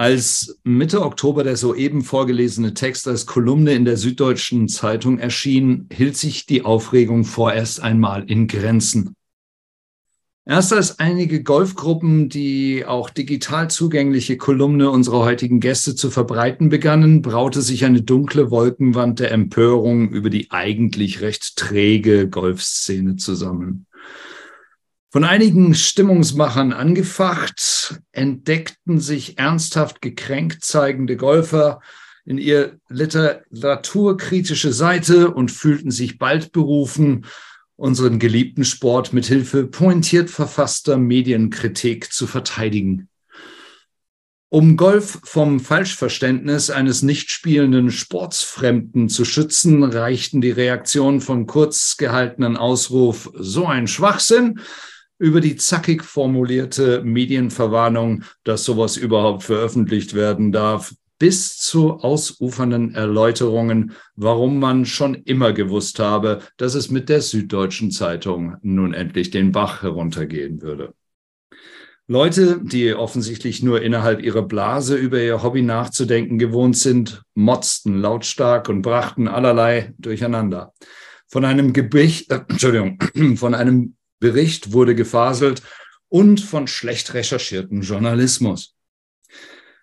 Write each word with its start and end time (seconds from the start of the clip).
Als 0.00 0.60
Mitte 0.62 1.02
Oktober 1.02 1.42
der 1.42 1.56
soeben 1.56 2.02
vorgelesene 2.02 2.72
Text 2.72 3.08
als 3.08 3.26
Kolumne 3.26 3.72
in 3.72 3.84
der 3.84 3.96
Süddeutschen 3.96 4.68
Zeitung 4.68 5.18
erschien, 5.18 5.88
hielt 5.92 6.16
sich 6.16 6.46
die 6.46 6.64
Aufregung 6.64 7.24
vorerst 7.24 7.82
einmal 7.82 8.22
in 8.30 8.46
Grenzen. 8.46 9.16
Erst 10.46 10.72
als 10.72 11.00
einige 11.00 11.42
Golfgruppen 11.42 12.28
die 12.28 12.84
auch 12.86 13.10
digital 13.10 13.70
zugängliche 13.70 14.36
Kolumne 14.36 14.88
unserer 14.88 15.24
heutigen 15.24 15.58
Gäste 15.58 15.96
zu 15.96 16.10
verbreiten 16.10 16.68
begannen, 16.68 17.20
braute 17.20 17.60
sich 17.60 17.84
eine 17.84 18.00
dunkle 18.00 18.52
Wolkenwand 18.52 19.18
der 19.18 19.32
Empörung 19.32 20.10
über 20.10 20.30
die 20.30 20.52
eigentlich 20.52 21.22
recht 21.22 21.56
träge 21.56 22.28
Golfszene 22.28 23.16
zusammen. 23.16 23.87
Von 25.10 25.24
einigen 25.24 25.74
Stimmungsmachern 25.74 26.74
angefacht, 26.74 27.98
entdeckten 28.12 29.00
sich 29.00 29.38
ernsthaft 29.38 30.02
gekränkt 30.02 30.62
zeigende 30.62 31.16
Golfer 31.16 31.80
in 32.26 32.36
ihr 32.36 32.78
literaturkritische 32.90 34.70
Seite 34.70 35.30
und 35.30 35.50
fühlten 35.50 35.90
sich 35.90 36.18
bald 36.18 36.52
berufen, 36.52 37.24
unseren 37.76 38.18
geliebten 38.18 38.66
Sport 38.66 39.14
mit 39.14 39.24
Hilfe 39.24 39.66
pointiert 39.66 40.28
verfasster 40.28 40.98
Medienkritik 40.98 42.12
zu 42.12 42.26
verteidigen. 42.26 43.08
Um 44.50 44.76
Golf 44.76 45.20
vom 45.24 45.58
Falschverständnis 45.58 46.68
eines 46.68 47.02
nicht 47.02 47.30
spielenden 47.30 47.90
Sportsfremden 47.90 49.08
zu 49.08 49.24
schützen, 49.24 49.84
reichten 49.84 50.42
die 50.42 50.50
Reaktionen 50.50 51.22
von 51.22 51.46
kurz 51.46 51.96
gehaltenen 51.96 52.58
Ausruf 52.58 53.30
so 53.34 53.64
ein 53.64 53.86
Schwachsinn 53.86 54.60
über 55.18 55.40
die 55.40 55.56
zackig 55.56 56.04
formulierte 56.04 57.02
Medienverwarnung, 57.02 58.24
dass 58.44 58.64
sowas 58.64 58.96
überhaupt 58.96 59.42
veröffentlicht 59.42 60.14
werden 60.14 60.52
darf, 60.52 60.94
bis 61.18 61.56
zu 61.56 61.94
ausufernden 61.94 62.94
Erläuterungen, 62.94 63.92
warum 64.14 64.60
man 64.60 64.86
schon 64.86 65.14
immer 65.14 65.52
gewusst 65.52 65.98
habe, 65.98 66.40
dass 66.56 66.74
es 66.74 66.90
mit 66.90 67.08
der 67.08 67.22
Süddeutschen 67.22 67.90
Zeitung 67.90 68.56
nun 68.62 68.94
endlich 68.94 69.30
den 69.30 69.52
Bach 69.52 69.82
heruntergehen 69.82 70.62
würde. 70.62 70.94
Leute, 72.10 72.60
die 72.62 72.94
offensichtlich 72.94 73.62
nur 73.62 73.82
innerhalb 73.82 74.22
ihrer 74.22 74.40
Blase 74.40 74.96
über 74.96 75.20
ihr 75.20 75.42
Hobby 75.42 75.60
nachzudenken 75.60 76.38
gewohnt 76.38 76.78
sind, 76.78 77.22
motzten 77.34 78.00
lautstark 78.00 78.70
und 78.70 78.80
brachten 78.80 79.28
allerlei 79.28 79.92
durcheinander. 79.98 80.72
Von 81.26 81.44
einem 81.44 81.74
Gebicht, 81.74 82.30
äh, 82.30 82.40
Entschuldigung, 82.48 82.98
von 83.36 83.54
einem 83.54 83.97
Bericht 84.20 84.72
wurde 84.72 84.94
gefaselt 84.94 85.62
und 86.08 86.40
von 86.40 86.66
schlecht 86.66 87.14
recherchierten 87.14 87.82
Journalismus. 87.82 88.74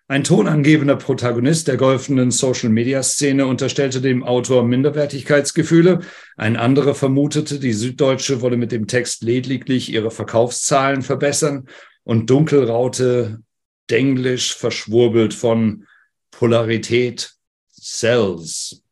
Ein 0.07 0.23
tonangebender 0.23 0.97
Protagonist 0.97 1.67
der 1.67 1.77
golfenden 1.77 2.29
Social-Media-Szene 2.29 3.47
unterstellte 3.47 4.01
dem 4.01 4.23
Autor 4.23 4.63
Minderwertigkeitsgefühle. 4.63 6.01
Ein 6.37 6.57
anderer 6.57 6.93
vermutete, 6.93 7.59
die 7.59 7.73
Süddeutsche 7.73 8.41
wolle 8.41 8.57
mit 8.57 8.71
dem 8.71 8.85
Text 8.85 9.23
lediglich 9.23 9.91
ihre 9.91 10.11
Verkaufszahlen 10.11 11.01
verbessern 11.01 11.67
und 12.03 12.29
Dunkelraute 12.29 13.39
denglisch 13.89 14.55
verschwurbelt 14.55 15.33
von 15.33 15.87
Polarität 16.29 17.33
sells. 17.71 18.83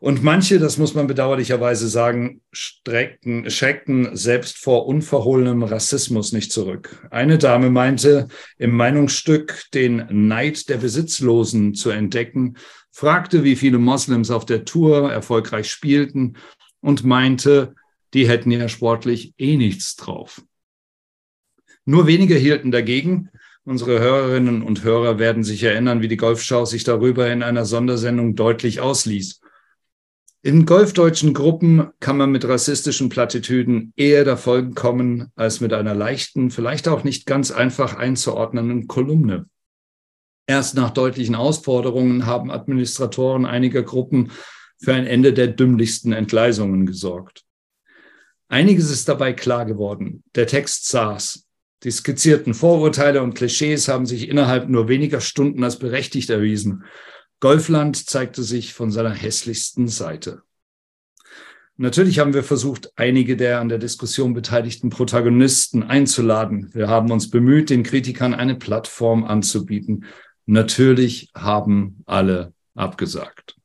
Und 0.00 0.22
manche, 0.22 0.58
das 0.58 0.78
muss 0.78 0.94
man 0.94 1.06
bedauerlicherweise 1.06 1.88
sagen, 1.88 2.42
streckten, 2.52 3.50
schreckten 3.50 4.14
selbst 4.16 4.58
vor 4.58 4.86
unverhohlenem 4.86 5.62
Rassismus 5.62 6.32
nicht 6.32 6.52
zurück. 6.52 7.06
Eine 7.10 7.38
Dame 7.38 7.70
meinte, 7.70 8.28
im 8.58 8.72
Meinungsstück 8.76 9.64
den 9.72 10.06
Neid 10.10 10.68
der 10.68 10.76
Besitzlosen 10.76 11.74
zu 11.74 11.90
entdecken, 11.90 12.56
fragte, 12.90 13.44
wie 13.44 13.56
viele 13.56 13.78
Moslems 13.78 14.30
auf 14.30 14.46
der 14.46 14.64
Tour 14.64 15.10
erfolgreich 15.10 15.70
spielten 15.70 16.36
und 16.80 17.04
meinte, 17.04 17.74
die 18.14 18.28
hätten 18.28 18.50
ja 18.50 18.68
sportlich 18.68 19.34
eh 19.38 19.56
nichts 19.56 19.96
drauf. 19.96 20.42
Nur 21.84 22.06
wenige 22.06 22.34
hielten 22.34 22.70
dagegen. 22.70 23.30
Unsere 23.64 23.98
Hörerinnen 23.98 24.62
und 24.62 24.84
Hörer 24.84 25.18
werden 25.18 25.42
sich 25.42 25.62
erinnern, 25.62 26.00
wie 26.00 26.08
die 26.08 26.16
Golfschau 26.16 26.64
sich 26.64 26.84
darüber 26.84 27.30
in 27.30 27.42
einer 27.42 27.64
Sondersendung 27.64 28.34
deutlich 28.36 28.80
ausließ. 28.80 29.40
In 30.46 30.64
golfdeutschen 30.64 31.34
Gruppen 31.34 31.90
kann 31.98 32.16
man 32.16 32.30
mit 32.30 32.46
rassistischen 32.46 33.08
Plattitüden 33.08 33.92
eher 33.96 34.24
davonkommen 34.24 35.32
als 35.34 35.60
mit 35.60 35.72
einer 35.72 35.92
leichten, 35.92 36.52
vielleicht 36.52 36.86
auch 36.86 37.02
nicht 37.02 37.26
ganz 37.26 37.50
einfach 37.50 37.96
einzuordnenden 37.96 38.86
Kolumne. 38.86 39.46
Erst 40.46 40.76
nach 40.76 40.90
deutlichen 40.90 41.34
Ausforderungen 41.34 42.26
haben 42.26 42.52
Administratoren 42.52 43.44
einiger 43.44 43.82
Gruppen 43.82 44.30
für 44.78 44.94
ein 44.94 45.08
Ende 45.08 45.32
der 45.32 45.48
dümmlichsten 45.48 46.12
Entgleisungen 46.12 46.86
gesorgt. 46.86 47.42
Einiges 48.46 48.88
ist 48.88 49.08
dabei 49.08 49.32
klar 49.32 49.64
geworden. 49.64 50.22
Der 50.36 50.46
Text 50.46 50.88
saß. 50.88 51.44
Die 51.82 51.90
skizzierten 51.90 52.54
Vorurteile 52.54 53.20
und 53.20 53.34
Klischees 53.34 53.88
haben 53.88 54.06
sich 54.06 54.28
innerhalb 54.28 54.68
nur 54.68 54.86
weniger 54.86 55.20
Stunden 55.20 55.64
als 55.64 55.76
berechtigt 55.76 56.30
erwiesen. 56.30 56.84
Golfland 57.40 58.08
zeigte 58.08 58.42
sich 58.42 58.72
von 58.72 58.90
seiner 58.90 59.12
hässlichsten 59.12 59.88
Seite. 59.88 60.42
Natürlich 61.78 62.18
haben 62.18 62.32
wir 62.32 62.42
versucht, 62.42 62.90
einige 62.96 63.36
der 63.36 63.60
an 63.60 63.68
der 63.68 63.76
Diskussion 63.78 64.32
beteiligten 64.32 64.88
Protagonisten 64.88 65.82
einzuladen. 65.82 66.70
Wir 66.72 66.88
haben 66.88 67.10
uns 67.10 67.30
bemüht, 67.30 67.68
den 67.68 67.82
Kritikern 67.82 68.32
eine 68.32 68.54
Plattform 68.54 69.24
anzubieten. 69.24 70.06
Natürlich 70.46 71.30
haben 71.34 72.02
alle 72.06 72.54
abgesagt. 72.74 73.56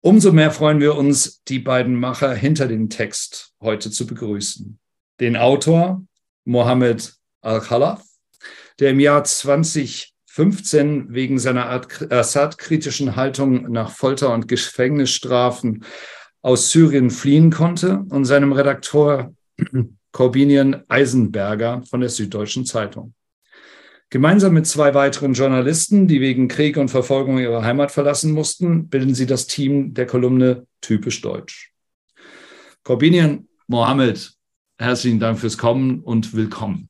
Umso 0.00 0.32
mehr 0.32 0.50
freuen 0.50 0.80
wir 0.80 0.96
uns, 0.96 1.42
die 1.44 1.58
beiden 1.58 1.94
Macher 1.94 2.34
hinter 2.34 2.66
dem 2.66 2.88
Text 2.88 3.52
heute 3.60 3.90
zu 3.90 4.06
begrüßen. 4.06 4.78
Den 5.20 5.36
Autor 5.36 6.02
Mohammed 6.44 7.14
Al-Khalaf, 7.42 8.02
der 8.78 8.90
im 8.90 9.00
Jahr 9.00 9.22
20 9.22 10.11
15 10.34 11.12
wegen 11.12 11.38
seiner 11.38 11.68
Assad-kritischen 11.68 13.16
Haltung 13.16 13.70
nach 13.70 13.90
Folter- 13.90 14.32
und 14.32 14.48
Gefängnisstrafen 14.48 15.84
aus 16.40 16.70
Syrien 16.70 17.10
fliehen 17.10 17.50
konnte 17.50 17.98
und 18.08 18.24
seinem 18.24 18.52
Redakteur 18.52 19.34
Corbinian 20.12 20.84
Eisenberger 20.88 21.82
von 21.82 22.00
der 22.00 22.08
Süddeutschen 22.08 22.64
Zeitung. 22.64 23.12
Gemeinsam 24.08 24.54
mit 24.54 24.66
zwei 24.66 24.94
weiteren 24.94 25.34
Journalisten, 25.34 26.08
die 26.08 26.22
wegen 26.22 26.48
Krieg 26.48 26.78
und 26.78 26.88
Verfolgung 26.88 27.38
ihre 27.38 27.62
Heimat 27.62 27.92
verlassen 27.92 28.32
mussten, 28.32 28.88
bilden 28.88 29.14
sie 29.14 29.26
das 29.26 29.46
Team 29.46 29.92
der 29.92 30.06
Kolumne 30.06 30.66
Typisch 30.80 31.20
Deutsch. 31.20 31.74
Corbinian 32.84 33.48
Mohammed, 33.66 34.32
herzlichen 34.78 35.20
Dank 35.20 35.38
fürs 35.38 35.58
Kommen 35.58 36.00
und 36.00 36.34
willkommen. 36.34 36.88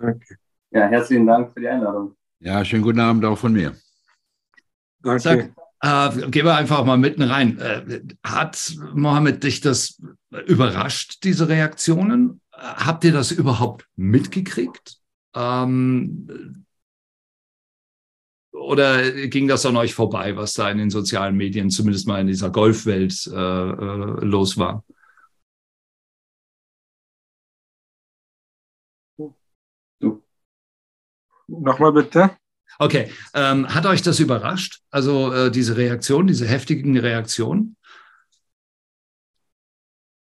Danke. 0.00 0.38
Ja, 0.70 0.86
herzlichen 0.88 1.26
Dank 1.26 1.52
für 1.52 1.60
die 1.60 1.68
Einladung. 1.68 2.14
Ja, 2.40 2.64
schönen 2.64 2.82
guten 2.82 3.00
Abend 3.00 3.24
auch 3.24 3.38
von 3.38 3.52
mir. 3.52 3.74
Danke. 5.02 5.20
Sag, 5.20 5.52
äh, 5.80 6.30
gehen 6.30 6.44
wir 6.44 6.56
einfach 6.56 6.84
mal 6.84 6.98
mitten 6.98 7.22
rein. 7.22 7.58
Äh, 7.58 8.00
hat 8.24 8.74
Mohammed 8.94 9.42
dich 9.44 9.60
das 9.60 10.00
überrascht, 10.46 11.24
diese 11.24 11.48
Reaktionen? 11.48 12.40
Habt 12.52 13.04
ihr 13.04 13.12
das 13.12 13.30
überhaupt 13.30 13.86
mitgekriegt? 13.96 14.98
Ähm, 15.34 16.64
oder 18.52 19.10
ging 19.28 19.46
das 19.46 19.64
an 19.64 19.76
euch 19.76 19.94
vorbei, 19.94 20.36
was 20.36 20.54
da 20.54 20.70
in 20.70 20.78
den 20.78 20.90
sozialen 20.90 21.36
Medien, 21.36 21.70
zumindest 21.70 22.08
mal 22.08 22.20
in 22.20 22.26
dieser 22.26 22.50
Golfwelt, 22.50 23.26
äh, 23.32 23.36
äh 23.36 24.24
los 24.24 24.58
war? 24.58 24.84
Nochmal 31.48 31.92
bitte. 31.92 32.30
Okay, 32.78 33.10
ähm, 33.34 33.66
hat 33.74 33.86
euch 33.86 34.02
das 34.02 34.20
überrascht? 34.20 34.82
Also 34.90 35.32
äh, 35.32 35.50
diese 35.50 35.76
Reaktion, 35.76 36.26
diese 36.26 36.46
heftigen 36.46 36.96
Reaktionen? 36.96 37.76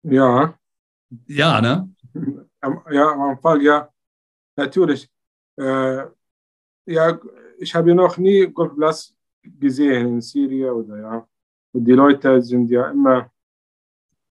Ja. 0.03 0.55
Ja, 1.26 1.61
ne? 1.61 1.91
Ja, 2.91 3.12
am 3.12 3.23
Anfang 3.23 3.61
ja, 3.61 3.88
natürlich. 4.56 5.11
Äh, 5.56 6.05
ja, 6.87 7.19
ich 7.59 7.75
habe 7.75 7.94
noch 7.94 8.17
nie 8.17 8.47
Golfplatz 8.47 9.15
gesehen 9.43 10.09
in 10.09 10.20
Syrien 10.20 10.70
oder 10.70 10.99
ja. 10.99 11.29
Und 11.73 11.85
die 11.85 11.93
Leute 11.93 12.41
sind 12.41 12.70
ja 12.70 12.91
immer, 12.91 13.31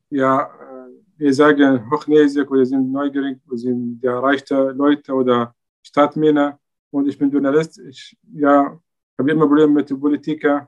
ja, 0.09 0.43
äh, 0.43 0.91
wir 1.19 1.35
sagen 1.35 1.91
hochnäsig 1.91 2.51
oder 2.51 2.65
sind 2.65 2.91
neugierig, 2.91 3.39
oder 3.47 3.59
sind 3.59 4.01
ja 4.03 4.19
reiche 4.21 4.71
Leute 4.71 5.13
oder 5.13 5.55
Stadtmänner 5.83 6.59
und 6.91 7.09
ich 7.09 7.19
bin 7.19 7.31
Journalist. 7.31 7.79
Ich 7.79 8.17
ja, 8.33 8.79
habe 9.19 9.31
immer 9.31 9.47
Probleme 9.47 9.73
mit 9.73 9.91
den 9.91 10.01
Politikern. 10.01 10.67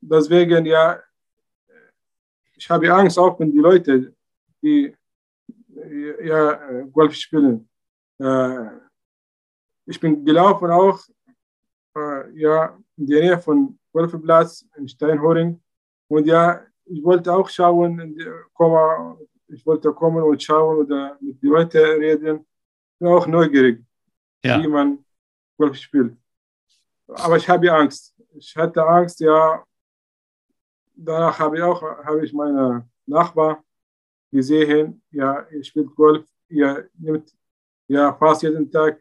Deswegen, 0.00 0.66
ja, 0.66 1.00
ich 2.54 2.70
habe 2.70 2.92
Angst 2.92 3.18
auch, 3.18 3.38
wenn 3.38 3.52
die 3.52 3.58
Leute, 3.58 4.14
die 4.62 4.94
ja, 6.24 6.82
Golf 6.92 7.14
spielen. 7.14 7.68
Äh, 8.18 8.70
ich 9.86 10.00
bin 10.00 10.24
gelaufen 10.24 10.70
auch 10.70 11.00
äh, 11.96 12.30
ja, 12.38 12.76
in 12.96 13.06
der 13.06 13.20
Nähe 13.20 13.38
von 13.38 13.78
Golfplatz 13.92 14.66
in 14.76 14.88
Steinhoring. 14.88 15.60
Und 16.08 16.26
ja, 16.26 16.62
ich 16.84 17.02
wollte 17.02 17.32
auch 17.32 17.48
schauen, 17.48 18.16
ich 19.48 19.66
wollte 19.66 19.92
kommen 19.92 20.22
und 20.22 20.42
schauen 20.42 20.78
oder 20.78 21.16
mit 21.20 21.42
den 21.42 21.50
Leuten 21.50 21.78
reden. 21.78 22.38
Ich 22.38 22.98
bin 22.98 23.08
auch 23.08 23.26
neugierig, 23.26 23.84
ja. 24.44 24.62
wie 24.62 24.68
man 24.68 25.04
Golf 25.56 25.76
spielt. 25.76 26.16
Aber 27.08 27.36
ich 27.36 27.48
habe 27.48 27.72
Angst. 27.72 28.14
Ich 28.34 28.56
hatte 28.56 28.84
Angst, 28.84 29.20
ja. 29.20 29.64
Danach 30.94 31.38
habe 31.38 31.56
ich 31.56 31.62
auch 31.62 31.82
habe 31.82 32.24
ich 32.24 32.32
meine 32.32 32.88
Nachbar 33.06 33.62
gesehen, 34.32 35.02
ja, 35.10 35.40
er 35.40 35.64
spielt 35.64 35.94
Golf, 35.94 36.26
er 36.48 36.88
nimmt 36.98 37.34
ja 37.88 38.12
fast 38.14 38.42
jeden 38.42 38.70
Tag 38.70 39.00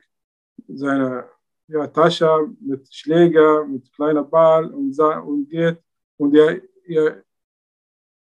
seine 0.68 1.30
ja, 1.68 1.88
Tasche 1.88 2.50
mit 2.60 2.94
Schläger, 2.94 3.66
mit 3.66 3.92
kleiner 3.94 4.24
Ball 4.24 4.66
und, 4.66 4.98
und 5.00 5.50
geht. 5.50 5.82
Und 6.18 6.36
er, 6.36 6.62
er, 6.86 7.24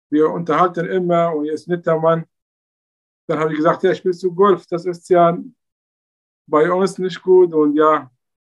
wir 0.09 0.29
unterhalten 0.29 0.85
immer 0.85 1.35
und 1.35 1.45
er 1.45 1.53
ist 1.53 1.67
netter 1.67 1.99
Mann. 1.99 2.25
Dann 3.27 3.39
habe 3.39 3.51
ich 3.51 3.57
gesagt, 3.57 3.83
ja, 3.83 3.93
spielst 3.93 4.23
du 4.23 4.33
Golf? 4.33 4.65
Das 4.67 4.85
ist 4.85 5.09
ja 5.09 5.37
bei 6.45 6.71
uns 6.71 6.97
nicht 6.97 7.21
gut 7.21 7.53
und 7.53 7.75
ja, 7.75 8.09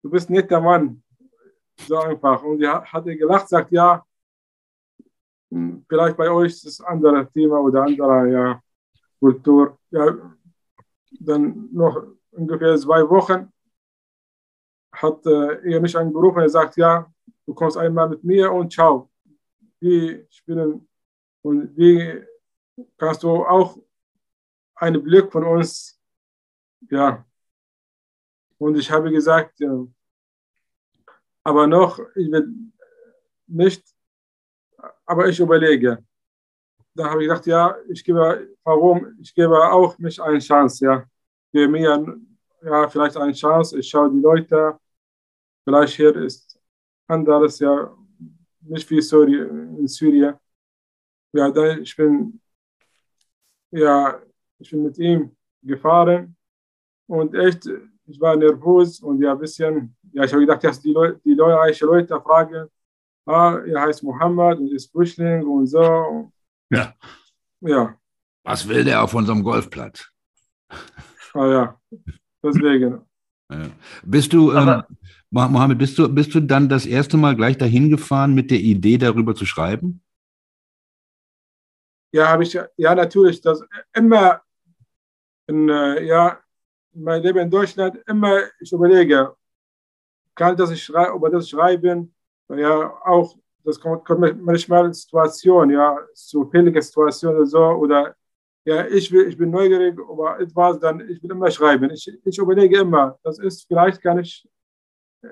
du 0.08 0.12
bist 0.12 0.30
netter 0.30 0.60
Mann. 0.60 1.02
So 1.86 1.98
einfach. 1.98 2.42
Und 2.42 2.62
er 2.62 2.82
hat 2.82 3.06
er 3.06 3.16
gelacht, 3.16 3.48
sagt, 3.48 3.70
ja, 3.70 4.04
hm, 5.50 5.84
vielleicht 5.86 6.16
bei 6.16 6.30
euch 6.30 6.52
ist 6.52 6.64
es 6.64 6.80
ein 6.80 6.86
anderes 6.94 7.30
Thema 7.32 7.60
oder 7.60 7.82
andere 7.82 8.30
ja, 8.30 8.62
Kultur. 9.20 9.78
Ja, 9.90 10.16
dann 11.20 11.68
noch 11.72 12.02
ungefähr 12.30 12.76
zwei 12.76 13.08
Wochen 13.08 13.52
hat 14.92 15.26
äh, 15.26 15.72
er 15.72 15.80
mich 15.80 15.96
angerufen. 15.96 16.40
Er 16.40 16.48
sagt, 16.48 16.76
ja, 16.76 17.06
du 17.46 17.54
kommst 17.54 17.76
einmal 17.76 18.08
mit 18.08 18.24
mir 18.24 18.50
und 18.50 18.72
ciao. 18.72 19.10
Wir 19.78 20.26
spielen 20.30 20.88
und 21.42 21.76
wie 21.76 22.24
kannst 22.96 23.22
du 23.22 23.44
auch 23.44 23.78
einen 24.74 25.02
Blick 25.02 25.30
von 25.30 25.44
uns, 25.44 26.00
ja. 26.90 27.24
Und 28.58 28.76
ich 28.76 28.90
habe 28.90 29.10
gesagt, 29.10 29.60
ja, 29.60 29.86
aber 31.42 31.66
noch, 31.66 31.98
ich 32.14 32.30
will 32.30 32.48
nicht, 33.46 33.82
aber 35.06 35.28
ich 35.28 35.40
überlege. 35.40 36.04
Da 36.94 37.10
habe 37.10 37.22
ich 37.22 37.28
gesagt, 37.28 37.46
ja, 37.46 37.76
ich 37.88 38.04
gebe, 38.04 38.48
warum? 38.64 39.16
Ich 39.20 39.34
gebe 39.34 39.56
auch 39.56 39.96
mich 39.98 40.20
eine 40.20 40.38
Chance, 40.38 40.84
ja. 40.84 41.04
Gebe 41.52 41.68
mir 41.68 42.04
ja, 42.62 42.88
vielleicht 42.88 43.16
eine 43.16 43.32
Chance. 43.32 43.78
Ich 43.78 43.88
schaue 43.88 44.10
die 44.10 44.20
Leute. 44.20 44.78
Vielleicht 45.64 45.96
hier 45.96 46.14
ist 46.16 46.58
anderes, 47.06 47.58
ja, 47.58 47.94
nicht 48.60 48.90
wie 48.90 48.98
in 48.98 49.86
Syrien. 49.86 50.34
Ja, 51.32 51.50
da, 51.50 51.76
ich 51.76 51.94
bin, 51.96 52.40
ja, 53.70 54.20
ich 54.58 54.70
bin 54.70 54.82
mit 54.82 54.98
ihm 54.98 55.36
gefahren 55.62 56.36
und 57.06 57.34
echt, 57.34 57.68
ich 58.08 58.20
war 58.20 58.36
nervös 58.36 59.00
und 59.00 59.20
ja, 59.20 59.32
ein 59.32 59.38
bisschen, 59.38 59.94
ja, 60.12 60.24
ich 60.24 60.32
habe 60.32 60.40
gedacht, 60.40 60.64
dass 60.64 60.80
die, 60.80 60.92
Leute, 60.92 61.20
die 61.24 61.34
Leute, 61.34 61.84
Leute 61.84 62.20
fragen, 62.20 62.68
ah, 63.26 63.58
er 63.66 63.82
heißt 63.82 64.02
Mohammed 64.02 64.58
und 64.58 64.72
ist 64.72 64.90
Flüchtling 64.90 65.46
und 65.46 65.66
so. 65.66 66.32
Ja. 66.70 66.94
Ja. 67.60 67.94
Was 68.44 68.66
will 68.66 68.84
der 68.84 69.02
auf 69.02 69.14
unserem 69.14 69.42
Golfplatz? 69.42 70.10
Ah 71.34 71.46
ja. 71.46 71.80
Deswegen. 72.42 73.02
Ja. 73.50 73.70
Bist 74.04 74.34
du, 74.34 74.52
ähm, 74.52 74.82
Mohammed, 75.30 75.78
bist 75.78 75.98
du, 75.98 76.06
bist 76.06 76.34
du 76.34 76.40
dann 76.40 76.68
das 76.68 76.84
erste 76.84 77.16
Mal 77.16 77.34
gleich 77.34 77.56
dahin 77.56 77.88
gefahren 77.88 78.34
mit 78.34 78.50
der 78.50 78.60
Idee, 78.60 78.98
darüber 78.98 79.34
zu 79.34 79.46
schreiben? 79.46 80.02
Ja, 82.12 82.28
habe 82.28 82.42
ich, 82.42 82.58
ja, 82.76 82.94
natürlich. 82.94 83.40
Das 83.40 83.64
immer 83.94 84.42
in, 85.46 85.70
äh, 85.70 86.04
ja, 86.04 86.38
in 86.98 87.04
meinem 87.04 87.22
Leben 87.22 87.38
in 87.38 87.50
Deutschland, 87.50 87.96
immer, 88.06 88.40
ich 88.60 88.72
überlege, 88.72 89.34
kann 90.34 90.56
das 90.56 90.70
ich 90.70 90.88
über 90.88 91.30
das 91.30 91.48
schreiben? 91.48 92.14
Ja, 92.48 92.92
auch, 93.04 93.36
das 93.64 93.78
kommt, 93.80 94.04
kommt 94.04 94.42
manchmal 94.42 94.92
Situation, 94.92 95.70
ja, 95.70 95.98
so 96.14 96.44
billige 96.44 96.82
Situation 96.82 97.36
oder 97.36 97.46
so, 97.46 97.64
oder 97.82 98.16
ja, 98.64 98.86
ich, 98.86 99.10
will, 99.12 99.28
ich 99.28 99.36
bin 99.36 99.50
neugierig 99.50 99.96
über 99.98 100.40
etwas, 100.40 100.78
dann 100.80 101.00
ich 101.08 101.22
will 101.22 101.30
immer 101.30 101.50
schreiben. 101.50 101.90
Ich, 101.90 102.10
ich 102.24 102.38
überlege 102.38 102.80
immer, 102.80 103.18
das 103.22 103.38
ist, 103.38 103.66
vielleicht 103.66 104.02
kann 104.02 104.18
ich 104.18 104.46
äh, 105.22 105.28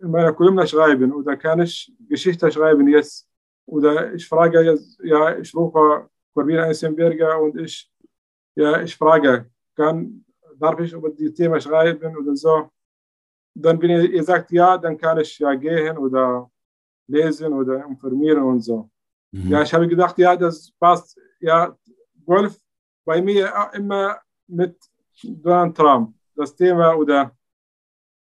in 0.00 0.10
meiner 0.10 0.32
Kolumne 0.32 0.66
schreiben 0.66 1.12
oder 1.12 1.36
kann 1.36 1.60
ich 1.60 1.92
Geschichte 2.08 2.50
schreiben 2.50 2.88
jetzt. 2.88 3.28
Oder 3.66 4.12
ich 4.12 4.28
frage 4.28 4.60
jetzt, 4.60 5.00
ja, 5.02 5.38
ich 5.38 5.54
rufe 5.54 6.08
Corbin 6.34 6.58
Eisenberger 6.58 7.40
und 7.40 7.58
ich, 7.58 7.90
ja, 8.56 8.82
ich 8.82 8.96
frage, 8.96 9.50
kann, 9.76 10.23
darf 10.58 10.80
ich 10.80 10.92
über 10.92 11.10
die 11.10 11.32
Thema 11.32 11.60
schreiben 11.60 12.16
oder 12.16 12.34
so? 12.36 12.70
Dann, 13.54 13.80
wenn 13.80 13.90
ihr, 13.90 14.10
ihr 14.10 14.22
sagt 14.22 14.50
ja, 14.50 14.76
dann 14.78 14.96
kann 14.96 15.18
ich 15.18 15.38
ja 15.38 15.54
gehen 15.54 15.96
oder 15.98 16.50
lesen 17.06 17.52
oder 17.52 17.84
informieren 17.84 18.42
und 18.42 18.60
so. 18.60 18.90
Mhm. 19.30 19.50
Ja, 19.50 19.62
ich 19.62 19.72
habe 19.72 19.86
gedacht, 19.86 20.18
ja, 20.18 20.36
das 20.36 20.70
passt. 20.78 21.18
Ja, 21.40 21.76
Golf 22.24 22.58
bei 23.04 23.20
mir 23.20 23.52
immer 23.74 24.18
mit 24.46 24.76
Donald 25.22 25.76
Trump. 25.76 26.16
Das 26.34 26.54
Thema 26.54 26.94
oder 26.94 27.36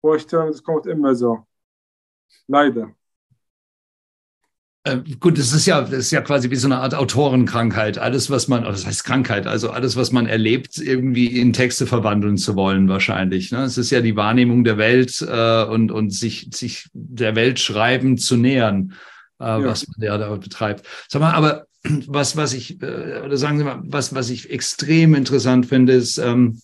Vorstellung, 0.01 0.47
das 0.47 0.63
kommt 0.63 0.87
immer 0.87 1.13
so. 1.13 1.45
Leider. 2.47 2.95
Äh, 4.83 4.99
gut, 5.19 5.37
das 5.37 5.51
ist 5.51 5.65
ja, 5.65 5.81
das 5.81 5.91
ist 5.91 6.11
ja 6.11 6.21
quasi 6.21 6.49
wie 6.49 6.55
so 6.55 6.67
eine 6.67 6.77
Art 6.77 6.95
Autorenkrankheit. 6.95 7.97
Alles, 7.97 8.29
was 8.29 8.47
man, 8.47 8.63
das 8.63 8.85
heißt 8.85 9.03
Krankheit, 9.03 9.45
also 9.45 9.71
alles, 9.71 9.97
was 9.97 10.11
man 10.11 10.25
erlebt, 10.25 10.77
irgendwie 10.77 11.27
in 11.39 11.51
Texte 11.51 11.85
verwandeln 11.85 12.37
zu 12.37 12.55
wollen, 12.55 12.87
wahrscheinlich. 12.87 13.51
Ne? 13.51 13.63
Es 13.63 13.77
ist 13.77 13.89
ja 13.89 13.99
die 14.01 14.15
Wahrnehmung 14.15 14.63
der 14.63 14.77
Welt 14.77 15.21
äh, 15.21 15.63
und, 15.65 15.91
und 15.91 16.11
sich, 16.11 16.49
sich 16.53 16.87
der 16.93 17.35
Welt 17.35 17.59
schreiben 17.59 18.17
zu 18.17 18.37
nähern, 18.37 18.93
äh, 19.39 19.45
ja. 19.45 19.63
was 19.63 19.85
man 19.87 20.05
ja 20.05 20.17
da 20.17 20.33
betreibt. 20.35 20.85
Sag 21.09 21.21
mal, 21.21 21.33
aber 21.33 21.65
was, 22.07 22.37
was 22.37 22.53
ich, 22.53 22.81
äh, 22.81 23.21
oder 23.25 23.35
sagen 23.35 23.57
Sie 23.57 23.65
mal, 23.65 23.81
was, 23.83 24.15
was 24.15 24.29
ich 24.29 24.49
extrem 24.49 25.13
interessant 25.13 25.65
finde, 25.65 25.93
ist 25.93 26.19
ähm, 26.19 26.61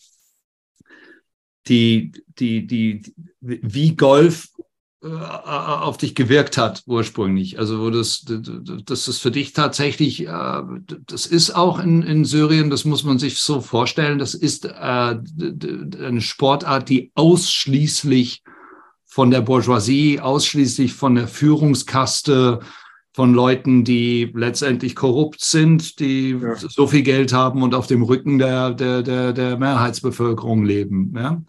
die, 1.68 2.14
die, 2.40 2.66
die, 2.66 3.02
wie 3.42 3.96
Golf 3.96 4.48
auf 5.06 5.98
dich 5.98 6.16
gewirkt 6.16 6.58
hat 6.58 6.84
ursprünglich. 6.86 7.60
Also 7.60 7.80
wo 7.80 7.90
das, 7.90 8.26
das 8.86 9.08
ist 9.08 9.20
für 9.20 9.32
dich 9.32 9.54
tatsächlich, 9.54 10.28
äh, 10.28 10.62
das 11.08 11.26
ist 11.26 11.56
auch 11.56 11.80
in, 11.80 12.02
in 12.02 12.26
Syrien, 12.26 12.70
das 12.70 12.86
muss 12.86 13.04
man 13.04 13.20
sich 13.20 13.40
so 13.40 13.62
vorstellen, 13.62 14.20
das 14.20 14.34
ist 14.34 14.66
äh, 14.66 14.70
eine 14.72 16.22
Sportart, 16.22 16.90
die 16.90 17.12
ausschließlich 17.16 18.44
von 19.06 19.32
der 19.32 19.42
Bourgeoisie, 19.42 20.20
ausschließlich 20.20 20.94
von 20.94 21.16
der 21.16 21.28
Führungskaste 21.28 22.60
von 23.14 23.34
Leuten, 23.34 23.86
die 23.86 24.30
letztendlich 24.36 24.94
korrupt 24.96 25.40
sind, 25.42 26.00
die 26.00 26.32
ja. 26.32 26.56
so 26.56 26.88
viel 26.88 27.04
Geld 27.04 27.32
haben 27.32 27.64
und 27.64 27.74
auf 27.74 27.88
dem 27.88 28.04
Rücken 28.04 28.40
der, 28.40 28.72
der, 28.72 29.04
der, 29.04 29.32
der 29.32 29.58
Mehrheitsbevölkerung 29.58 30.66
leben. 30.66 31.14
Ja? 31.16 31.42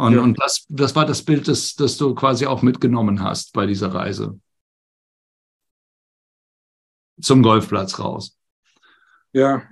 Und, 0.00 0.14
ja. 0.14 0.22
und 0.22 0.40
das, 0.40 0.64
das 0.70 0.96
war 0.96 1.04
das 1.04 1.22
Bild, 1.22 1.46
das, 1.46 1.74
das 1.74 1.98
du 1.98 2.14
quasi 2.14 2.46
auch 2.46 2.62
mitgenommen 2.62 3.22
hast 3.22 3.52
bei 3.52 3.66
dieser 3.66 3.92
Reise. 3.92 4.40
Zum 7.20 7.42
Golfplatz 7.42 7.98
raus. 7.98 8.34
Ja. 9.32 9.62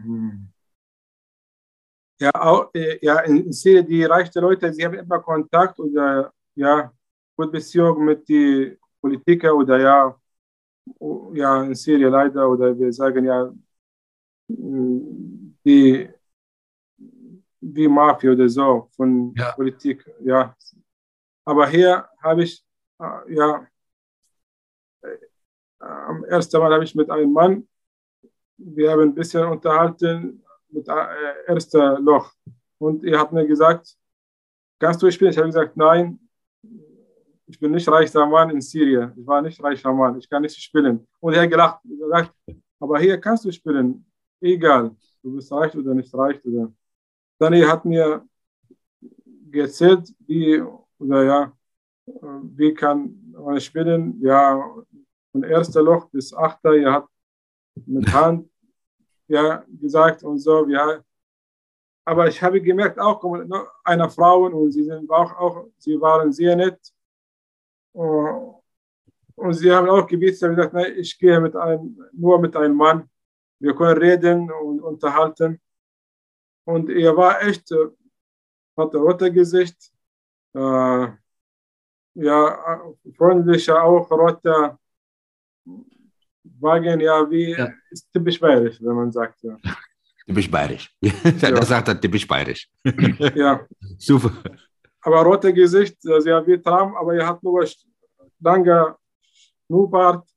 Ja, 2.21 2.31
auch, 2.35 2.69
äh, 2.75 2.99
ja, 3.01 3.21
in 3.21 3.51
Syrien, 3.51 3.87
die 3.87 4.05
reichen 4.05 4.43
Leute, 4.43 4.71
sie 4.71 4.85
haben 4.85 4.99
immer 4.99 5.19
Kontakt 5.21 5.81
oder 5.81 6.31
ja, 6.55 6.93
gute 7.35 7.51
Beziehung 7.53 8.05
mit 8.05 8.29
den 8.29 8.77
Politikern 9.01 9.53
oder 9.53 9.81
ja, 9.81 10.15
ja, 11.33 11.63
in 11.63 11.75
Syrien 11.75 12.13
leider, 12.13 12.47
oder 12.51 12.79
wir 12.79 12.93
sagen 12.93 13.25
ja, 13.25 13.51
die, 15.65 16.11
die 17.73 17.89
Mafia 17.89 18.33
oder 18.33 18.49
so 18.49 18.89
von 18.97 19.35
ja. 19.37 19.53
Politik, 19.53 20.05
ja. 20.21 20.55
Aber 21.45 21.67
hier 21.69 22.07
habe 22.23 22.43
ich, 22.43 22.65
äh, 23.01 23.35
ja, 23.35 23.67
äh, 25.03 25.17
am 25.79 26.25
ersten 26.25 26.59
Mal 26.59 26.73
habe 26.73 26.85
ich 26.85 26.95
mit 26.95 27.11
einem 27.11 27.33
Mann, 27.33 27.69
wir 28.57 28.91
haben 28.91 29.03
ein 29.03 29.15
bisschen 29.15 29.45
unterhalten 29.47 30.43
mit 30.69 30.89
äh, 30.89 31.47
erster 31.47 31.99
Loch. 32.01 32.33
Und 32.79 33.05
er 33.05 33.21
hat 33.21 33.33
mir 33.33 33.47
gesagt, 33.47 33.97
kannst 34.79 35.03
du 35.03 35.11
spielen? 35.11 35.31
Ich 35.31 35.39
habe 35.39 35.49
gesagt, 35.49 35.77
nein, 35.77 36.19
ich 37.47 37.59
bin 37.59 37.73
nicht 37.73 37.89
reicher 37.89 38.27
Mann 38.27 38.51
in 38.51 38.61
Syrien. 38.61 39.13
Ich 39.17 39.27
war 39.27 39.41
nicht 39.41 39.63
reicher 39.63 39.93
Mann. 39.93 40.19
Ich 40.19 40.29
kann 40.29 40.43
nicht 40.43 40.61
spielen. 40.61 41.07
Und 41.21 41.33
er 41.33 41.43
hat 41.43 41.51
gelacht, 41.51 41.81
gesagt, 41.85 42.33
aber 42.79 42.99
hier 42.99 43.19
kannst 43.19 43.45
du 43.45 43.51
spielen. 43.51 44.05
Egal, 44.41 44.95
du 45.23 45.35
bist 45.35 45.51
reich 45.51 45.75
oder 45.77 45.95
nicht 45.95 46.15
reich. 46.15 46.45
Oder. 46.45 46.73
Dani 47.39 47.61
hat 47.63 47.85
mir 47.85 48.27
erzählt, 49.53 50.13
wie, 50.27 50.61
oder 50.99 51.25
ja, 51.25 51.53
wie 52.57 52.75
kann 52.75 53.33
man 53.33 53.61
spielen, 53.61 54.21
ja, 54.21 54.63
von 55.33 55.43
erster 55.43 55.83
Loch 55.83 56.09
bis 56.11 56.33
achter, 56.33 56.75
er 56.75 56.93
hat 56.93 57.07
mit 57.87 58.07
Hand 58.13 58.49
ja, 59.29 59.65
gesagt 59.69 60.23
und 60.25 60.39
so, 60.39 60.67
ja. 60.69 61.03
Aber 62.05 62.27
ich 62.27 62.43
habe 62.43 62.61
gemerkt, 62.61 62.99
auch 62.99 63.23
eine 63.85 64.11
Frau 64.11 64.47
und 64.47 64.73
sie 64.73 64.85
sind 64.85 65.11
auch, 65.11 65.33
auch 65.39 65.67
sie 65.77 66.01
waren 66.01 66.33
sehr 66.33 66.57
nett. 66.57 66.81
Und 67.93 69.53
sie 69.53 69.71
haben 69.71 69.89
auch 69.91 70.07
gebeten, 70.07 70.57
gesagt, 70.57 70.73
nein, 70.73 70.95
ich 70.97 71.19
gehe 71.19 71.39
mit 71.39 71.55
einem, 71.55 72.01
nur 72.13 72.41
mit 72.41 72.57
einem 72.57 72.75
Mann. 72.75 73.09
Wir 73.61 73.75
können 73.75 73.99
reden 73.99 74.51
und 74.51 74.81
unterhalten. 74.81 75.61
Und 76.69 76.91
er 76.91 77.17
war 77.17 77.41
echt, 77.41 77.73
äh, 77.73 77.89
hat 78.77 78.95
ein 78.95 79.01
rotes 79.01 79.33
Gesicht, 79.33 79.91
äh, 80.55 81.07
ja, 82.15 82.83
freundlicher, 83.17 83.83
auch 83.83 84.11
roter 84.11 84.79
Wagen, 86.61 87.01
ja, 87.01 87.31
wie 87.31 87.53
ja. 87.53 87.73
ist 87.91 88.13
typisch 88.13 88.39
bayerisch, 88.39 88.79
wenn 88.83 88.97
man 88.97 89.11
sagt, 89.11 89.43
ja. 89.45 89.57
Typisch 90.27 90.51
bayerisch. 90.51 90.95
ja. 91.01 91.51
Das 91.53 91.69
sagt 91.69 91.89
er 91.89 91.99
typisch 91.99 92.27
bayerisch. 92.29 92.69
ja. 93.35 93.67
Super. 93.97 94.31
Aber 95.01 95.23
rote 95.23 95.55
Gesicht, 95.55 95.97
also 96.07 96.29
ja, 96.29 96.47
wie 96.47 96.61
Trump, 96.61 96.95
aber 96.97 97.15
er 97.15 97.29
hat 97.29 97.43
nur 97.43 97.67
lange 98.41 98.95
Schnurrbart. 99.67 100.29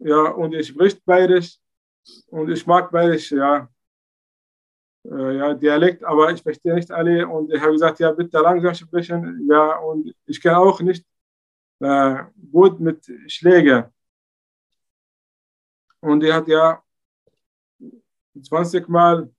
Ja, 0.00 0.30
und 0.30 0.52
ich 0.52 0.66
spricht 0.66 1.04
bayerisch. 1.04 1.58
Und 2.26 2.50
ich 2.50 2.66
mag 2.66 2.90
bayerisch, 2.90 3.30
ja. 3.30 3.68
Äh, 5.04 5.36
ja, 5.36 5.54
Dialekt, 5.54 6.04
aber 6.04 6.32
ich 6.32 6.42
verstehe 6.42 6.74
nicht 6.74 6.90
alle. 6.90 7.26
Und 7.28 7.52
ich 7.52 7.60
habe 7.60 7.72
gesagt, 7.72 7.98
ja, 8.00 8.10
bitte 8.12 8.38
langsam 8.38 8.74
sprechen. 8.74 9.46
Ja, 9.48 9.78
und 9.78 10.14
ich 10.26 10.40
kann 10.40 10.54
auch 10.54 10.80
nicht 10.80 11.06
äh, 11.80 12.24
gut 12.50 12.80
mit 12.80 13.04
Schlägen. 13.26 13.84
Und 16.00 16.22
er 16.22 16.34
hat 16.34 16.48
ja 16.48 16.82
20 18.42 18.88
Mal 18.88 19.30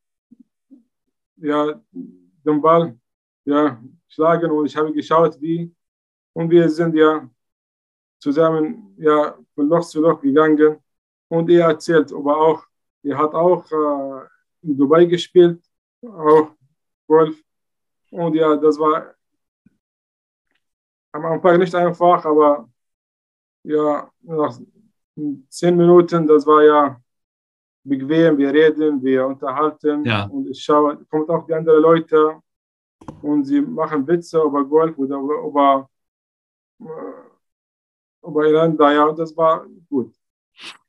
ja, 1.37 1.81
den 1.91 2.61
Ball 2.61 2.97
ja, 3.45 3.81
schlagen 4.07 4.51
und 4.51 4.65
ich 4.65 4.75
habe 4.75 4.91
geschaut, 4.93 5.39
wie. 5.41 5.73
Und 6.33 6.49
wir 6.49 6.69
sind 6.69 6.95
ja 6.95 7.29
zusammen 8.19 8.95
ja, 8.97 9.37
von 9.53 9.67
Loch 9.69 9.85
zu 9.85 10.01
Loch 10.01 10.21
gegangen. 10.21 10.77
Und 11.27 11.49
er 11.49 11.69
erzählt, 11.69 12.11
aber 12.13 12.37
auch, 12.37 12.65
er 13.03 13.17
hat 13.17 13.33
auch 13.33 13.65
äh, 13.71 14.27
in 14.65 14.77
Dubai 14.77 15.05
gespielt, 15.05 15.61
auch 16.01 16.49
Golf. 17.07 17.41
Und 18.11 18.35
ja, 18.35 18.55
das 18.55 18.79
war 18.79 19.13
am 21.11 21.25
Anfang 21.25 21.59
nicht 21.59 21.75
einfach, 21.75 22.25
aber 22.25 22.69
ja, 23.63 24.09
nach 24.21 24.59
zehn 25.49 25.77
Minuten, 25.77 26.27
das 26.27 26.45
war 26.45 26.63
ja 26.63 27.01
bequem, 27.83 28.37
wir 28.37 28.51
reden, 28.51 29.01
wir 29.01 29.25
unterhalten 29.27 30.03
ja. 30.05 30.25
und 30.25 30.49
ich 30.49 30.61
schaue, 30.63 30.97
kommt 31.05 31.29
auch 31.29 31.45
die 31.45 31.53
anderen 31.53 31.81
Leute 31.81 32.41
und 33.21 33.45
sie 33.45 33.61
machen 33.61 34.07
Witze 34.07 34.41
über 34.41 34.65
Golf 34.65 34.97
oder 34.97 35.17
über, 35.17 35.89
über 38.23 38.43
einander, 38.43 38.91
ja, 38.91 39.05
und 39.05 39.19
das 39.19 39.35
war 39.37 39.65
gut. 39.89 40.13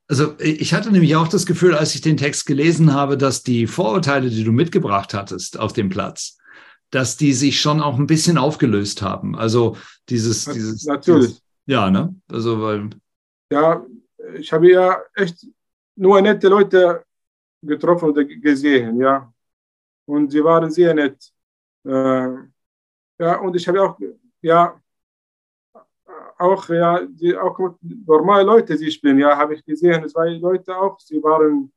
Also 0.09 0.35
ich 0.39 0.73
hatte 0.73 0.93
nämlich 0.93 1.17
auch 1.17 1.29
das 1.29 1.47
Gefühl, 1.47 1.75
als 1.75 1.95
ich 1.95 2.01
den 2.01 2.17
Text 2.17 2.47
gelesen 2.47 2.95
habe, 2.95 3.17
dass 3.17 3.43
die 3.43 3.67
Vorurteile, 3.67 4.31
die 4.31 4.45
du 4.45 4.53
mitgebracht 4.53 5.15
hattest 5.15 5.59
auf 5.59 5.73
dem 5.73 5.89
Platz, 5.89 6.39
dass 6.91 7.17
die 7.17 7.33
sich 7.33 7.61
schon 7.61 7.81
auch 7.81 7.99
ein 7.99 8.07
bisschen 8.07 8.39
aufgelöst 8.39 9.03
haben. 9.03 9.35
Also 9.35 9.77
dieses, 10.09 10.45
dieses 10.45 10.85
natürlich. 10.85 11.27
Dieses, 11.27 11.43
ja, 11.67 11.91
ne? 11.91 12.15
Also 12.31 12.63
weil 12.63 12.91
ja, 13.51 13.85
ich 14.35 14.53
habe 14.53 14.71
ja 14.71 15.01
echt 15.15 15.47
nur 15.97 16.21
nette 16.21 16.49
Leute 16.49 17.05
getroffen 17.63 18.11
oder 18.11 18.25
gesehen, 18.25 19.01
ja. 19.01 19.33
Und 20.07 20.31
sie 20.31 20.43
waren 20.43 20.71
sehr 20.71 20.95
nett. 20.95 21.33
Äh, 21.85 22.29
ja, 23.19 23.41
und 23.41 23.57
ich 23.57 23.67
habe 23.67 23.83
auch, 23.83 23.99
ja, 24.41 24.81
auch, 26.39 26.69
ja, 26.69 27.05
die, 27.07 27.37
auch 27.37 27.59
normale 27.81 28.45
Leute, 28.45 28.77
sie 28.77 28.91
spielen, 28.91 29.19
ja, 29.19 29.37
habe 29.37 29.55
ich 29.55 29.65
gesehen, 29.65 30.09
zwei 30.09 30.31
Leute 30.31 30.77
auch, 30.77 30.99
sie 31.01 31.23
waren, 31.23 31.73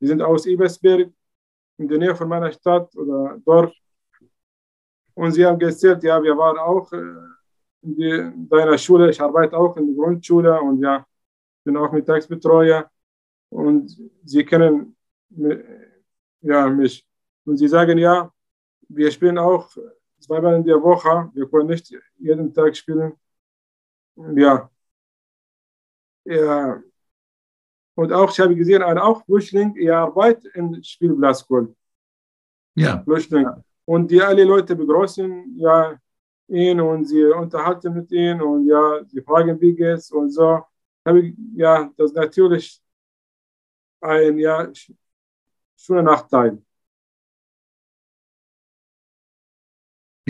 sie 0.00 0.06
sind 0.06 0.22
aus 0.22 0.46
Ebersberg, 0.46 1.10
in 1.78 1.88
der 1.88 1.98
Nähe 1.98 2.14
von 2.14 2.28
meiner 2.28 2.52
Stadt 2.52 2.94
oder 2.96 3.38
Dorf. 3.44 3.72
Und 5.14 5.32
sie 5.32 5.44
haben 5.44 5.60
erzählt, 5.60 6.02
ja, 6.02 6.22
wir 6.22 6.36
waren 6.36 6.58
auch 6.58 6.92
äh, 6.92 6.98
in, 7.82 7.96
die, 7.96 8.10
in 8.10 8.48
deiner 8.48 8.76
Schule, 8.78 9.10
ich 9.10 9.20
arbeite 9.20 9.56
auch 9.56 9.76
in 9.76 9.86
der 9.86 9.96
Grundschule 9.96 10.60
und 10.60 10.82
ja, 10.82 11.06
bin 11.64 11.76
auch 11.76 11.92
Mittagsbetreuer 11.92 12.90
und 13.48 13.96
sie 14.24 14.44
kennen 14.44 14.96
ja, 16.42 16.68
mich. 16.68 17.06
Und 17.44 17.56
sie 17.56 17.68
sagen, 17.68 17.98
ja, 17.98 18.30
wir 18.88 19.10
spielen 19.10 19.38
auch 19.38 19.70
zweimal 20.18 20.56
in 20.56 20.64
der 20.64 20.82
Woche, 20.82 21.30
wir 21.34 21.48
können 21.48 21.68
nicht 21.68 21.94
jeden 22.18 22.52
Tag 22.52 22.76
spielen. 22.76 23.14
Ja. 24.16 24.70
ja. 26.24 26.82
Und 27.94 28.12
auch, 28.12 28.30
ich 28.30 28.40
habe 28.40 28.54
gesehen, 28.54 28.82
ein 28.82 28.98
auch 28.98 29.24
Flüchtling, 29.24 29.76
er 29.76 29.98
arbeitet 29.98 30.54
im 30.54 30.82
Spielplatz. 30.82 31.46
Ja. 32.74 33.02
Flüchtling. 33.02 33.46
Und 33.84 34.10
die 34.10 34.22
alle 34.22 34.44
Leute 34.44 34.76
begrüßen 34.76 35.56
ja, 35.58 35.98
ihn 36.48 36.80
und 36.80 37.04
sie 37.06 37.24
unterhalten 37.24 37.94
mit 37.94 38.10
ihm 38.12 38.40
und 38.40 38.66
ja, 38.66 39.04
sie 39.04 39.20
fragen, 39.22 39.60
wie 39.60 39.74
geht's 39.74 40.10
und 40.10 40.30
so 40.30 40.62
habe 41.04 41.20
ich 41.20 41.34
ja 41.54 41.90
das 41.96 42.12
natürlich 42.12 42.80
ein 44.00 44.38
ja 44.38 44.68
schöner 45.76 46.02
Nachteil. 46.02 46.62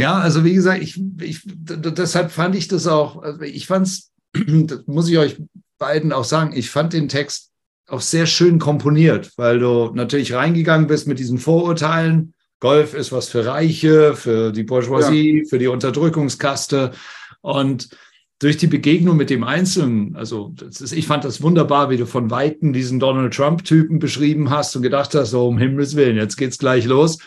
Ja, 0.01 0.19
also 0.19 0.45
wie 0.45 0.55
gesagt, 0.55 0.83
ich, 0.83 1.01
ich, 1.21 1.43
deshalb 1.45 2.31
fand 2.31 2.55
ich 2.57 2.69
das 2.69 2.87
auch, 2.87 3.23
also 3.23 3.43
ich 3.43 3.67
fand 3.67 3.87
es, 3.87 4.13
das 4.33 4.87
muss 4.87 5.09
ich 5.09 5.19
euch 5.19 5.37
beiden 5.79 6.13
auch 6.13 6.25
sagen, 6.25 6.53
ich 6.55 6.71
fand 6.71 6.93
den 6.93 7.09
Text 7.09 7.51
auch 7.89 8.01
sehr 8.01 8.27
schön 8.27 8.59
komponiert, 8.59 9.33
weil 9.37 9.59
du 9.59 9.91
natürlich 9.95 10.33
reingegangen 10.33 10.87
bist 10.87 11.09
mit 11.09 11.19
diesen 11.19 11.39
Vorurteilen. 11.39 12.35
Golf 12.61 12.95
ist 12.95 13.11
was 13.11 13.29
für 13.29 13.47
Reiche, 13.47 14.15
für 14.15 14.53
die 14.53 14.63
Bourgeoisie, 14.63 15.39
ja. 15.39 15.45
für 15.49 15.59
die 15.59 15.67
Unterdrückungskaste. 15.67 16.93
Und 17.41 17.89
durch 18.39 18.57
die 18.59 18.67
Begegnung 18.67 19.17
mit 19.17 19.31
dem 19.31 19.45
Einzelnen, 19.45 20.15
also 20.15 20.55
ist, 20.61 20.93
ich 20.93 21.07
fand 21.07 21.25
das 21.25 21.43
wunderbar, 21.43 21.91
wie 21.91 21.97
du 21.97 22.07
von 22.07 22.31
Weitem 22.31 22.73
diesen 22.73 23.01
Donald 23.01 23.35
Trump-Typen 23.35 23.99
beschrieben 23.99 24.51
hast 24.51 24.77
und 24.77 24.83
gedacht 24.83 25.15
hast, 25.15 25.31
so 25.31 25.49
um 25.49 25.59
Himmels 25.59 25.97
Willen, 25.97 26.17
jetzt 26.17 26.37
geht's 26.37 26.59
gleich 26.59 26.85
los. 26.85 27.19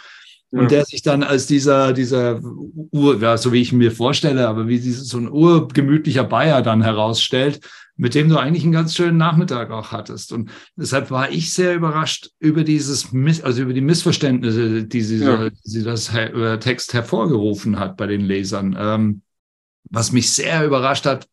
Und 0.60 0.69
der 0.69 0.86
sich 0.86 1.01
dann 1.01 1.24
als 1.24 1.48
dieser, 1.48 1.93
dieser 1.93 2.39
Ur, 2.43 3.19
ja, 3.19 3.38
so 3.38 3.51
wie 3.53 3.62
ich 3.62 3.74
mir 3.74 3.91
vorstelle, 3.91 4.48
aber 4.48 4.67
wie 4.67 4.79
dieses, 4.79 5.07
so 5.07 5.17
ein 5.17 5.27
urgemütlicher 5.27 6.24
Bayer 6.24 6.62
dann 6.62 6.83
herausstellt, 6.83 7.60
mit 7.95 8.13
dem 8.13 8.29
du 8.29 8.38
eigentlich 8.38 8.63
einen 8.63 8.72
ganz 8.72 8.95
schönen 8.95 9.17
Nachmittag 9.17 9.72
auch 9.72 9.91
hattest. 9.91 10.31
Und 10.31 10.51
deshalb 10.75 11.10
war 11.10 11.31
ich 11.31 11.53
sehr 11.53 11.74
überrascht 11.74 12.29
über 12.38 12.63
dieses, 12.63 13.10
also 13.41 13.63
über 13.63 13.74
die 13.74 13.81
Missverständnisse, 13.81 14.83
die 14.83 15.01
sie, 15.01 15.24
ja. 15.24 15.50
die 15.65 15.83
das 15.83 16.12
Text 16.60 16.93
hervorgerufen 16.93 17.79
hat 17.79 17.98
bei 17.98 18.05
den 18.05 18.22
Lesern. 18.22 18.75
Ähm, 18.77 19.22
was 19.89 20.12
mich 20.12 20.31
sehr 20.31 20.65
überrascht 20.65 21.07
hat, 21.07 21.27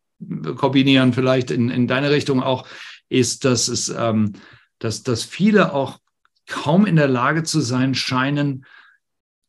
kombinieren 0.56 1.12
vielleicht 1.12 1.50
in, 1.50 1.68
in 1.68 1.86
deine 1.86 2.10
Richtung 2.10 2.42
auch, 2.42 2.66
ist, 3.10 3.44
dass 3.44 3.68
es, 3.68 3.94
ähm, 3.94 4.32
dass, 4.78 5.02
dass 5.02 5.24
viele 5.24 5.74
auch 5.74 5.98
kaum 6.46 6.86
in 6.86 6.96
der 6.96 7.08
Lage 7.08 7.42
zu 7.42 7.60
sein 7.60 7.94
scheinen, 7.94 8.64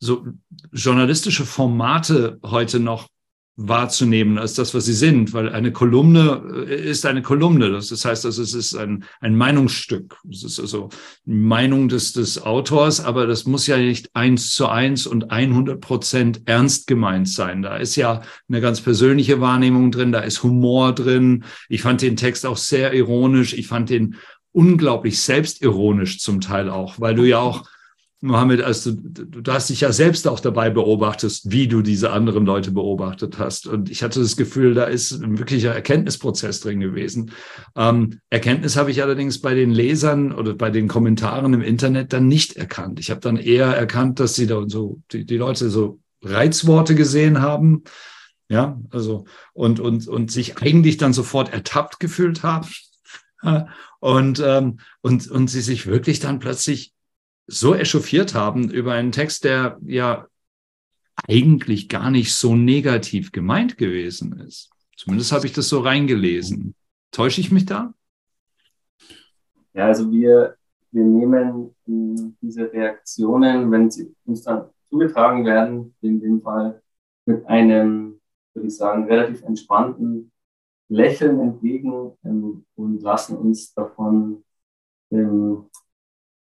so 0.02 0.26
journalistische 0.74 1.46
Formate 1.46 2.40
heute 2.44 2.80
noch 2.80 3.08
wahrzunehmen 3.56 4.40
als 4.40 4.56
das, 4.56 4.74
was 4.74 4.86
sie 4.86 4.94
sind, 4.94 5.34
weil 5.34 5.50
eine 5.50 5.72
Kolumne 5.72 6.66
äh, 6.68 6.90
ist 6.90 7.06
eine 7.06 7.22
Kolumne. 7.22 7.70
Das 7.70 8.04
heißt, 8.04 8.26
also 8.26 8.42
es 8.42 8.54
ist 8.56 8.76
ein, 8.76 9.04
ein 9.20 9.36
Meinungsstück. 9.36 10.18
Es 10.32 10.44
ist 10.44 10.60
also 10.60 10.90
Meinung 11.26 11.88
des, 11.88 12.14
des 12.14 12.42
Autors, 12.42 13.02
aber 13.02 13.28
das 13.28 13.46
muss 13.46 13.68
ja 13.68 13.78
nicht 13.78 14.10
eins 14.16 14.54
zu 14.56 14.68
eins 14.68 15.06
und 15.06 15.32
100 15.32 15.80
Prozent 15.80 16.42
ernst 16.46 16.88
gemeint 16.88 17.30
sein. 17.30 17.62
Da 17.62 17.78
ist 17.78 17.96
ja 17.96 18.22
eine 18.50 18.62
ganz 18.62 18.82
persönliche 18.82 19.42
Wahrnehmung 19.42 19.92
drin, 19.92 20.12
da 20.12 20.22
ist 20.22 20.42
Humor 20.42 20.96
drin. 20.96 21.44
Ich 21.70 21.84
fand 21.84 22.02
den 22.02 22.16
Text 22.16 22.46
auch 22.46 22.58
sehr 22.58 22.94
ironisch. 22.94 23.54
Ich 23.54 23.68
fand 23.68 23.90
den 23.92 24.16
unglaublich 24.54 25.22
selbstironisch 25.22 26.20
zum 26.20 26.42
Teil 26.42 26.70
auch, 26.70 27.00
weil 27.00 27.16
du 27.16 27.24
ja 27.24 27.40
auch 27.40 27.66
Mohammed, 28.24 28.62
als 28.62 28.84
du, 28.84 28.92
du 28.92 29.52
hast 29.52 29.72
dich 29.72 29.82
ja 29.82 29.92
selbst 29.92 30.28
auch 30.28 30.40
dabei 30.40 30.70
beobachtet, 30.70 31.42
wie 31.46 31.68
du 31.68 31.82
diese 31.82 32.12
anderen 32.12 32.46
Leute 32.46 32.70
beobachtet 32.70 33.40
hast. 33.40 33.66
Und 33.66 33.90
ich 33.90 34.04
hatte 34.04 34.20
das 34.20 34.38
Gefühl, 34.38 34.76
da 34.76 34.84
ist 34.84 35.12
ein 35.12 35.40
wirklicher 35.40 35.74
Erkenntnisprozess 35.74 36.60
drin 36.60 36.80
gewesen. 36.80 37.32
Ähm, 37.76 38.20
Erkenntnis 38.30 38.78
habe 38.78 38.92
ich 38.92 39.02
allerdings 39.02 39.42
bei 39.42 39.56
den 39.56 39.72
Lesern 39.72 40.32
oder 40.32 40.54
bei 40.54 40.70
den 40.70 40.88
Kommentaren 40.88 41.52
im 41.56 41.62
Internet 41.62 42.14
dann 42.14 42.28
nicht 42.28 42.58
erkannt. 42.58 43.00
Ich 43.00 43.10
habe 43.10 43.22
dann 43.22 43.38
eher 43.38 43.68
erkannt, 43.68 44.20
dass 44.20 44.36
sie 44.36 44.46
da 44.46 44.64
so, 44.68 45.02
die, 45.12 45.26
die 45.26 45.38
Leute 45.38 45.72
so 45.72 46.00
Reizworte 46.22 46.94
gesehen 46.94 47.42
haben. 47.42 47.84
Ja, 48.50 48.80
also, 48.92 49.26
und, 49.54 49.80
und, 49.80 50.08
und 50.08 50.30
sich 50.30 50.62
eigentlich 50.62 50.98
dann 50.98 51.14
sofort 51.14 51.52
ertappt 51.52 52.00
gefühlt 52.00 52.44
haben. 52.44 52.68
Und, 54.00 54.40
ähm, 54.44 54.80
und, 55.02 55.30
und 55.30 55.48
sie 55.48 55.62
sich 55.62 55.86
wirklich 55.86 56.20
dann 56.20 56.40
plötzlich 56.40 56.94
so 57.52 57.76
echauffiert 57.76 58.34
haben 58.34 58.70
über 58.70 58.94
einen 58.94 59.12
Text, 59.12 59.44
der 59.44 59.78
ja 59.86 60.28
eigentlich 61.28 61.90
gar 61.90 62.10
nicht 62.10 62.34
so 62.34 62.56
negativ 62.56 63.32
gemeint 63.32 63.78
gewesen 63.78 64.40
ist. 64.40 64.70
Zumindest 64.96 65.32
habe 65.32 65.46
ich 65.46 65.54
das 65.54 65.68
so 65.68 65.80
reingelesen. 65.80 66.76
Täusche 67.12 67.42
ich 67.42 67.52
mich 67.52 67.66
da? 67.66 67.94
Ja, 69.74 69.88
also 69.88 70.10
wir, 70.12 70.56
wir 70.92 71.04
nehmen 71.04 71.76
diese 72.42 72.72
Reaktionen, 72.72 73.72
wenn 73.72 73.92
sie 73.92 74.14
uns 74.26 74.44
dann 74.44 74.70
zugetragen 74.90 75.46
werden, 75.46 75.94
in 76.02 76.22
dem 76.22 76.42
Fall 76.42 76.82
mit 77.26 77.46
einem, 77.48 78.20
würde 78.54 78.68
ich 78.68 78.76
sagen, 78.76 79.06
relativ 79.06 79.44
entspannten 79.44 80.32
Lächeln 80.90 81.40
entgegen 81.40 82.12
ähm, 82.26 82.66
und 82.76 83.02
lassen 83.02 83.38
uns 83.38 83.74
davon 83.74 84.44
ähm, 85.12 85.66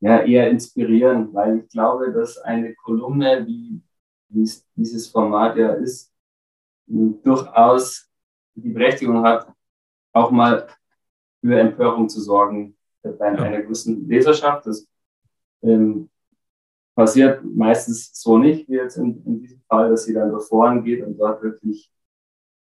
ja, 0.00 0.20
eher 0.20 0.50
inspirieren, 0.50 1.32
weil 1.34 1.58
ich 1.58 1.68
glaube, 1.68 2.12
dass 2.12 2.38
eine 2.38 2.74
Kolumne, 2.74 3.46
wie, 3.46 3.80
wie 4.28 4.50
dieses 4.76 5.08
Format 5.08 5.56
ja 5.56 5.72
ist, 5.72 6.12
durchaus 6.86 8.08
die 8.54 8.70
Berechtigung 8.70 9.22
hat, 9.22 9.52
auch 10.12 10.30
mal 10.30 10.68
für 11.40 11.58
Empörung 11.58 12.08
zu 12.08 12.20
sorgen 12.20 12.76
bei 13.02 13.26
einer 13.26 13.62
gewissen 13.62 14.08
Leserschaft. 14.08 14.66
Das 14.66 14.86
ähm, 15.62 16.08
passiert 16.94 17.44
meistens 17.44 18.10
so 18.14 18.38
nicht, 18.38 18.68
wie 18.68 18.74
jetzt 18.74 18.96
in, 18.96 19.24
in 19.24 19.40
diesem 19.40 19.60
Fall, 19.68 19.90
dass 19.90 20.04
sie 20.04 20.14
dann 20.14 20.32
davor 20.32 20.80
geht 20.82 21.04
und 21.04 21.16
dort 21.18 21.42
wirklich 21.42 21.90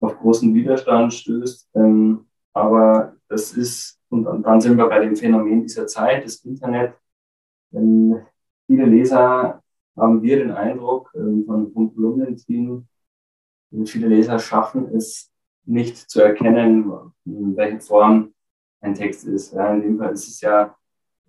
auf 0.01 0.18
großen 0.20 0.54
Widerstand 0.54 1.13
stößt. 1.13 1.70
Ähm, 1.75 2.25
aber 2.54 3.15
das 3.27 3.54
ist, 3.54 4.00
und, 4.10 4.27
und 4.27 4.44
dann 4.44 4.62
sind 4.62 4.77
wir 4.77 4.88
bei 4.88 5.00
dem 5.00 5.15
Phänomen 5.15 5.63
dieser 5.63 5.88
Zeit, 5.88 6.25
das 6.25 6.38
Internet, 6.38 6.94
denn 7.75 8.22
viele 8.67 8.86
Leser 8.86 9.62
haben 9.96 10.22
wir 10.22 10.38
den 10.38 10.51
Eindruck 10.51 11.12
äh, 11.13 11.46
von, 11.46 11.72
von 11.72 11.94
Kolumnenteam, 11.94 12.88
viele 13.86 14.08
Leser 14.08 14.39
schaffen 14.39 14.88
es 14.96 15.32
nicht 15.65 15.98
zu 15.98 16.22
erkennen, 16.22 16.91
in 17.25 17.55
welcher 17.58 17.82
Form 17.82 18.34
ein 18.82 18.94
Text 18.94 19.25
ist. 19.25 19.53
Ja, 19.53 19.74
in 19.74 19.82
dem 19.82 19.98
Fall 19.98 20.13
ist 20.13 20.27
es 20.27 20.41
ja 20.41 20.75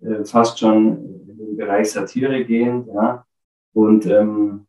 äh, 0.01 0.23
fast 0.23 0.59
schon 0.59 1.25
den 1.25 1.57
Bereich 1.57 1.91
Satire 1.91 2.45
gehend. 2.45 2.87
Ja, 2.87 3.25
und 3.73 4.05
ähm, 4.05 4.67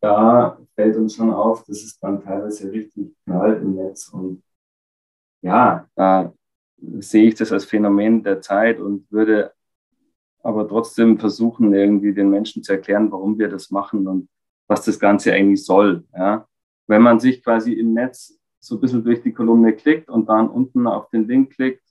da 0.00 0.58
fällt 0.74 0.96
uns 0.96 1.16
schon 1.16 1.32
auf, 1.32 1.64
dass 1.64 1.82
es 1.82 1.98
dann 1.98 2.22
teilweise 2.22 2.70
richtig 2.70 3.14
knallt 3.24 3.60
im 3.62 3.74
Netz. 3.74 4.08
Und 4.08 4.42
ja, 5.42 5.86
da 5.94 6.32
sehe 7.00 7.28
ich 7.28 7.34
das 7.34 7.52
als 7.52 7.64
Phänomen 7.64 8.22
der 8.22 8.40
Zeit 8.40 8.80
und 8.80 9.10
würde 9.10 9.52
aber 10.42 10.66
trotzdem 10.66 11.18
versuchen, 11.18 11.72
irgendwie 11.74 12.14
den 12.14 12.30
Menschen 12.30 12.62
zu 12.62 12.72
erklären, 12.72 13.10
warum 13.12 13.38
wir 13.38 13.48
das 13.48 13.70
machen 13.70 14.06
und 14.06 14.28
was 14.66 14.84
das 14.84 14.98
Ganze 14.98 15.32
eigentlich 15.32 15.64
soll. 15.64 16.04
Ja. 16.16 16.46
Wenn 16.86 17.02
man 17.02 17.20
sich 17.20 17.42
quasi 17.42 17.72
im 17.72 17.92
Netz 17.92 18.38
so 18.58 18.76
ein 18.76 18.80
bisschen 18.80 19.04
durch 19.04 19.22
die 19.22 19.32
Kolumne 19.32 19.74
klickt 19.74 20.08
und 20.08 20.28
dann 20.28 20.48
unten 20.48 20.86
auf 20.86 21.08
den 21.10 21.26
Link 21.26 21.54
klickt, 21.54 21.82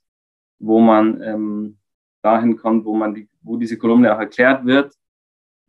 wo 0.60 0.80
man 0.80 1.22
ähm, 1.22 1.78
dahin 2.22 2.58
kommt, 2.58 2.86
wo 2.86 2.94
man 2.96 3.14
die, 3.14 3.30
wo 3.42 3.58
diese 3.58 3.78
Kolumne 3.78 4.14
auch 4.14 4.20
erklärt 4.20 4.66
wird, 4.66 4.94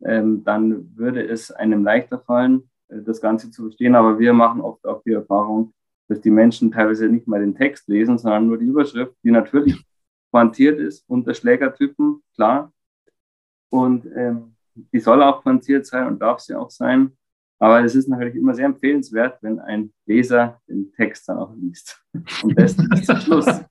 ähm, 0.03 0.43
dann 0.43 0.95
würde 0.95 1.25
es 1.25 1.51
einem 1.51 1.83
leichter 1.83 2.19
fallen, 2.19 2.69
äh, 2.89 3.01
das 3.01 3.21
Ganze 3.21 3.51
zu 3.51 3.63
verstehen. 3.63 3.95
Aber 3.95 4.19
wir 4.19 4.33
machen 4.33 4.61
oft 4.61 4.85
auch 4.85 5.01
die 5.03 5.13
Erfahrung, 5.13 5.73
dass 6.07 6.21
die 6.21 6.31
Menschen 6.31 6.71
teilweise 6.71 7.07
nicht 7.07 7.27
mal 7.27 7.39
den 7.39 7.55
Text 7.55 7.87
lesen, 7.87 8.17
sondern 8.17 8.47
nur 8.47 8.57
die 8.57 8.65
Überschrift, 8.65 9.15
die 9.23 9.31
natürlich 9.31 9.83
pointiert 10.31 10.79
ist 10.79 11.03
unter 11.07 11.33
Schlägertypen, 11.33 12.23
klar. 12.35 12.73
Und 13.69 14.05
ähm, 14.15 14.55
die 14.75 14.99
soll 14.99 15.21
auch 15.21 15.43
pointiert 15.43 15.85
sein 15.85 16.07
und 16.07 16.21
darf 16.21 16.39
sie 16.39 16.55
auch 16.55 16.71
sein. 16.71 17.11
Aber 17.59 17.83
es 17.83 17.93
ist 17.93 18.07
natürlich 18.07 18.35
immer 18.35 18.55
sehr 18.55 18.65
empfehlenswert, 18.65 19.37
wenn 19.41 19.59
ein 19.59 19.93
Leser 20.07 20.59
den 20.67 20.91
Text 20.93 21.29
dann 21.29 21.37
auch 21.37 21.53
liest. 21.55 22.03
Und 22.41 22.57
das 22.59 22.73
ist 22.73 23.05
zum 23.05 23.17
Schluss. 23.17 23.45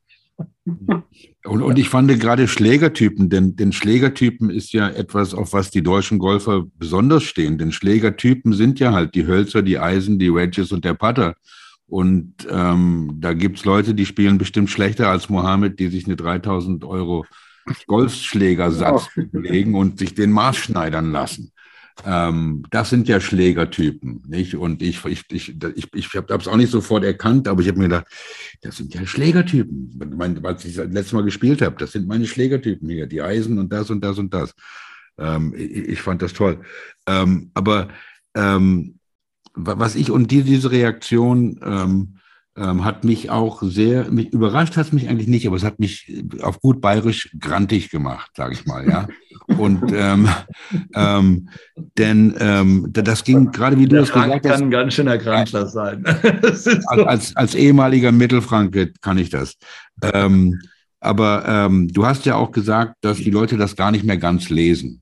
Und, 1.44 1.62
und 1.62 1.78
ich 1.78 1.88
fand 1.88 2.08
gerade 2.20 2.46
Schlägertypen, 2.46 3.30
denn, 3.30 3.56
denn 3.56 3.72
Schlägertypen 3.72 4.50
ist 4.50 4.72
ja 4.72 4.88
etwas, 4.88 5.34
auf 5.34 5.52
was 5.54 5.70
die 5.70 5.82
deutschen 5.82 6.18
Golfer 6.18 6.66
besonders 6.76 7.22
stehen. 7.22 7.56
Denn 7.56 7.72
Schlägertypen 7.72 8.52
sind 8.52 8.78
ja 8.78 8.92
halt 8.92 9.14
die 9.14 9.26
Hölzer, 9.26 9.62
die 9.62 9.78
Eisen, 9.78 10.18
die 10.18 10.34
Wedges 10.34 10.70
und 10.70 10.84
der 10.84 10.94
Putter. 10.94 11.34
Und 11.90 12.46
ähm, 12.48 13.16
da 13.20 13.32
gibt's 13.32 13.64
Leute, 13.64 13.94
die 13.94 14.06
spielen 14.06 14.38
bestimmt 14.38 14.70
schlechter 14.70 15.08
als 15.08 15.28
Mohammed, 15.28 15.80
die 15.80 15.88
sich 15.88 16.06
eine 16.06 16.14
3000 16.14 16.84
Euro 16.84 17.26
Golfschlägersatz 17.88 19.08
legen 19.32 19.74
und 19.74 19.98
sich 19.98 20.14
den 20.14 20.30
Maß 20.30 20.56
schneidern 20.56 21.10
lassen. 21.10 21.52
Ähm, 22.06 22.62
das 22.70 22.90
sind 22.90 23.08
ja 23.08 23.20
Schlägertypen, 23.20 24.22
nicht? 24.28 24.54
Und 24.54 24.82
ich, 24.82 25.04
ich, 25.04 25.24
ich, 25.30 25.62
ich, 25.74 25.88
ich 25.92 26.14
habe 26.14 26.34
es 26.36 26.46
auch 26.46 26.56
nicht 26.56 26.70
sofort 26.70 27.04
erkannt, 27.04 27.48
aber 27.48 27.60
ich 27.60 27.68
habe 27.68 27.78
mir 27.78 27.88
gedacht, 27.88 28.06
das 28.62 28.76
sind 28.76 28.94
ja 28.94 29.04
Schlägertypen. 29.04 30.16
Mein, 30.16 30.40
was 30.44 30.64
ich 30.64 30.76
das 30.76 30.88
letzte 30.90 31.16
Mal 31.16 31.24
gespielt 31.24 31.60
habe, 31.60 31.76
das 31.76 31.90
sind 31.92 32.06
meine 32.06 32.26
Schlägertypen 32.26 32.88
hier, 32.88 33.08
die 33.08 33.20
Eisen 33.20 33.58
und 33.58 33.72
das 33.72 33.90
und 33.90 34.02
das 34.02 34.16
und 34.16 34.32
das. 34.32 34.54
Ähm, 35.18 35.52
ich, 35.56 35.88
ich, 35.88 36.00
fand 36.00 36.22
das 36.22 36.32
toll. 36.32 36.60
Ähm, 37.06 37.50
aber 37.52 37.88
ähm, 38.34 38.99
was 39.54 39.96
ich 39.96 40.10
und 40.10 40.30
die, 40.30 40.42
diese 40.42 40.70
Reaktion 40.70 41.60
ähm, 41.62 42.14
ähm, 42.56 42.84
hat 42.84 43.04
mich 43.04 43.30
auch 43.30 43.62
sehr, 43.62 44.10
mich 44.10 44.32
überrascht 44.32 44.76
hat 44.76 44.86
es 44.86 44.92
mich 44.92 45.08
eigentlich 45.08 45.28
nicht, 45.28 45.46
aber 45.46 45.56
es 45.56 45.64
hat 45.64 45.78
mich 45.78 46.24
auf 46.42 46.60
gut 46.60 46.80
bayerisch 46.80 47.34
grantig 47.38 47.90
gemacht, 47.90 48.30
sage 48.36 48.54
ich 48.54 48.66
mal, 48.66 48.88
ja. 48.88 49.08
Und 49.58 49.92
ähm, 49.92 50.28
ähm, 50.94 51.48
denn 51.98 52.36
ähm, 52.38 52.88
das 52.92 53.24
ging 53.24 53.50
gerade 53.50 53.78
wie 53.78 53.86
du 53.86 53.96
es 53.96 54.12
gesagt 54.12 54.44
hast. 54.46 54.52
kann 54.52 54.62
ein 54.64 54.70
ganz 54.70 54.94
schöner 54.94 55.18
Grantler 55.18 55.66
sein. 55.66 56.04
als, 56.26 56.66
als, 56.86 57.36
als, 57.36 57.54
ehemaliger 57.56 58.12
Mittelfranke 58.12 58.92
kann 59.00 59.18
ich 59.18 59.28
das. 59.30 59.56
Ähm, 60.02 60.60
aber 61.00 61.44
ähm, 61.46 61.88
du 61.88 62.06
hast 62.06 62.26
ja 62.26 62.36
auch 62.36 62.52
gesagt, 62.52 62.94
dass 63.00 63.16
die 63.16 63.30
Leute 63.30 63.56
das 63.56 63.74
gar 63.74 63.90
nicht 63.90 64.04
mehr 64.04 64.18
ganz 64.18 64.50
lesen. 64.50 64.99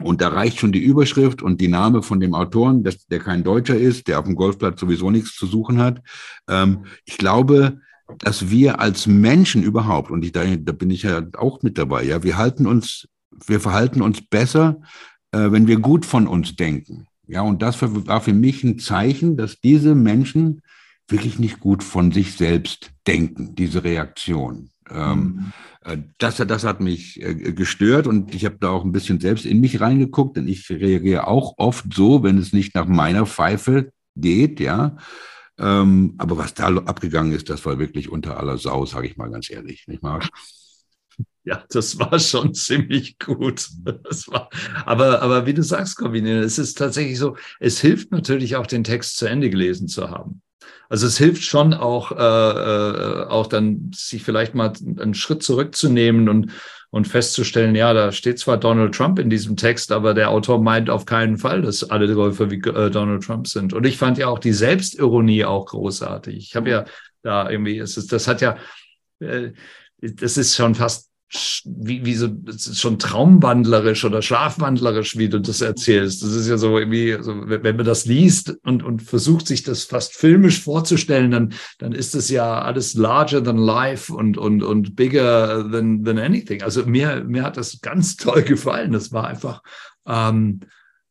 Und 0.00 0.20
da 0.20 0.28
reicht 0.28 0.58
schon 0.58 0.72
die 0.72 0.82
Überschrift 0.82 1.42
und 1.42 1.60
die 1.60 1.68
Name 1.68 2.02
von 2.02 2.18
dem 2.18 2.34
Autoren, 2.34 2.82
dass 2.82 3.06
der 3.06 3.20
kein 3.20 3.44
Deutscher 3.44 3.76
ist, 3.76 4.08
der 4.08 4.18
auf 4.18 4.24
dem 4.24 4.34
Golfplatz 4.34 4.80
sowieso 4.80 5.10
nichts 5.10 5.36
zu 5.36 5.46
suchen 5.46 5.78
hat. 5.78 6.02
Ähm, 6.48 6.86
ich 7.04 7.16
glaube, 7.16 7.80
dass 8.18 8.50
wir 8.50 8.80
als 8.80 9.06
Menschen 9.06 9.62
überhaupt, 9.62 10.10
und 10.10 10.24
ich, 10.24 10.32
da, 10.32 10.44
da 10.56 10.72
bin 10.72 10.90
ich 10.90 11.04
ja 11.04 11.22
auch 11.36 11.62
mit 11.62 11.78
dabei, 11.78 12.04
ja, 12.04 12.22
wir 12.22 12.36
halten 12.36 12.66
uns, 12.66 13.08
wir 13.46 13.60
verhalten 13.60 14.02
uns 14.02 14.20
besser, 14.20 14.80
äh, 15.32 15.50
wenn 15.50 15.66
wir 15.66 15.78
gut 15.78 16.04
von 16.04 16.26
uns 16.26 16.56
denken. 16.56 17.06
Ja, 17.26 17.42
und 17.42 17.62
das 17.62 17.80
war 17.80 18.20
für 18.20 18.34
mich 18.34 18.64
ein 18.64 18.78
Zeichen, 18.78 19.36
dass 19.36 19.60
diese 19.60 19.94
Menschen 19.94 20.60
wirklich 21.08 21.38
nicht 21.38 21.60
gut 21.60 21.82
von 21.82 22.12
sich 22.12 22.34
selbst 22.34 22.90
denken, 23.06 23.54
diese 23.54 23.84
Reaktion. 23.84 24.70
Mhm. 24.90 25.52
Das, 26.18 26.36
das 26.36 26.64
hat 26.64 26.80
mich 26.80 27.20
äh, 27.22 27.34
gestört 27.52 28.06
und 28.06 28.34
ich 28.34 28.44
habe 28.44 28.56
da 28.58 28.70
auch 28.70 28.84
ein 28.84 28.92
bisschen 28.92 29.20
selbst 29.20 29.44
in 29.44 29.60
mich 29.60 29.80
reingeguckt, 29.80 30.36
denn 30.36 30.48
ich 30.48 30.68
reagiere 30.70 31.26
auch 31.26 31.54
oft 31.58 31.92
so, 31.92 32.22
wenn 32.22 32.38
es 32.38 32.52
nicht 32.52 32.74
nach 32.74 32.86
meiner 32.86 33.26
Pfeife 33.26 33.92
geht, 34.16 34.60
ja. 34.60 34.96
Ähm, 35.58 36.14
aber 36.18 36.38
was 36.38 36.54
da 36.54 36.68
abgegangen 36.68 37.32
ist, 37.32 37.48
das 37.48 37.64
war 37.64 37.78
wirklich 37.78 38.10
unter 38.10 38.38
aller 38.38 38.58
Sau, 38.58 38.86
sage 38.86 39.06
ich 39.06 39.16
mal 39.16 39.30
ganz 39.30 39.50
ehrlich, 39.50 39.86
nicht 39.86 40.02
mal. 40.02 40.20
Ja, 41.46 41.62
das 41.68 41.98
war 41.98 42.18
schon 42.18 42.54
ziemlich 42.54 43.18
gut. 43.18 43.68
Das 44.02 44.26
war, 44.28 44.48
aber, 44.86 45.20
aber 45.20 45.44
wie 45.44 45.52
du 45.52 45.62
sagst, 45.62 45.98
Corbin, 45.98 46.26
es 46.26 46.58
ist 46.58 46.78
tatsächlich 46.78 47.18
so, 47.18 47.36
es 47.60 47.80
hilft 47.82 48.12
natürlich 48.12 48.56
auch, 48.56 48.66
den 48.66 48.82
Text 48.82 49.18
zu 49.18 49.26
Ende 49.26 49.50
gelesen 49.50 49.86
zu 49.86 50.10
haben. 50.10 50.40
Also 50.88 51.06
es 51.06 51.18
hilft 51.18 51.42
schon 51.42 51.74
auch, 51.74 52.12
äh, 52.12 52.14
äh, 52.16 53.26
auch 53.26 53.46
dann 53.46 53.90
sich 53.94 54.22
vielleicht 54.22 54.54
mal 54.54 54.72
einen 54.98 55.14
Schritt 55.14 55.42
zurückzunehmen 55.42 56.28
und, 56.28 56.52
und 56.90 57.08
festzustellen, 57.08 57.74
ja, 57.74 57.92
da 57.92 58.12
steht 58.12 58.38
zwar 58.38 58.58
Donald 58.58 58.94
Trump 58.94 59.18
in 59.18 59.30
diesem 59.30 59.56
Text, 59.56 59.92
aber 59.92 60.14
der 60.14 60.30
Autor 60.30 60.62
meint 60.62 60.90
auf 60.90 61.06
keinen 61.06 61.38
Fall, 61.38 61.62
dass 61.62 61.88
alle 61.90 62.12
Golfer 62.14 62.50
wie 62.50 62.60
äh, 62.60 62.90
Donald 62.90 63.24
Trump 63.24 63.48
sind. 63.48 63.72
Und 63.72 63.86
ich 63.86 63.96
fand 63.96 64.18
ja 64.18 64.28
auch 64.28 64.38
die 64.38 64.52
Selbstironie 64.52 65.44
auch 65.44 65.66
großartig. 65.66 66.36
Ich 66.36 66.54
habe 66.54 66.70
ja 66.70 66.84
da 67.22 67.50
irgendwie, 67.50 67.78
es 67.78 67.96
ist, 67.96 68.12
das 68.12 68.28
hat 68.28 68.40
ja, 68.40 68.56
äh, 69.20 69.52
das 70.00 70.36
ist 70.36 70.54
schon 70.54 70.74
fast 70.74 71.10
wie, 71.64 72.04
wie 72.04 72.14
so, 72.14 72.28
schon 72.74 72.98
traumwandlerisch 72.98 74.04
oder 74.04 74.22
schlafwandlerisch, 74.22 75.16
wie 75.16 75.28
du 75.28 75.40
das 75.40 75.60
erzählst. 75.60 76.22
Das 76.22 76.32
ist 76.32 76.48
ja 76.48 76.58
so 76.58 76.78
irgendwie, 76.78 77.14
also 77.14 77.34
wenn 77.46 77.76
man 77.76 77.84
das 77.84 78.04
liest 78.04 78.56
und, 78.62 78.82
und 78.82 79.02
versucht, 79.02 79.46
sich 79.46 79.62
das 79.62 79.84
fast 79.84 80.14
filmisch 80.14 80.60
vorzustellen, 80.62 81.30
dann, 81.30 81.54
dann 81.78 81.92
ist 81.92 82.14
das 82.14 82.28
ja 82.28 82.60
alles 82.60 82.94
larger 82.94 83.42
than 83.42 83.58
life 83.58 84.12
und, 84.12 84.38
und, 84.38 84.62
und 84.62 84.94
bigger 84.94 85.68
than, 85.70 86.04
than 86.04 86.18
anything. 86.18 86.62
Also 86.62 86.84
mir, 86.86 87.24
mir 87.24 87.42
hat 87.42 87.56
das 87.56 87.80
ganz 87.80 88.16
toll 88.16 88.42
gefallen. 88.42 88.92
Das 88.92 89.10
war 89.12 89.26
einfach 89.26 89.62
ähm, 90.06 90.60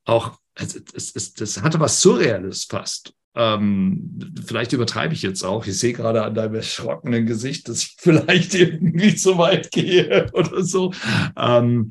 auch, 0.06 0.38
es, 0.56 0.76
es, 0.93 1.15
es, 1.15 1.34
das 1.34 1.62
hatte 1.62 1.80
was 1.80 2.02
Surreales 2.02 2.65
fast. 2.65 3.13
Ähm, 3.36 4.19
vielleicht 4.46 4.74
übertreibe 4.74 5.13
ich 5.13 5.24
jetzt 5.24 5.43
auch. 5.43 5.65
Ich 5.65 5.80
sehe 5.80 5.93
gerade 5.93 6.24
an 6.24 6.36
deinem 6.36 6.56
erschrockenen 6.56 7.26
Gesicht, 7.26 7.67
dass 7.67 7.82
ich 7.82 7.96
vielleicht 8.00 8.54
irgendwie 8.56 9.15
zu 9.15 9.38
weit 9.38 9.72
gehe 9.72 10.30
oder 10.34 10.63
so. 10.63 10.93
Ähm, 11.38 11.89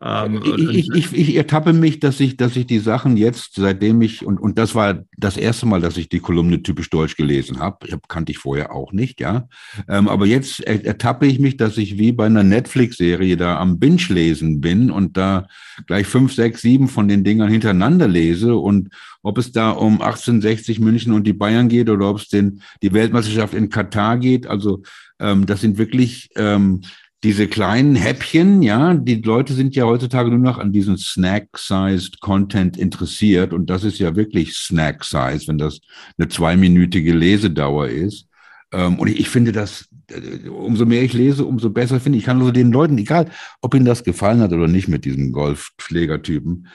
ähm, 0.00 0.40
ich, 0.70 0.90
ich, 0.94 1.12
ich, 1.12 1.34
ertappe 1.34 1.72
mich, 1.72 1.98
dass 1.98 2.20
ich, 2.20 2.36
dass 2.36 2.54
ich 2.54 2.66
die 2.66 2.78
Sachen 2.78 3.16
jetzt, 3.16 3.54
seitdem 3.56 4.00
ich, 4.00 4.24
und, 4.24 4.38
und 4.38 4.56
das 4.56 4.76
war 4.76 5.02
das 5.16 5.36
erste 5.36 5.66
Mal, 5.66 5.80
dass 5.80 5.96
ich 5.96 6.08
die 6.08 6.20
Kolumne 6.20 6.62
typisch 6.62 6.88
deutsch 6.88 7.16
gelesen 7.16 7.58
habe, 7.58 7.98
kannte 8.06 8.30
ich 8.30 8.38
vorher 8.38 8.72
auch 8.72 8.92
nicht, 8.92 9.20
ja. 9.20 9.48
Ähm, 9.88 10.06
aber 10.06 10.26
jetzt 10.26 10.60
ertappe 10.60 11.26
ich 11.26 11.40
mich, 11.40 11.56
dass 11.56 11.76
ich 11.78 11.98
wie 11.98 12.12
bei 12.12 12.26
einer 12.26 12.44
Netflix-Serie 12.44 13.36
da 13.36 13.58
am 13.58 13.80
Binge-Lesen 13.80 14.60
bin 14.60 14.92
und 14.92 15.16
da 15.16 15.48
gleich 15.88 16.06
fünf, 16.06 16.32
sechs, 16.32 16.62
sieben 16.62 16.86
von 16.86 17.08
den 17.08 17.24
Dingern 17.24 17.50
hintereinander 17.50 18.06
lese 18.06 18.54
und 18.54 18.90
ob 19.22 19.36
es 19.36 19.50
da 19.50 19.70
um 19.70 19.94
1860 19.94 20.78
München 20.78 21.12
und 21.12 21.26
die 21.26 21.32
Bayern 21.32 21.68
geht 21.68 21.90
oder 21.90 22.08
ob 22.08 22.18
es 22.18 22.28
den, 22.28 22.62
die 22.82 22.92
Weltmeisterschaft 22.92 23.52
in 23.52 23.68
Katar 23.68 24.18
geht, 24.18 24.46
also 24.46 24.82
ähm, 25.18 25.44
das 25.44 25.60
sind 25.60 25.76
wirklich 25.76 26.30
ähm, 26.36 26.82
diese 27.24 27.48
kleinen 27.48 27.96
Häppchen, 27.96 28.62
ja, 28.62 28.94
die 28.94 29.16
Leute 29.16 29.52
sind 29.52 29.74
ja 29.74 29.84
heutzutage 29.84 30.30
nur 30.30 30.38
noch 30.38 30.58
an 30.58 30.72
diesen 30.72 30.96
Snack-Sized 30.96 32.20
Content 32.20 32.76
interessiert 32.76 33.52
und 33.52 33.68
das 33.68 33.82
ist 33.82 33.98
ja 33.98 34.14
wirklich 34.14 34.54
Snack-Size, 34.54 35.48
wenn 35.48 35.58
das 35.58 35.80
eine 36.16 36.28
zweiminütige 36.28 37.12
Lesedauer 37.12 37.88
ist. 37.88 38.28
Ähm, 38.72 38.98
und 39.00 39.08
ich 39.08 39.28
finde 39.30 39.50
das, 39.50 39.88
äh, 40.10 40.48
umso 40.48 40.86
mehr 40.86 41.02
ich 41.02 41.12
lese, 41.12 41.44
umso 41.44 41.70
besser 41.70 41.98
finde 41.98 42.18
ich. 42.18 42.22
Ich 42.22 42.26
kann 42.26 42.38
also 42.38 42.52
den 42.52 42.70
Leuten, 42.70 42.98
egal 42.98 43.30
ob 43.62 43.74
ihnen 43.74 43.84
das 43.84 44.04
gefallen 44.04 44.40
hat 44.40 44.52
oder 44.52 44.68
nicht 44.68 44.88
mit 44.88 45.04
diesem 45.04 45.32
Golfschlägertypen, 45.32 46.68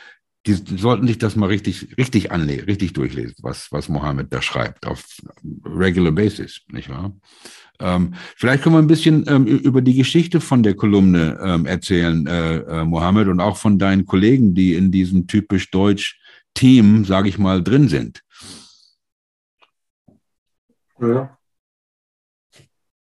die, 0.45 0.53
sollten 0.53 1.07
sich 1.07 1.17
das 1.17 1.35
mal 1.35 1.47
richtig, 1.47 1.97
richtig 1.97 2.31
anlegen, 2.31 2.65
richtig 2.65 2.93
durchlesen, 2.93 3.35
was, 3.41 3.71
was 3.71 3.89
Mohammed 3.89 4.33
da 4.33 4.41
schreibt, 4.41 4.85
auf 4.85 5.05
regular 5.65 6.11
basis, 6.11 6.61
nicht 6.67 6.89
wahr? 6.89 7.15
Ähm, 7.79 8.13
vielleicht 8.35 8.63
können 8.63 8.75
wir 8.75 8.79
ein 8.79 8.87
bisschen 8.87 9.25
ähm, 9.27 9.45
über 9.45 9.81
die 9.81 9.95
Geschichte 9.95 10.41
von 10.41 10.63
der 10.63 10.75
Kolumne 10.75 11.39
ähm, 11.41 11.65
erzählen, 11.65 12.25
äh, 12.27 12.57
äh, 12.57 12.85
Mohammed, 12.85 13.27
und 13.27 13.39
auch 13.39 13.57
von 13.57 13.79
deinen 13.79 14.05
Kollegen, 14.05 14.53
die 14.53 14.73
in 14.73 14.91
diesem 14.91 15.27
typisch 15.27 15.71
deutsch 15.71 16.19
Team, 16.53 17.03
sage 17.05 17.29
ich 17.29 17.37
mal, 17.37 17.63
drin 17.63 17.87
sind. 17.87 18.21
Ja. 20.99 21.37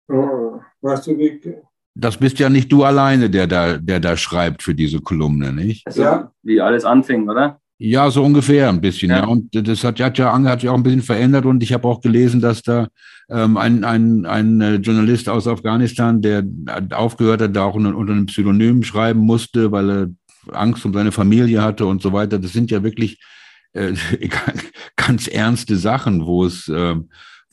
Oh, 0.08 0.60
weißt 0.82 1.08
du, 1.08 1.18
wie, 1.18 1.42
das 1.96 2.18
bist 2.18 2.40
ja 2.40 2.50
nicht 2.50 2.72
du 2.72 2.84
alleine, 2.84 3.30
der 3.30 3.48
da, 3.48 3.78
der 3.78 4.00
da 4.00 4.18
schreibt 4.18 4.64
für 4.64 4.74
diese 4.74 5.00
Kolumne, 5.00 5.54
nicht? 5.54 5.86
Also, 5.86 6.02
ja. 6.02 6.32
Wie 6.42 6.60
alles 6.60 6.86
anfing, 6.86 7.30
oder? 7.30 7.60
Ja, 7.78 8.10
so 8.10 8.24
ungefähr 8.24 8.70
ein 8.70 8.82
bisschen, 8.82 9.10
ja. 9.10 9.20
ja. 9.20 9.26
Und 9.26 9.50
das 9.52 9.84
hat, 9.84 10.00
hat 10.00 10.18
ja 10.18 10.34
hat 10.44 10.62
sich 10.62 10.70
auch 10.70 10.76
ein 10.76 10.84
bisschen 10.84 11.02
verändert 11.02 11.46
und 11.46 11.62
ich 11.62 11.74
habe 11.74 11.88
auch 11.88 12.02
gelesen, 12.02 12.40
dass 12.42 12.62
da 12.62 12.88
ähm, 13.30 13.58
ein, 13.58 13.84
ein, 13.84 14.26
ein 14.26 14.62
äh, 14.62 14.76
Journalist 14.76 15.30
aus 15.30 15.48
Afghanistan, 15.48 16.22
der 16.22 16.44
aufgehört 16.92 17.42
hat, 17.42 17.56
da 17.56 17.66
auch 17.66 17.76
unter, 17.76 17.96
unter 17.96 18.14
einem 18.14 18.26
Pseudonym 18.28 18.84
schreiben 18.84 19.20
musste, 19.20 19.72
weil 19.72 19.90
er 19.90 20.08
Angst 20.52 20.86
um 20.86 20.94
seine 20.94 21.12
Familie 21.12 21.62
hatte 21.62 21.86
und 21.86 22.02
so 22.02 22.14
weiter. 22.14 22.40
Das 22.40 22.54
sind 22.54 22.72
ja 22.72 22.84
wirklich 22.84 23.20
äh, 23.74 23.94
ganz 24.96 25.28
ernste 25.28 25.76
Sachen, 25.76 26.26
wo 26.26 26.46
es, 26.46 26.68
äh, 26.68 26.96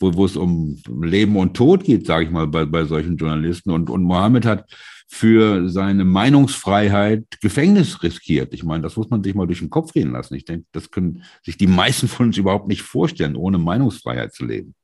wo, 0.01 0.15
wo 0.15 0.25
es 0.25 0.37
um 0.37 0.77
Leben 1.01 1.37
und 1.37 1.55
Tod 1.55 1.85
geht, 1.85 2.07
sage 2.07 2.25
ich 2.25 2.31
mal, 2.31 2.47
bei, 2.47 2.65
bei 2.65 2.85
solchen 2.85 3.17
Journalisten. 3.17 3.71
Und, 3.71 3.91
und 3.91 4.03
Mohammed 4.03 4.47
hat 4.47 4.69
für 5.09 5.69
seine 5.69 6.05
Meinungsfreiheit 6.05 7.41
Gefängnis 7.41 8.03
riskiert. 8.03 8.55
Ich 8.55 8.65
meine, 8.65 8.83
das 8.83 8.97
muss 8.97 9.11
man 9.11 9.23
sich 9.23 9.35
mal 9.35 9.47
durch 9.47 9.59
den 9.59 9.71
Kopf 9.71 9.93
gehen 9.93 10.13
lassen. 10.13 10.35
Ich 10.35 10.45
denke, 10.45 10.67
das 10.73 10.91
können 10.91 11.25
sich 11.43 11.57
die 11.57 11.67
meisten 11.67 12.09
von 12.09 12.27
uns 12.27 12.39
überhaupt 12.39 12.69
nicht 12.69 12.83
vorstellen, 12.83 13.37
ohne 13.37 13.59
Meinungsfreiheit 13.59 14.33
zu 14.33 14.45
leben. 14.45 14.75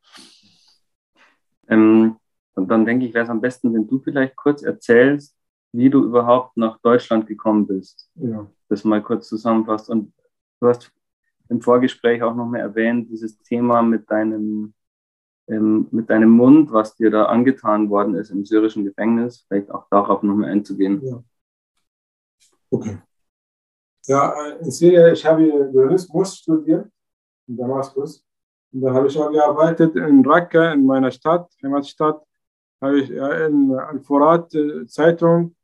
Ähm, 1.69 2.17
und 2.55 2.69
dann 2.71 2.85
denke 2.85 3.07
ich, 3.07 3.15
wäre 3.15 3.25
es 3.25 3.31
am 3.31 3.41
besten, 3.41 3.73
wenn 3.73 3.87
du 3.87 3.99
vielleicht 4.01 4.37
kurz 4.37 4.63
erzählst, 4.63 5.37
wie 5.73 5.91
du 5.91 6.05
überhaupt 6.05 6.57
nach 6.57 6.79
Deutschland 6.81 7.27
gekommen 7.27 7.67
bist. 7.67 8.11
Ja. 8.15 8.51
Das 8.69 8.85
mal 8.85 9.03
kurz 9.03 9.29
zusammenfasst. 9.29 9.91
Und 9.91 10.13
du 10.61 10.69
hast 10.69 10.93
im 11.49 11.61
Vorgespräch 11.61 12.23
auch 12.23 12.35
noch 12.35 12.47
mal 12.47 12.61
erwähnt, 12.61 13.11
dieses 13.11 13.39
Thema 13.39 13.83
mit 13.83 14.11
deinem 14.11 14.75
ähm, 15.49 15.89
mit 15.91 16.11
deinem 16.11 16.31
Mund, 16.31 16.73
was 16.73 16.97
dir 16.97 17.11
da 17.11 17.27
angetan 17.27 17.89
worden 17.91 18.15
ist 18.15 18.31
im 18.31 18.45
syrischen 18.45 18.85
Gefängnis, 18.85 19.45
vielleicht 19.47 19.71
auch 19.71 19.87
darauf 19.91 20.23
nochmal 20.23 20.51
einzugehen. 20.51 21.01
Ja. 21.05 21.23
Okay. 22.71 22.99
Ja, 24.07 24.33
äh, 24.33 24.59
in 24.59 24.71
Syrien, 24.71 25.13
ich 25.13 25.25
habe 25.25 25.45
Journalismus 25.45 26.37
studiert 26.37 26.89
in 27.47 27.57
Damaskus. 27.57 28.25
Und 28.73 28.83
da 28.83 28.93
habe 28.93 29.07
ich 29.07 29.19
auch 29.19 29.31
gearbeitet 29.31 29.97
in 29.97 30.25
Raqqa, 30.25 30.73
in 30.73 30.85
meiner 30.85 31.11
Stadt, 31.11 31.51
Heimatstadt. 31.63 32.23
Habe 32.81 33.01
ich 33.01 33.11
in 33.11 33.73
Al-Furat 33.73 34.55
äh, 34.55 34.87
Zeitung 34.87 35.57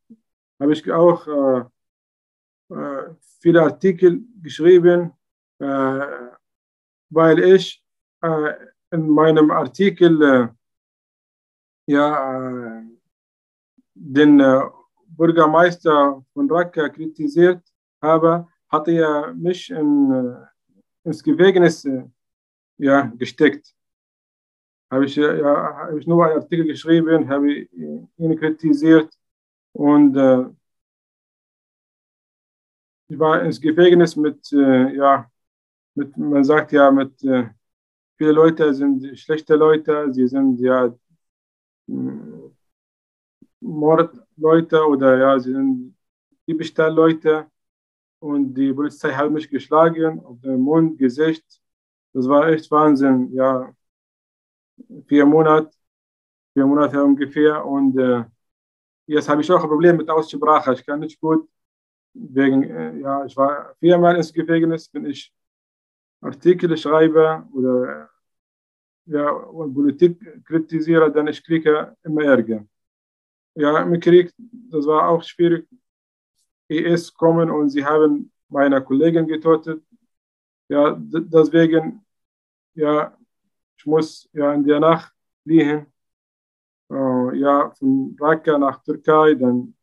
habe 0.62 0.72
ich 0.72 0.90
auch 0.90 1.26
äh, 1.26 2.74
äh, 2.74 3.14
viele 3.40 3.62
Artikel 3.62 4.22
geschrieben, 4.40 5.12
äh, 5.58 6.06
weil 7.10 7.38
ich 7.40 7.82
äh, 8.22 8.54
in 8.92 9.08
meinem 9.08 9.50
Artikel 9.50 10.22
äh, 10.22 10.48
ja, 11.86 12.78
äh, 12.78 12.82
den 13.94 14.40
äh, 14.40 14.60
Bürgermeister 15.06 16.24
von 16.32 16.50
Raqqa 16.50 16.88
kritisiert 16.88 17.62
habe, 18.00 18.46
hatte 18.68 18.92
er 18.92 19.34
mich 19.34 19.70
in, 19.70 20.36
ins 21.04 21.22
Gefängnis 21.22 21.86
ja, 22.78 23.12
gesteckt. 23.16 23.74
Habe 24.90 25.04
ich, 25.06 25.16
ja, 25.16 25.76
habe 25.76 25.98
ich 25.98 26.06
nur 26.06 26.24
einen 26.24 26.40
Artikel 26.40 26.66
geschrieben, 26.66 27.28
habe 27.28 27.50
ihn 27.50 28.38
kritisiert 28.38 29.12
und 29.72 30.16
äh, 30.16 30.46
ich 33.08 33.18
war 33.18 33.42
ins 33.42 33.60
Gefängnis 33.60 34.16
mit, 34.16 34.50
äh, 34.52 34.96
ja, 34.96 35.30
mit, 35.94 36.16
man 36.16 36.44
sagt 36.44 36.72
ja, 36.72 36.90
mit 36.90 37.22
äh, 37.24 37.48
Viele 38.22 38.34
Leute 38.34 38.72
sind 38.72 39.18
schlechte 39.18 39.56
Leute, 39.56 40.12
sie 40.12 40.28
sind 40.28 40.60
ja 40.60 40.94
hm, 41.88 42.56
Mordleute 43.60 44.86
oder 44.86 45.18
ja, 45.18 45.40
sie 45.40 45.50
sind 45.50 45.96
Diebstahlleute 46.46 47.50
und 48.20 48.54
die 48.54 48.72
Polizei 48.72 49.10
hat 49.12 49.32
mich 49.32 49.50
geschlagen 49.50 50.20
auf 50.24 50.40
den 50.40 50.60
Mund, 50.60 50.98
Gesicht. 50.98 51.44
Das 52.12 52.28
war 52.28 52.46
echt 52.46 52.70
Wahnsinn, 52.70 53.32
ja. 53.32 53.74
Vier 55.08 55.26
Monate, 55.26 55.76
vier 56.52 56.66
Monate 56.66 57.02
ungefähr 57.02 57.66
und 57.66 57.98
äh, 57.98 58.24
jetzt 59.06 59.28
habe 59.28 59.40
ich 59.42 59.50
auch 59.50 59.64
ein 59.64 59.68
Problem 59.68 59.96
mit 59.96 60.08
Aussprache. 60.08 60.74
Ich 60.74 60.86
kann 60.86 61.00
nicht 61.00 61.20
gut 61.20 61.48
wegen, 62.14 62.62
äh, 62.62 63.00
ja, 63.00 63.24
ich 63.24 63.36
war 63.36 63.74
viermal 63.80 64.14
ins 64.14 64.32
Gefängnis, 64.32 64.88
wenn 64.92 65.06
ich 65.06 65.32
Artikel 66.20 66.76
schreibe 66.76 67.44
oder 67.52 68.11
ja, 69.06 69.30
und 69.30 69.74
Politik 69.74 70.44
kritisiere, 70.44 71.10
dann 71.10 71.28
ich 71.28 71.42
kriege 71.44 71.96
immer 72.02 72.22
Ärger. 72.24 72.66
Ja, 73.54 73.82
im 73.82 74.00
Krieg, 74.00 74.32
das 74.70 74.86
war 74.86 75.08
auch 75.08 75.22
schwierig. 75.22 75.68
IS 76.68 77.12
kommen 77.12 77.50
und 77.50 77.70
sie 77.70 77.84
haben 77.84 78.32
meine 78.48 78.82
Kollegen 78.82 79.26
getötet. 79.26 79.82
Ja, 80.68 80.96
deswegen, 80.98 82.04
ja, 82.74 83.16
ich 83.76 83.86
muss 83.86 84.28
ja 84.32 84.54
in 84.54 84.64
der 84.64 84.80
Nacht 84.80 85.12
fliehen. 85.42 85.86
Uh, 86.88 87.30
ja, 87.32 87.70
von 87.70 88.14
Raqqa 88.20 88.58
nach 88.58 88.82
Türkei, 88.82 89.34
dann 89.34 89.74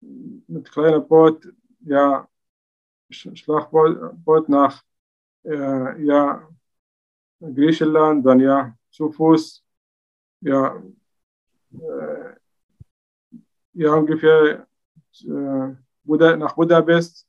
mit 0.00 0.70
kleinem 0.70 1.06
Boot, 1.08 1.48
ja, 1.80 2.28
Schlagboot 3.10 4.48
nach, 4.48 4.82
äh, 5.44 6.02
ja, 6.04 6.46
Griechenland, 7.54 8.24
dann 8.24 8.40
ja 8.40 8.74
zu 8.90 9.10
Fuß, 9.10 9.62
ja, 10.40 10.82
äh, 11.72 12.34
ja 13.74 13.94
ungefähr 13.94 14.66
äh, 15.24 15.74
Buda, 16.04 16.36
nach 16.36 16.54
Budapest, 16.54 17.26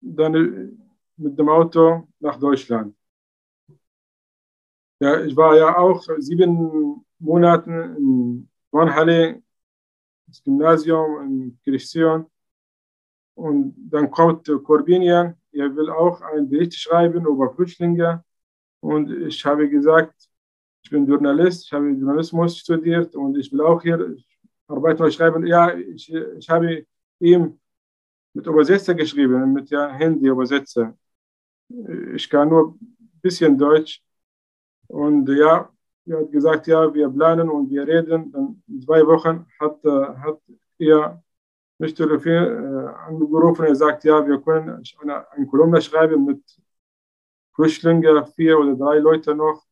dann 0.00 0.34
äh, 0.34 0.70
mit 1.16 1.38
dem 1.38 1.48
Auto 1.48 2.08
nach 2.20 2.38
Deutschland. 2.38 2.94
Ja, 5.00 5.20
ich 5.20 5.36
war 5.36 5.56
ja 5.56 5.76
auch 5.76 6.02
sieben 6.18 7.04
Monate 7.18 7.70
in 7.98 8.48
Wanhalle 8.70 9.42
das 10.26 10.42
Gymnasium 10.42 11.22
in 11.22 11.58
Kirchzion. 11.62 12.26
Und 13.34 13.74
dann 13.90 14.10
kommt 14.10 14.50
Corbinian, 14.64 15.36
er 15.52 15.74
will 15.74 15.90
auch 15.90 16.20
einen 16.20 16.48
Bericht 16.48 16.74
schreiben 16.74 17.24
über 17.24 17.54
Flüchtlinge. 17.54 18.24
Und 18.80 19.10
ich 19.10 19.44
habe 19.44 19.68
gesagt, 19.68 20.14
ich 20.82 20.90
bin 20.90 21.06
Journalist, 21.06 21.64
ich 21.64 21.72
habe 21.72 21.90
Journalismus 21.90 22.58
studiert 22.58 23.14
und 23.14 23.36
ich 23.36 23.52
will 23.52 23.60
auch 23.62 23.82
hier 23.82 24.16
arbeiten 24.66 25.02
und 25.02 25.12
schreiben. 25.12 25.46
Ja, 25.46 25.74
ich, 25.74 26.12
ich 26.12 26.48
habe 26.48 26.86
ihm 27.20 27.58
mit 28.32 28.46
Übersetzer 28.46 28.94
geschrieben, 28.94 29.52
mit 29.52 29.70
ja, 29.70 29.88
Handy-Übersetzer. 29.88 30.96
Ich 32.14 32.30
kann 32.30 32.48
nur 32.48 32.74
ein 32.74 33.20
bisschen 33.20 33.58
Deutsch. 33.58 34.02
Und 34.86 35.28
ja, 35.28 35.70
er 36.06 36.20
hat 36.20 36.32
gesagt, 36.32 36.66
ja, 36.66 36.92
wir 36.94 37.08
planen 37.10 37.48
und 37.50 37.68
wir 37.70 37.86
reden. 37.86 38.32
Dann 38.32 38.62
in 38.68 38.80
zwei 38.80 39.06
Wochen 39.06 39.46
hat, 39.60 39.84
hat 39.84 40.40
er 40.78 41.22
mich 41.78 41.94
telefon, 41.94 42.32
äh, 42.32 42.88
angerufen. 43.06 43.66
Er 43.66 43.74
sagt, 43.74 44.04
ja, 44.04 44.26
wir 44.26 44.40
können 44.40 44.82
eine, 45.00 45.30
eine 45.32 45.46
Kolumne 45.46 45.80
schreiben 45.80 46.24
mit 46.24 46.42
Flüchtlingen, 47.58 48.24
vier 48.36 48.58
oder 48.58 48.74
drei 48.74 48.98
Leute 49.00 49.34
noch. 49.34 49.64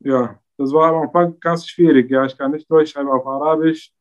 Ja, 0.00 0.38
das 0.56 0.72
war 0.72 0.92
am 0.94 1.02
Anfang 1.02 1.38
ganz 1.40 1.66
schwierig. 1.68 2.10
Ja, 2.10 2.24
ich 2.26 2.36
kann 2.36 2.52
nicht 2.52 2.70
Deutsch 2.70 2.92
schreiben 2.92 3.08
auf 3.10 3.26
Arabisch 3.26 3.92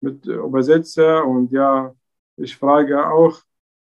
mit 0.00 0.26
Übersetzer 0.26 1.26
und 1.26 1.50
ja, 1.52 1.94
ich 2.36 2.56
frage 2.56 3.06
auch 3.10 3.40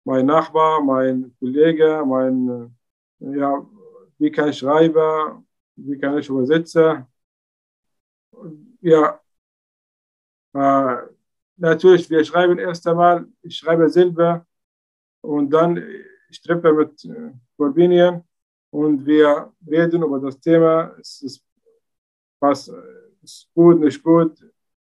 mein 0.05 0.25
Nachbar, 0.25 0.81
mein 0.83 1.35
Kollege, 1.39 2.03
mein, 2.07 2.75
ja, 3.19 3.65
wie 4.19 4.31
kann 4.31 4.49
ich 4.49 4.59
schreiben, 4.59 5.45
wie 5.75 5.97
kann 5.97 6.17
ich 6.17 6.29
übersetzen. 6.29 7.05
Ja, 8.81 9.21
äh, 10.53 10.95
natürlich, 11.57 12.09
wir 12.09 12.23
schreiben 12.23 12.57
erst 12.59 12.87
einmal, 12.87 13.27
ich 13.41 13.57
schreibe 13.57 13.89
selber 13.89 14.45
und 15.21 15.51
dann 15.51 15.83
ich 16.29 16.41
treffe 16.41 16.73
mit 16.73 17.07
Corbinian 17.57 18.23
und 18.71 19.05
wir 19.05 19.51
reden 19.67 20.03
über 20.03 20.19
das 20.19 20.39
Thema. 20.39 20.95
Es 20.99 21.21
ist, 21.21 21.43
was 22.39 22.71
ist 23.23 23.49
gut, 23.53 23.79
nicht 23.79 24.01
gut, 24.03 24.33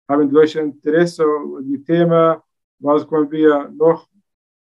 haben 0.08 0.32
wir 0.32 0.62
Interesse 0.62 1.24
über 1.24 1.62
die 1.62 1.84
Themen, 1.84 2.38
was 2.80 3.08
können 3.08 3.32
wir 3.32 3.70
noch 3.70 4.08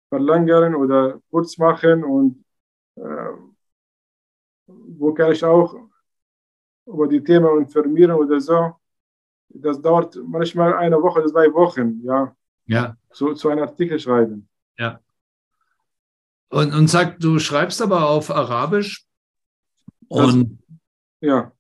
verlängern 0.10 0.76
oder 0.76 1.19
kurz 1.30 1.58
machen 1.58 2.04
und 2.04 2.43
äh, 2.95 3.32
wo 4.67 5.13
kann 5.13 5.32
ich 5.32 5.43
auch 5.43 5.76
über 6.86 7.08
die 7.08 7.24
Themen 7.24 7.62
informieren 7.62 8.12
oder 8.12 8.39
so. 8.39 8.76
Das 9.50 9.82
dauert 9.82 10.17
manchmal 10.26 10.74
eine 10.76 11.02
Woche, 11.02 11.26
zwei 11.26 11.52
Wochen, 11.54 12.02
ja. 12.04 12.36
Ja. 12.65 12.95
So, 13.12 13.34
so 13.34 13.50
einen 13.50 13.62
Artikel 13.62 14.00
schreiben. 14.00 14.47
Ja. 14.78 15.00
Und, 16.52 16.74
und 16.74 16.88
sag, 16.88 17.20
du 17.22 17.40
schreibst 17.40 17.82
aber 17.82 18.10
auf 18.10 18.30
Arabisch 18.30 19.06
und, 20.10 20.60
das, 20.70 21.30
ja. 21.30 21.52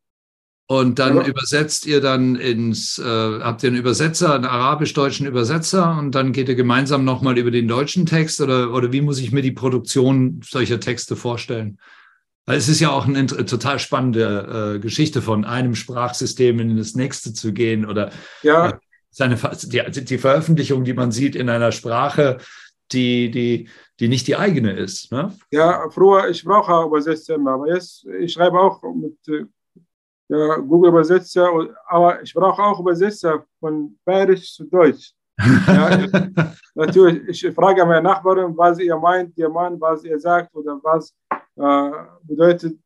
und 0.67 0.99
dann 0.99 1.15
ja. 1.15 1.25
übersetzt 1.25 1.85
ihr 1.85 2.01
dann 2.01 2.35
ins, 2.35 2.99
äh, 2.99 3.03
habt 3.39 3.63
ihr 3.63 3.69
einen 3.69 3.77
Übersetzer, 3.77 4.35
einen 4.35 4.43
arabisch-deutschen 4.43 5.25
Übersetzer 5.25 5.97
und 5.97 6.13
dann 6.13 6.33
geht 6.33 6.49
ihr 6.49 6.55
gemeinsam 6.55 7.05
nochmal 7.05 7.37
über 7.37 7.51
den 7.51 7.69
deutschen 7.69 8.05
Text 8.05 8.41
oder, 8.41 8.73
oder 8.73 8.91
wie 8.91 8.99
muss 8.99 9.19
ich 9.19 9.31
mir 9.31 9.41
die 9.41 9.53
Produktion 9.53 10.41
solcher 10.43 10.81
Texte 10.81 11.15
vorstellen? 11.15 11.79
Weil 12.45 12.57
es 12.57 12.67
ist 12.67 12.81
ja 12.81 12.89
auch 12.89 13.07
eine 13.07 13.27
total 13.27 13.79
spannende 13.79 14.75
äh, 14.75 14.79
Geschichte 14.79 15.21
von 15.21 15.45
einem 15.45 15.73
Sprachsystem 15.73 16.59
in 16.59 16.75
das 16.75 16.95
nächste 16.95 17.31
zu 17.31 17.53
gehen 17.53 17.85
oder 17.85 18.11
ja. 18.43 18.71
äh, 18.71 18.73
seine, 19.09 19.37
die, 19.63 20.03
die 20.03 20.17
Veröffentlichung, 20.17 20.83
die 20.83 20.93
man 20.93 21.13
sieht 21.13 21.37
in 21.37 21.47
einer 21.47 21.71
Sprache, 21.71 22.39
die, 22.91 23.31
die, 23.31 23.69
die 24.01 24.07
nicht 24.07 24.27
die 24.27 24.35
eigene 24.35 24.71
ist. 24.73 25.11
Ne? 25.11 25.31
Ja, 25.51 25.87
früher, 25.91 26.27
ich 26.27 26.43
brauche 26.43 26.73
auch 26.73 26.87
Übersetzer, 26.87 27.35
aber 27.35 27.67
jetzt, 27.67 28.03
ich 28.19 28.33
schreibe 28.33 28.59
auch 28.59 28.81
mit 28.95 29.15
äh, 29.27 29.45
ja, 30.27 30.57
Google 30.57 30.89
Übersetzer, 30.89 31.47
aber 31.87 32.21
ich 32.23 32.33
brauche 32.33 32.61
auch 32.63 32.79
Übersetzer 32.79 33.45
von 33.59 33.97
Bayerisch 34.03 34.55
zu 34.55 34.63
Deutsch. 34.65 35.13
ja, 35.67 36.07
natürlich, 36.73 37.43
ich 37.45 37.53
frage 37.53 37.85
meine 37.85 38.01
Nachbarin, 38.01 38.57
was 38.57 38.79
ihr 38.79 38.97
meint, 38.97 39.37
ihr 39.37 39.49
Mann, 39.49 39.79
was 39.79 40.03
ihr 40.03 40.19
sagt 40.19 40.53
oder 40.55 40.79
was 40.81 41.13
äh, 41.55 41.91
bedeutet 42.23 42.79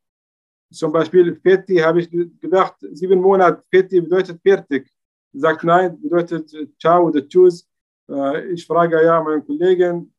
zum 0.70 0.92
Beispiel 0.92 1.34
Fetti, 1.42 1.78
habe 1.78 2.02
ich 2.02 2.10
gedacht, 2.12 2.76
sieben 2.92 3.22
Monate, 3.22 3.64
Fetti 3.72 4.02
bedeutet 4.02 4.42
fertig. 4.42 4.92
Sagt 5.32 5.64
nein, 5.64 5.98
bedeutet 6.02 6.52
Ciao 6.78 7.08
oder 7.08 7.26
Tschüss. 7.26 7.66
Äh, 8.10 8.52
ich 8.52 8.66
frage 8.68 9.02
ja 9.02 9.22
meinen 9.22 9.46
Kollegen 9.46 10.14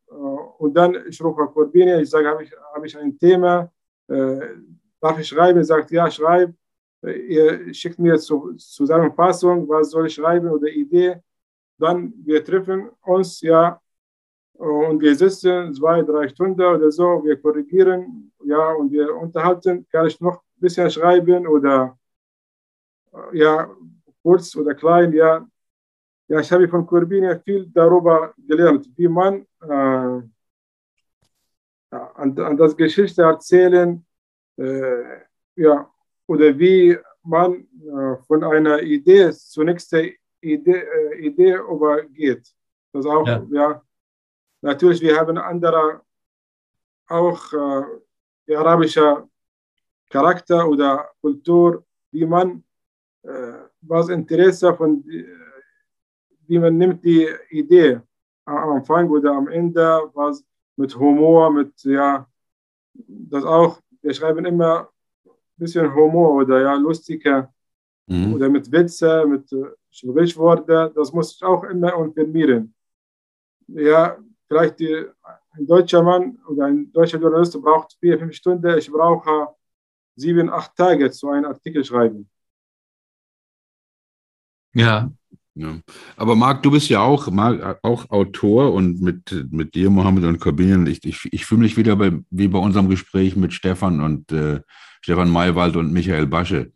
und 0.59 0.75
dann 0.75 0.97
ich 1.09 1.23
rufe 1.23 1.47
Corbini, 1.47 2.01
ich 2.03 2.11
sage, 2.11 2.29
habe 2.29 2.43
ich, 2.45 2.53
hab 2.75 2.85
ich 2.85 2.97
ein 2.99 3.19
Thema, 3.19 3.71
darf 4.07 5.19
ich 5.19 5.29
schreiben? 5.29 5.59
Er 5.59 5.65
sagt, 5.65 5.91
ja, 5.91 6.11
schreib. 6.11 6.55
Ihr 7.03 7.73
schickt 7.73 7.99
mir 7.99 8.17
zur 8.19 8.57
Zusammenfassung, 8.57 9.69
was 9.69 9.91
soll 9.91 10.07
ich 10.07 10.15
schreiben 10.15 10.49
oder 10.49 10.69
Idee. 10.69 11.23
Dann 11.79 12.13
wir 12.25 12.43
treffen 12.43 12.91
uns, 13.03 13.41
ja, 13.43 13.81
und 14.55 15.01
wir 15.01 15.15
sitzen 15.15 15.73
zwei, 15.75 16.03
drei 16.03 16.29
Stunden 16.29 16.63
oder 16.63 16.91
so, 16.91 17.23
wir 17.23 17.37
korrigieren, 17.41 18.33
ja, 18.45 18.73
und 18.73 18.91
wir 18.91 19.15
unterhalten, 19.15 19.87
kann 19.91 20.07
ich 20.07 20.19
noch 20.21 20.37
ein 20.37 20.61
bisschen 20.61 20.91
schreiben 20.91 21.47
oder, 21.47 21.99
ja, 23.33 23.71
kurz 24.23 24.57
oder 24.57 24.75
klein, 24.75 25.13
ja, 25.13 25.47
ja, 26.29 26.41
ich 26.41 26.51
habe 26.51 26.69
von 26.69 26.87
Corbini 26.87 27.39
viel 27.41 27.67
darüber 27.67 28.35
gelernt, 28.37 28.89
wie 28.97 29.09
man 29.09 29.47
äh, 29.63 30.23
an, 31.91 32.39
an 32.39 32.57
das 32.57 32.77
Geschichte 32.77 33.23
erzählen, 33.23 34.05
äh, 34.57 35.21
ja, 35.55 35.89
oder 36.27 36.59
wie 36.59 36.99
man 37.23 37.55
äh, 37.55 38.17
von 38.27 38.43
einer 38.43 38.83
Idee 38.83 39.31
zur 39.33 39.65
nächsten 39.65 40.13
Idee, 40.41 40.85
Idee 41.19 41.55
übergeht. 41.55 42.53
Das 42.93 43.07
auch, 43.07 43.27
ja. 43.27 43.47
ja. 43.51 43.83
Natürlich, 44.63 45.01
wir 45.01 45.17
haben 45.17 45.39
andere, 45.39 46.03
auch 47.09 47.53
äh, 48.49 48.55
arabischer 48.55 49.29
Charakter 50.11 50.69
oder 50.69 51.11
Kultur, 51.21 51.85
wie 52.11 52.27
man 52.27 52.63
was 53.81 54.09
Interesse 54.09 54.73
von 54.77 55.05
wie 56.49 56.59
man 56.59 56.77
nimmt 56.77 57.05
die 57.05 57.29
Idee 57.51 58.01
am 58.45 58.71
Anfang 58.77 59.09
oder 59.11 59.33
am 59.33 59.49
Ende, 59.49 60.11
was 60.15 60.45
mit 60.77 60.97
Humor, 60.97 61.51
mit, 61.51 61.73
ja, 61.85 62.29
das 62.95 63.45
auch, 63.45 63.81
wir 64.03 64.15
schreiben 64.15 64.45
immer 64.45 64.89
ein 65.25 65.31
bisschen 65.57 65.93
Humor 65.95 66.35
oder 66.43 66.61
ja, 66.63 66.75
lustige 66.75 67.49
mhm. 68.07 68.35
oder 68.35 68.49
mit 68.49 68.71
Witze, 68.71 69.27
mit 69.27 69.49
Sprichworte, 69.91 70.93
das 70.95 71.13
muss 71.13 71.35
ich 71.35 71.43
auch 71.43 71.65
immer 71.65 71.95
informieren. 71.95 72.75
Ja, 73.69 74.19
vielleicht 74.47 74.79
die, 74.79 75.07
ein 75.53 75.67
deutscher 75.67 76.03
Mann 76.03 76.39
oder 76.47 76.67
ein 76.67 76.93
deutscher 76.93 77.19
Journalist 77.19 77.61
braucht 77.61 77.97
vier, 77.99 78.19
fünf 78.19 78.35
Stunden, 78.35 78.79
ich 78.79 78.91
brauche 78.91 79.49
sieben, 80.15 80.51
acht 80.51 80.77
Tage 80.77 81.11
zu 81.11 81.29
einem 81.31 81.47
Artikel 81.47 81.85
schreiben. 81.85 82.29
Ja, 84.75 85.11
ja. 85.57 85.79
Aber 86.17 86.37
Marc, 86.37 86.63
du 86.63 86.71
bist 86.71 86.91
ja 86.91 87.01
auch, 87.01 87.31
Marc, 87.31 87.79
auch 87.83 88.11
Autor 88.11 88.75
und 88.75 89.01
mit, 89.01 89.47
mit 89.51 89.75
dir, 89.75 89.89
Mohammed 89.89 90.25
und 90.25 90.39
Corbinian, 90.39 90.87
ich, 90.87 91.03
ich, 91.05 91.29
ich 91.33 91.47
fühle 91.47 91.63
mich 91.63 91.79
wieder 91.79 91.97
bei, 91.97 92.13
wie 92.31 92.49
bei 92.49 92.59
unserem 92.59 92.91
Gespräch 92.91 93.37
mit 93.37 93.55
Stefan 93.55 94.03
und 94.03 94.31
äh, 94.33 94.61
Stefan 95.01 95.31
Maywald 95.31 95.77
und 95.77 95.93
Michael 95.93 96.27
Basche. 96.27 96.73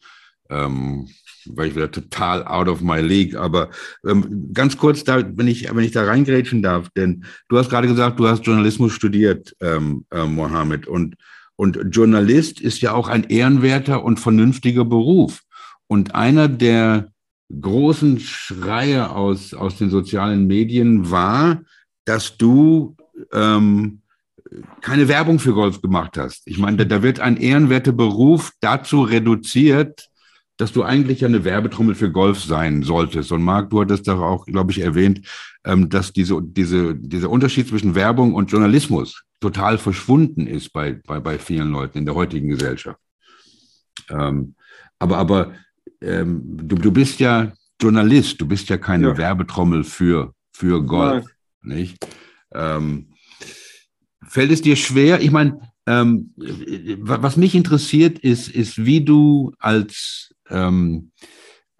Ähm, 0.48 1.06
war 1.46 1.66
ich 1.66 1.74
wieder 1.74 1.90
total 1.90 2.44
out 2.46 2.68
of 2.68 2.80
my 2.80 3.00
league. 3.00 3.34
Aber 3.34 3.68
ähm, 4.06 4.50
ganz 4.52 4.76
kurz, 4.76 5.04
da, 5.04 5.22
wenn 5.36 5.48
ich, 5.48 5.74
wenn 5.74 5.84
ich 5.84 5.92
da 5.92 6.04
reingrätschen 6.04 6.62
darf, 6.62 6.88
denn 6.96 7.24
du 7.48 7.58
hast 7.58 7.68
gerade 7.68 7.88
gesagt, 7.88 8.18
du 8.18 8.28
hast 8.28 8.46
Journalismus 8.46 8.92
studiert, 8.92 9.54
ähm, 9.60 10.06
äh, 10.10 10.24
Mohammed. 10.24 10.86
Und, 10.86 11.16
und 11.56 11.78
Journalist 11.90 12.60
ist 12.60 12.80
ja 12.80 12.92
auch 12.92 13.08
ein 13.08 13.24
ehrenwerter 13.24 14.04
und 14.04 14.20
vernünftiger 14.20 14.84
Beruf. 14.84 15.42
Und 15.86 16.14
einer 16.14 16.48
der 16.48 17.09
großen 17.60 18.20
Schreie 18.20 19.10
aus, 19.10 19.54
aus 19.54 19.76
den 19.76 19.90
sozialen 19.90 20.46
Medien 20.46 21.10
war, 21.10 21.62
dass 22.04 22.36
du 22.36 22.96
ähm, 23.32 24.02
keine 24.80 25.08
Werbung 25.08 25.38
für 25.38 25.54
Golf 25.54 25.80
gemacht 25.80 26.16
hast. 26.16 26.42
Ich 26.46 26.58
meine, 26.58 26.78
da, 26.78 26.84
da 26.84 27.02
wird 27.02 27.20
ein 27.20 27.36
ehrenwerter 27.36 27.92
Beruf 27.92 28.52
dazu 28.60 29.02
reduziert, 29.02 30.08
dass 30.56 30.72
du 30.72 30.82
eigentlich 30.82 31.24
eine 31.24 31.44
Werbetrommel 31.44 31.94
für 31.94 32.10
Golf 32.10 32.40
sein 32.40 32.82
solltest. 32.82 33.32
Und 33.32 33.42
Marc, 33.42 33.70
du 33.70 33.80
hattest 33.80 34.06
doch 34.08 34.20
auch, 34.20 34.44
glaube 34.44 34.72
ich, 34.72 34.80
erwähnt, 34.80 35.26
ähm, 35.64 35.88
dass 35.88 36.12
diese, 36.12 36.40
diese, 36.42 36.94
dieser 36.94 37.30
Unterschied 37.30 37.68
zwischen 37.68 37.94
Werbung 37.94 38.34
und 38.34 38.50
Journalismus 38.50 39.24
total 39.40 39.78
verschwunden 39.78 40.46
ist 40.46 40.72
bei, 40.72 41.00
bei, 41.06 41.18
bei 41.18 41.38
vielen 41.38 41.70
Leuten 41.70 41.98
in 41.98 42.04
der 42.04 42.14
heutigen 42.14 42.48
Gesellschaft. 42.48 43.00
Ähm, 44.10 44.54
aber 44.98 45.16
aber 45.16 45.54
ähm, 46.00 46.42
du, 46.44 46.76
du 46.76 46.92
bist 46.92 47.20
ja 47.20 47.52
Journalist, 47.80 48.40
du 48.40 48.46
bist 48.46 48.68
ja 48.68 48.78
keine 48.78 49.08
ja. 49.08 49.16
Werbetrommel 49.16 49.84
für, 49.84 50.34
für 50.52 50.84
Golf. 50.84 51.26
Nicht? 51.62 52.06
Ähm, 52.52 53.12
fällt 54.26 54.50
es 54.50 54.62
dir 54.62 54.76
schwer? 54.76 55.20
Ich 55.20 55.30
meine, 55.30 55.60
ähm, 55.86 56.32
was 56.36 57.36
mich 57.36 57.54
interessiert, 57.54 58.18
ist, 58.18 58.48
ist, 58.48 58.84
wie 58.84 59.04
du 59.04 59.52
als, 59.58 60.34
ähm, 60.48 61.10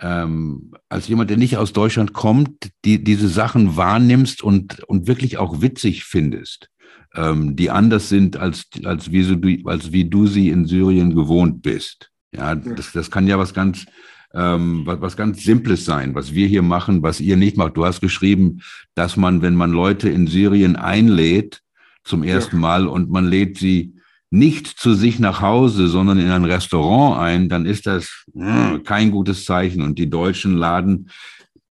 ähm, 0.01 0.73
als 0.89 1.09
jemand, 1.09 1.31
der 1.31 1.37
nicht 1.37 1.57
aus 1.57 1.73
Deutschland 1.73 2.13
kommt, 2.13 2.71
die, 2.85 3.05
diese 3.05 3.29
Sachen 3.29 3.77
wahrnimmst 3.77 4.43
und, 4.43 4.81
und 4.85 5.07
wirklich 5.07 5.39
auch 5.39 5.61
witzig 5.61 6.05
findest, 6.05 6.71
ähm, 7.15 7.57
die 7.57 7.71
anders 7.71 8.09
sind, 8.09 8.37
als, 8.37 8.67
als, 8.85 9.13
wie 9.13 9.23
so 9.23 9.37
du, 9.37 9.69
als 9.69 9.93
wie 9.93 10.09
du 10.09 10.27
sie 10.27 10.49
in 10.49 10.67
Syrien 10.67 11.15
gewohnt 11.15 11.63
bist. 11.63 12.10
Ja, 12.33 12.55
das, 12.55 12.93
das 12.93 13.11
kann 13.11 13.27
ja 13.27 13.39
was 13.39 13.55
ganz, 13.55 13.87
ähm, 14.35 14.83
was, 14.85 15.01
was 15.01 15.17
ganz 15.17 15.43
Simples 15.43 15.85
sein, 15.85 16.15
was 16.15 16.35
wir 16.35 16.47
hier 16.47 16.63
machen, 16.63 17.03
was 17.03 17.21
ihr 17.21 17.37
nicht 17.37 17.57
macht. 17.57 17.77
Du 17.77 17.85
hast 17.85 18.01
geschrieben, 18.01 18.63
dass 18.95 19.17
man, 19.17 19.43
wenn 19.43 19.55
man 19.55 19.73
Leute 19.73 20.09
in 20.09 20.27
Syrien 20.27 20.77
einlädt 20.77 21.63
zum 22.05 22.23
ersten 22.23 22.57
ja. 22.57 22.61
Mal 22.61 22.87
und 22.87 23.11
man 23.11 23.27
lädt 23.27 23.59
sie 23.59 23.95
nicht 24.31 24.69
zu 24.69 24.95
sich 24.95 25.19
nach 25.19 25.41
Hause, 25.41 25.89
sondern 25.89 26.19
in 26.19 26.31
ein 26.31 26.45
Restaurant 26.45 27.21
ein, 27.21 27.49
dann 27.49 27.67
ist 27.67 27.87
das 27.87 28.25
mh, 28.33 28.71
hm, 28.71 28.83
kein 28.85 29.11
gutes 29.11 29.45
Zeichen. 29.45 29.83
Und 29.83 29.99
die 29.99 30.09
Deutschen 30.09 30.57
laden 30.57 31.11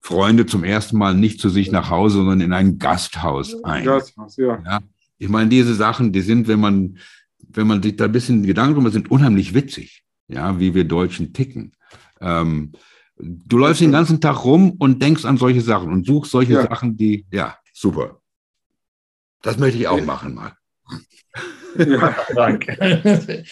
Freunde 0.03 0.45
zum 0.45 0.63
ersten 0.63 0.99
Mal 0.99 1.15
nicht 1.15 1.41
zu 1.41 1.49
sich 1.49 1.73
nach 1.73 1.89
Hause, 1.89 2.19
sondern 2.19 2.41
in 2.43 2.53
ein 2.53 2.79
Gasthaus 2.79 3.63
ein. 3.65 3.85
Gasthaus, 3.85 4.37
ja. 4.37 4.61
ja. 4.65 4.81
Ich 5.19 5.29
meine, 5.29 5.49
diese 5.49 5.75
Sachen, 5.75 6.13
die 6.13 6.21
sind, 6.21 6.49
wenn 6.49 6.61
man, 6.61 6.99
wenn 7.39 7.67
man 7.67 7.83
sich 7.83 7.97
da 7.97 8.05
ein 8.05 8.13
bisschen 8.13 8.43
Gedanken 8.43 8.75
drüber 8.75 8.91
sind 8.91 9.11
unheimlich 9.11 9.55
witzig, 9.55 10.03
ja, 10.33 10.59
wie 10.59 10.75
wir 10.75 10.85
Deutschen 10.85 11.33
ticken. 11.33 11.73
Ähm, 12.21 12.73
du 13.17 13.59
läufst 13.59 13.81
den 13.81 13.93
ganzen 13.93 14.21
Tag 14.21 14.45
rum 14.45 14.73
und 14.79 15.03
denkst 15.03 15.25
an 15.25 15.37
solche 15.37 15.61
Sachen 15.61 15.93
und 15.93 16.07
suchst 16.07 16.33
solche 16.33 16.55
ja. 16.55 16.63
Sachen, 16.63 16.97
die, 16.97 17.27
ja, 17.31 17.57
super. 17.73 18.21
Das 19.43 19.59
möchte 19.59 19.79
ich 19.79 19.89
auch 19.89 20.03
machen 20.05 20.35
mal. 20.35 20.53
Ja, 21.77 22.17
danke. 22.35 23.45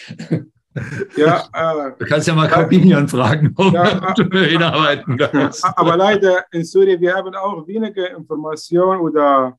Ja, 1.17 1.49
äh, 1.51 1.91
du 1.99 2.05
kannst 2.05 2.27
ja 2.27 2.33
mal 2.33 2.47
Corbinian 2.47 3.07
fragen, 3.07 3.53
ob 3.57 3.73
ja, 3.73 4.13
du 4.13 4.39
hinarbeiten 4.39 5.17
kannst. 5.17 5.65
Aber 5.65 5.97
leider 5.97 6.45
in 6.51 6.63
Syrien, 6.63 7.01
wir 7.01 7.13
haben 7.13 7.35
auch 7.35 7.67
wenige 7.67 8.05
Informationen 8.05 9.01
oder 9.01 9.57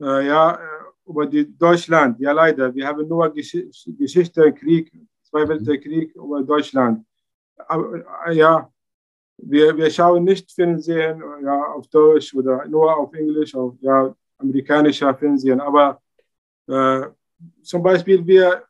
äh, 0.00 0.26
ja, 0.26 0.52
äh, 0.52 0.58
über 1.06 1.26
die 1.26 1.54
Deutschland. 1.56 2.18
Ja, 2.20 2.32
leider. 2.32 2.74
Wir 2.74 2.86
haben 2.86 3.06
nur 3.06 3.28
Gesch 3.30 3.58
Geschichte, 3.98 4.52
Krieg, 4.54 4.90
Zwei 5.30 5.46
Weltkrieg 5.46 6.14
über 6.14 6.42
Deutschland. 6.42 7.04
Aber, 7.66 8.04
äh, 8.26 8.34
ja, 8.34 8.70
wir, 9.36 9.76
wir 9.76 9.90
schauen 9.90 10.24
nicht 10.24 10.50
Fernsehen 10.52 11.22
ja, 11.42 11.72
auf 11.74 11.86
Deutsch 11.88 12.34
oder 12.34 12.66
nur 12.66 12.96
auf 12.96 13.12
Englisch, 13.12 13.54
auf 13.54 13.74
ja, 13.80 14.14
amerikanischer 14.38 15.14
Fernsehen. 15.14 15.60
Aber 15.60 16.00
äh, 16.66 17.02
zum 17.62 17.82
Beispiel, 17.82 18.26
wir, 18.26 18.64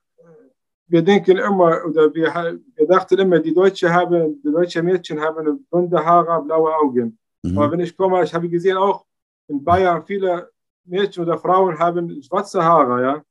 wir 0.88 1.02
denken 1.02 1.36
immer, 1.36 1.84
oder 1.84 2.12
wir, 2.12 2.60
wir 2.74 2.86
dachten 2.86 3.18
immer, 3.18 3.38
die 3.38 3.54
Deutschen 3.54 3.90
haben, 3.92 4.40
die 4.42 4.50
deutschen 4.50 4.84
Mädchen 4.84 5.20
haben 5.20 5.64
blonde 5.70 6.04
Haare, 6.04 6.42
blaue 6.42 6.74
Augen. 6.74 7.18
Mhm. 7.42 7.56
Aber 7.56 7.72
wenn 7.72 7.80
ich 7.80 7.96
komme, 7.96 8.24
ich 8.24 8.34
habe 8.34 8.48
gesehen 8.48 8.76
auch 8.76 9.04
in 9.46 9.62
Bayern, 9.62 10.02
viele 10.04 10.50
Mädchen 10.84 11.22
oder 11.22 11.38
Frauen 11.38 11.78
haben 11.78 12.22
schwarze 12.22 12.62
Haare, 12.62 13.02
ja. 13.02 13.22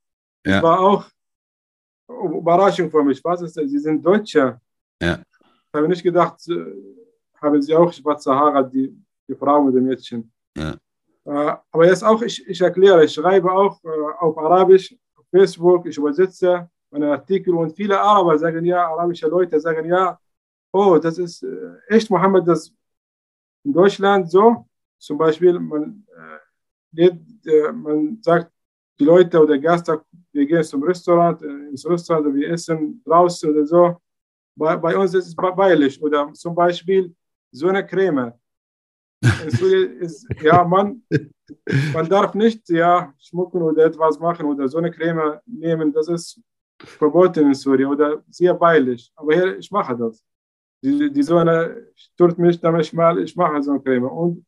Das 0.44 0.56
ja. 0.56 0.64
war 0.64 0.80
auch 0.80 1.06
Überraschung 2.08 2.90
für 2.90 3.04
mich. 3.04 3.24
Was 3.24 3.42
ist 3.42 3.58
das? 3.58 3.70
Sie 3.70 3.80
sind 3.80 4.04
Deutsche. 4.06 4.60
Ja. 5.02 5.20
Ich 5.40 5.74
habe 5.74 5.88
nicht 5.88 6.04
gedacht, 6.04 6.40
äh, 6.50 6.74
haben 7.42 7.62
sie 7.62 7.76
auch 7.76 7.92
schwarze 7.92 8.34
Haare, 8.34 8.68
die, 8.70 8.96
die 9.28 9.36
Frauen 9.36 9.68
und 9.68 9.76
die 9.76 9.82
Mädchen. 9.82 10.32
Ja. 10.56 10.72
Äh, 11.26 11.56
aber 11.72 11.86
jetzt 11.86 12.04
auch, 12.04 12.22
ich, 12.22 12.48
ich 12.48 12.62
erkläre, 12.62 13.04
ich 13.04 13.14
schreibe 13.14 13.52
auch 13.52 13.84
äh, 13.84 13.90
auf 14.20 14.38
Arabisch, 14.38 14.96
auf 15.16 15.26
Facebook, 15.30 15.86
ich 15.86 15.98
übersetze 15.98 16.70
meine 16.90 17.12
Artikel 17.12 17.54
und 17.54 17.76
viele 17.76 18.00
Araber 18.00 18.38
sagen 18.38 18.64
ja, 18.64 18.88
arabische 18.88 19.28
Leute 19.28 19.60
sagen 19.60 19.90
ja, 19.90 20.18
oh, 20.72 20.98
das 20.98 21.18
ist 21.18 21.46
echt 21.90 22.10
Mohammed, 22.10 22.48
das 22.48 22.72
in 23.66 23.74
Deutschland 23.74 24.32
so, 24.32 24.66
zum 24.98 25.18
Beispiel, 25.18 25.60
man, 25.60 26.08
man 27.74 28.20
sagt, 28.22 28.52
die 29.00 29.04
Leute 29.04 29.42
oder 29.42 29.58
Gäste, 29.58 30.02
wir 30.32 30.46
gehen 30.46 30.64
zum 30.64 30.84
Restaurant, 30.84 31.42
ins 31.42 31.88
Restaurant, 31.88 32.34
wir 32.34 32.50
essen 32.52 33.02
draußen 33.04 33.50
oder 33.50 33.66
so. 33.66 33.98
Bei, 34.56 34.76
bei 34.76 34.98
uns 34.98 35.14
ist 35.14 35.28
es 35.28 35.36
beilich. 35.36 36.02
Oder 36.02 36.34
zum 36.34 36.56
Beispiel 36.56 37.14
so 37.52 37.68
eine 37.68 37.86
Creme 37.86 38.34
ist, 39.22 40.28
ja, 40.42 40.64
man, 40.64 41.02
man 41.94 42.10
darf 42.10 42.34
nicht 42.34 42.70
ja, 42.70 43.14
schmucken 43.20 43.62
oder 43.62 43.86
etwas 43.86 44.20
machen 44.20 44.46
oder 44.46 44.68
so 44.68 44.78
eine 44.78 44.92
Creme 44.92 45.40
nehmen. 45.46 45.92
Das 45.92 46.08
ist 46.08 46.40
verboten 46.80 47.48
in 47.48 47.54
Syrien 47.54 47.90
oder 47.90 48.24
sehr 48.30 48.54
beilig. 48.54 49.12
Aber 49.16 49.34
hier, 49.34 49.58
ich 49.58 49.72
mache 49.72 49.96
das. 49.96 50.24
Die, 50.84 51.12
die 51.12 51.24
Sonne 51.24 51.88
stört 51.96 52.38
mich, 52.38 52.60
damit 52.60 52.82
ich 52.82 52.94
mal, 52.94 53.20
ich 53.20 53.36
mache 53.36 53.62
so 53.64 53.72
eine 53.72 53.82
Creme. 53.82 54.06
Und 54.06 54.46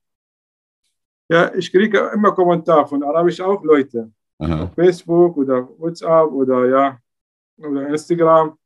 ja, 1.27 1.53
ich 1.55 1.71
kriege 1.71 2.11
immer 2.13 2.31
Kommentare 2.31 2.87
von 2.87 3.03
Arabisch 3.03 3.41
auch 3.41 3.63
Leute. 3.63 4.11
Auf 4.39 4.73
Facebook 4.73 5.37
oder 5.37 5.67
WhatsApp 5.77 6.31
oder 6.31 6.65
ja, 6.65 6.99
oder 7.57 7.87
Instagram. 7.89 8.57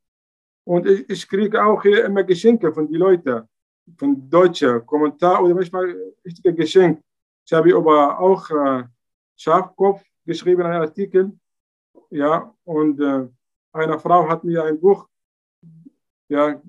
Und 0.64 0.86
ich, 0.86 1.10
ich 1.10 1.28
kriege 1.28 1.62
auch 1.62 1.82
hier 1.82 2.04
immer 2.04 2.22
Geschenke 2.22 2.72
von 2.72 2.86
den 2.86 2.96
Leuten 2.96 3.48
von 3.96 4.30
deutschen 4.30 4.84
Kommentar 4.86 5.42
oder 5.42 5.54
manchmal 5.54 5.94
richtige 6.24 6.54
Geschenk. 6.54 7.02
Ich 7.44 7.52
habe 7.52 7.70
über 7.70 8.18
auch 8.18 8.48
äh, 8.50 8.84
Schafkopf 9.36 10.02
geschrieben, 10.24 10.62
einen 10.62 10.82
Artikel. 10.82 11.32
Ja, 12.10 12.54
und 12.64 13.00
äh, 13.00 13.28
eine 13.72 13.98
Frau 13.98 14.28
hat 14.28 14.44
mir 14.44 14.64
ein 14.64 14.80
Buch 14.80 15.06
ja, 16.28 16.60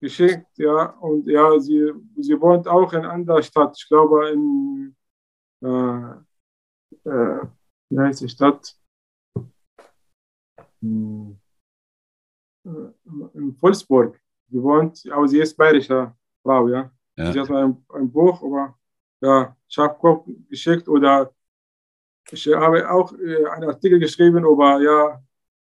geschenkt. 0.00 0.58
Ja, 0.58 0.86
und 1.00 1.26
ja, 1.26 1.58
sie, 1.60 1.92
sie 2.16 2.40
wohnt 2.40 2.66
auch 2.66 2.92
in 2.92 3.04
einer 3.04 3.42
Stadt. 3.42 3.76
Ich 3.76 3.86
glaube, 3.88 4.30
in, 4.30 4.96
äh, 5.62 7.08
äh, 7.08 7.46
wie 7.90 7.98
heißt 7.98 8.20
die 8.22 8.28
Stadt? 8.28 8.76
Äh, 10.82 11.34
in 13.34 13.56
Wolfsburg. 13.60 14.20
Sie 14.48 14.62
wohnt, 14.62 15.02
aber 15.10 15.28
sie 15.28 15.38
ist 15.38 15.56
bayerischer 15.56 16.16
Frau, 16.42 16.68
ja. 16.68 16.90
ja. 17.16 17.32
Sie 17.32 17.40
hat 17.40 17.50
ein, 17.50 17.84
ein 17.88 18.10
Buch 18.10 18.42
über 18.42 18.78
ja, 19.20 19.56
Schafkopf 19.68 20.26
geschickt 20.48 20.88
oder 20.88 21.32
ich 22.30 22.46
habe 22.48 22.88
auch 22.90 23.12
äh, 23.12 23.46
einen 23.46 23.70
Artikel 23.70 23.98
geschrieben 23.98 24.44
über, 24.44 24.80
ja, 24.80 25.22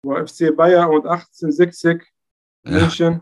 über 0.03 0.25
FC 0.27 0.55
Bayern 0.55 0.89
und 0.89 1.05
1860 1.05 2.01
ja. 2.63 2.71
München. 2.71 3.21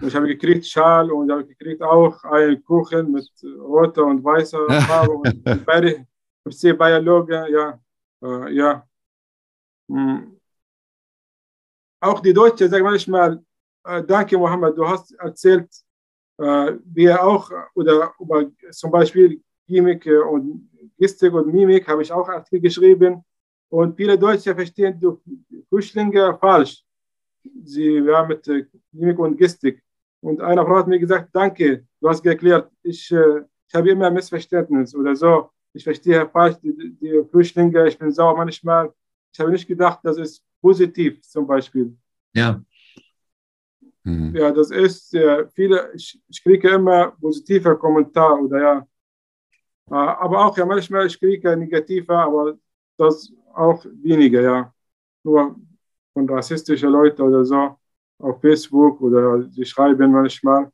Und 0.00 0.08
ich 0.08 0.14
habe 0.14 0.26
gekriegt 0.26 0.66
Schal 0.66 1.10
und 1.10 1.30
habe 1.30 1.46
gekriegt 1.46 1.82
auch 1.82 2.22
einen 2.24 2.62
Kuchen 2.62 3.12
mit 3.12 3.30
roter 3.58 4.04
und 4.04 4.22
weißer 4.22 4.68
Farbe 4.82 5.12
und 5.12 5.44
beide 5.66 6.06
FC 6.46 6.76
Bayern 6.76 7.04
Logo, 7.04 7.32
ja, 7.32 7.80
äh, 8.22 8.52
ja. 8.52 8.86
Hm. 9.88 10.40
Auch 12.00 12.20
die 12.20 12.32
Deutschen 12.32 12.68
sagen 12.70 12.84
manchmal, 12.84 13.42
äh, 13.84 14.02
danke 14.04 14.36
Mohammed, 14.36 14.76
du 14.76 14.86
hast 14.86 15.12
erzählt, 15.12 15.70
äh, 16.38 16.72
wir 16.84 17.22
auch, 17.22 17.50
oder 17.74 18.12
über 18.18 18.50
zum 18.70 18.90
Beispiel 18.90 19.42
Gimmick 19.66 20.06
und 20.06 20.70
Gestik 20.98 21.32
und 21.32 21.52
Mimik 21.52 21.86
habe 21.88 22.02
ich 22.02 22.12
auch 22.12 22.28
Artikel 22.28 22.60
geschrieben. 22.60 23.24
Und 23.68 23.96
viele 23.96 24.18
Deutsche 24.18 24.54
verstehen 24.54 24.98
die 25.00 25.64
Flüchtlinge 25.68 26.36
falsch. 26.38 26.84
Sie 27.64 28.00
haben 28.08 28.28
mit 28.28 28.46
Mimik 28.92 29.18
und 29.18 29.36
Gestik. 29.36 29.82
Und 30.20 30.40
eine 30.40 30.64
Frau 30.64 30.76
hat 30.76 30.88
mir 30.88 30.98
gesagt, 30.98 31.30
danke, 31.32 31.86
du 32.00 32.08
hast 32.08 32.22
geklärt, 32.22 32.70
ich, 32.82 33.10
äh, 33.12 33.42
ich 33.68 33.74
habe 33.74 33.90
immer 33.90 34.10
Missverständnis 34.10 34.94
oder 34.94 35.14
so. 35.14 35.50
Ich 35.76 35.84
verstehe 35.84 36.26
falsch 36.28 36.56
die, 36.62 36.96
die 37.00 37.22
Flüchtlinge, 37.30 37.86
ich 37.86 37.98
bin 37.98 38.10
sauer 38.10 38.34
manchmal. 38.34 38.92
Ich 39.30 39.38
habe 39.38 39.50
nicht 39.50 39.68
gedacht, 39.68 40.00
das 40.02 40.16
ist 40.16 40.42
positiv 40.62 41.20
zum 41.20 41.46
Beispiel. 41.46 41.94
Ja. 42.34 42.62
Mhm. 44.02 44.34
Ja, 44.34 44.50
das 44.52 44.70
ist 44.70 45.12
äh, 45.14 45.46
viele, 45.48 45.92
ich, 45.94 46.18
ich, 46.28 46.42
kriege 46.42 46.70
immer 46.70 47.10
positive 47.20 47.76
Kommentare 47.76 48.40
oder 48.40 48.60
ja. 48.62 48.86
Äh, 49.90 49.94
aber 49.94 50.46
auch 50.46 50.56
ja 50.56 50.64
manchmal 50.64 51.06
ich 51.06 51.18
kriege 51.18 51.54
negative, 51.56 52.16
aber 52.16 52.58
das 52.96 53.30
auch 53.52 53.84
weniger, 53.84 54.40
ja. 54.40 54.74
Nur 55.24 55.56
von 56.14 56.28
rassistischen 56.30 56.90
Leuten 56.90 57.20
oder 57.20 57.44
so 57.44 57.76
auf 58.18 58.40
Facebook 58.40 58.98
oder 59.02 59.42
sie 59.50 59.64
schreiben 59.66 60.10
manchmal. 60.10 60.72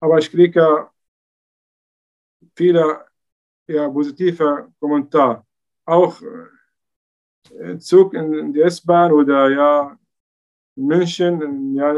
Aber 0.00 0.18
ich 0.18 0.28
kriege 0.28 0.88
viele 2.56 3.05
ja, 3.66 3.88
positive 3.88 4.68
Kommentare. 4.78 5.44
Auch 5.84 6.20
äh, 7.58 7.78
Zug 7.78 8.14
in, 8.14 8.52
die 8.52 8.60
S-Bahn 8.60 9.12
oder 9.12 9.48
ja, 9.50 9.98
in 10.76 10.86
München, 10.86 11.74
ja, 11.74 11.94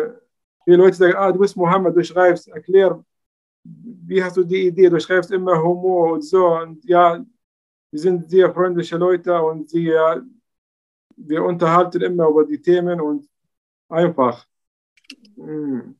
Viele 0.64 0.82
Leute 0.82 0.96
sagen, 0.96 1.14
ah, 1.16 1.32
du 1.32 1.38
bist 1.38 1.56
Mohammed, 1.56 1.96
du 1.96 2.04
schreibst, 2.04 2.48
erklär 2.48 3.02
wie 3.64 4.22
hast 4.22 4.36
du 4.36 4.44
die 4.44 4.66
Idee? 4.68 4.88
Du 4.88 5.00
schreibst 5.00 5.30
immer 5.30 5.62
Humor 5.62 6.12
und 6.12 6.22
so. 6.22 6.58
Und 6.58 6.84
ja, 6.84 7.24
wir 7.90 8.00
sind 8.00 8.28
sehr 8.30 8.52
freundliche 8.52 8.96
Leute 8.96 9.40
und 9.40 9.68
sie, 9.68 9.92
wir 11.16 11.42
unterhalten 11.42 12.02
immer 12.02 12.28
über 12.28 12.44
die 12.44 12.60
Themen 12.60 13.00
und 13.00 13.28
einfach. 13.88 14.46
Mh. 15.36 15.94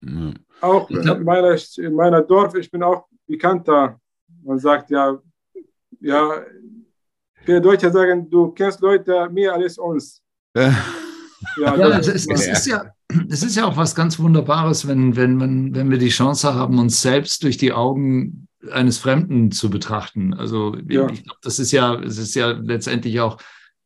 Mhm. 0.00 0.34
Auch 0.60 0.88
in 0.90 1.24
meiner, 1.24 1.56
in 1.78 1.94
meiner 1.94 2.22
Dorf, 2.22 2.54
ich 2.54 2.70
bin 2.70 2.82
auch 2.82 3.06
bekannter. 3.26 4.00
Man 4.46 4.60
sagt 4.60 4.90
ja, 4.90 5.18
ja, 6.00 6.42
viele 7.44 7.60
Deutsche 7.60 7.90
sagen, 7.90 8.30
du 8.30 8.52
kennst 8.52 8.80
Leute 8.80 9.28
mehr 9.28 9.52
als 9.54 9.76
uns. 9.76 10.22
Ja, 10.54 10.72
ja 11.58 11.98
es, 11.98 12.06
es, 12.06 12.26
es, 12.28 12.46
ist 12.46 12.66
ja, 12.66 12.84
es 13.28 13.42
ist 13.42 13.56
ja 13.56 13.66
auch 13.66 13.76
was 13.76 13.96
ganz 13.96 14.20
Wunderbares, 14.20 14.86
wenn, 14.86 15.16
wenn, 15.16 15.40
wenn, 15.40 15.74
wenn 15.74 15.90
wir 15.90 15.98
die 15.98 16.10
Chance 16.10 16.54
haben, 16.54 16.78
uns 16.78 17.02
selbst 17.02 17.42
durch 17.42 17.56
die 17.56 17.72
Augen 17.72 18.46
eines 18.70 18.98
Fremden 18.98 19.50
zu 19.50 19.68
betrachten. 19.68 20.32
Also 20.32 20.76
ja. 20.88 21.08
ich 21.08 21.24
glaube, 21.24 21.40
das 21.42 21.58
ist 21.58 21.72
ja, 21.72 21.94
es 21.96 22.16
ist 22.16 22.36
ja 22.36 22.50
letztendlich 22.50 23.18
auch 23.18 23.38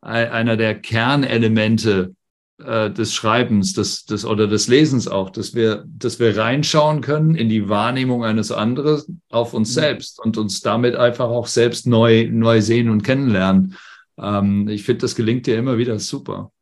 einer 0.03 0.57
der 0.59 0.79
Kernelemente 0.79 2.15
äh, 2.65 2.91
des 2.91 3.15
Schreibens 3.15 3.73
des, 3.73 4.05
des, 4.05 4.25
oder 4.25 4.47
des 4.47 4.69
Lesens 4.69 5.09
auch, 5.09 5.31
dass 5.31 5.55
wir, 5.55 5.85
dass 5.87 6.19
wir 6.19 6.37
reinschauen 6.37 7.01
können 7.01 7.35
in 7.35 7.49
die 7.49 7.69
Wahrnehmung 7.69 8.25
eines 8.25 8.53
anderen 8.53 9.23
auf 9.31 9.55
uns 9.55 9.71
mhm. 9.71 9.81
selbst 9.81 10.21
und 10.25 10.37
uns 10.39 10.61
damit 10.61 10.97
einfach 10.97 11.29
auch 11.29 11.47
selbst 11.47 11.87
neu, 11.87 12.29
neu 12.31 12.61
sehen 12.61 12.91
und 12.91 13.03
kennenlernen. 13.03 13.77
Ähm, 14.19 14.69
ich 14.69 14.85
finde, 14.85 15.03
das 15.03 15.15
gelingt 15.15 15.47
dir 15.47 15.59
immer 15.59 15.79
wieder 15.79 15.99
super. 15.99 16.53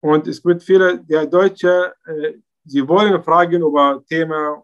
Und 0.00 0.26
es 0.26 0.42
gibt 0.42 0.62
viele 0.62 0.98
der 0.98 1.26
Deutsche, 1.26 1.92
äh, 2.06 2.32
sie 2.64 2.86
wollen 2.86 3.22
fragen 3.22 3.62
über 3.62 4.02
Themen, 4.08 4.62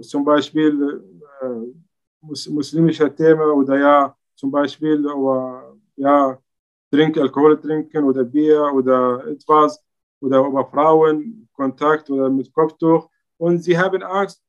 zum 0.00 0.24
Beispiel 0.24 1.02
äh, 1.42 1.46
mus 2.20 2.48
muslimische 2.48 3.14
Themen 3.14 3.50
oder 3.50 3.78
ja, 3.78 4.16
zum 4.34 4.50
Beispiel 4.50 4.96
über 4.96 5.74
ja, 5.96 6.38
Trink, 6.90 7.16
Alkohol 7.18 7.60
trinken 7.60 8.04
oder 8.04 8.24
Bier 8.24 8.70
oder 8.74 9.26
etwas 9.26 9.85
oder 10.20 10.44
über 10.46 10.64
Frauen 10.66 11.48
Kontakt 11.52 12.10
oder 12.10 12.28
mit 12.28 12.52
Kopftuch 12.52 13.08
und 13.38 13.62
sie 13.62 13.76
haben 13.76 14.02
Angst, 14.02 14.42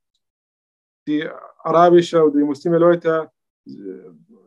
die 1.08 1.28
arabische 1.64 2.24
oder 2.24 2.38
die 2.38 2.44
muslime 2.44 2.78
Leute, 2.78 3.30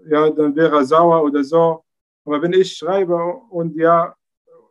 ja, 0.09 0.31
dann 0.31 0.55
wäre 0.55 0.85
sauer 0.85 1.23
oder 1.23 1.43
so. 1.43 1.85
Aber 2.25 2.41
wenn 2.43 2.53
ich 2.53 2.77
schreibe 2.77 3.17
und 3.51 3.75
ja, 3.77 4.15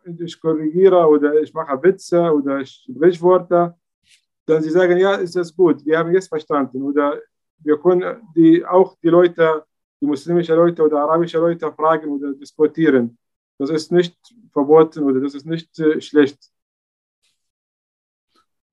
ich 0.06 0.40
korrigiere 0.40 1.08
oder 1.08 1.34
ich 1.42 1.54
mache 1.54 1.82
Witze 1.84 2.22
oder 2.32 2.60
ich 2.60 2.86
Sprichworte, 2.90 3.76
dann 4.46 4.64
sie 4.64 4.72
sagen, 4.72 4.98
ja, 4.98 5.16
ist 5.16 5.36
das 5.36 5.56
gut, 5.56 5.86
wir 5.86 5.98
haben 5.98 6.14
jetzt 6.14 6.28
verstanden. 6.28 6.82
Oder 6.82 7.20
wir 7.60 7.78
können 7.78 8.22
die, 8.36 8.66
auch 8.66 8.96
die 9.04 9.10
Leute, 9.10 9.64
die 10.02 10.06
muslimische 10.06 10.56
Leute 10.56 10.82
oder 10.84 11.02
arabische 11.02 11.38
Leute 11.38 11.72
fragen 11.72 12.10
oder 12.10 12.34
diskutieren. 12.34 13.18
Das 13.60 13.70
ist 13.70 13.92
nicht 13.92 14.16
verboten 14.52 15.04
oder 15.04 15.20
das 15.20 15.36
ist 15.36 15.46
nicht 15.46 15.78
äh, 15.80 16.02
schlecht. 16.02 16.40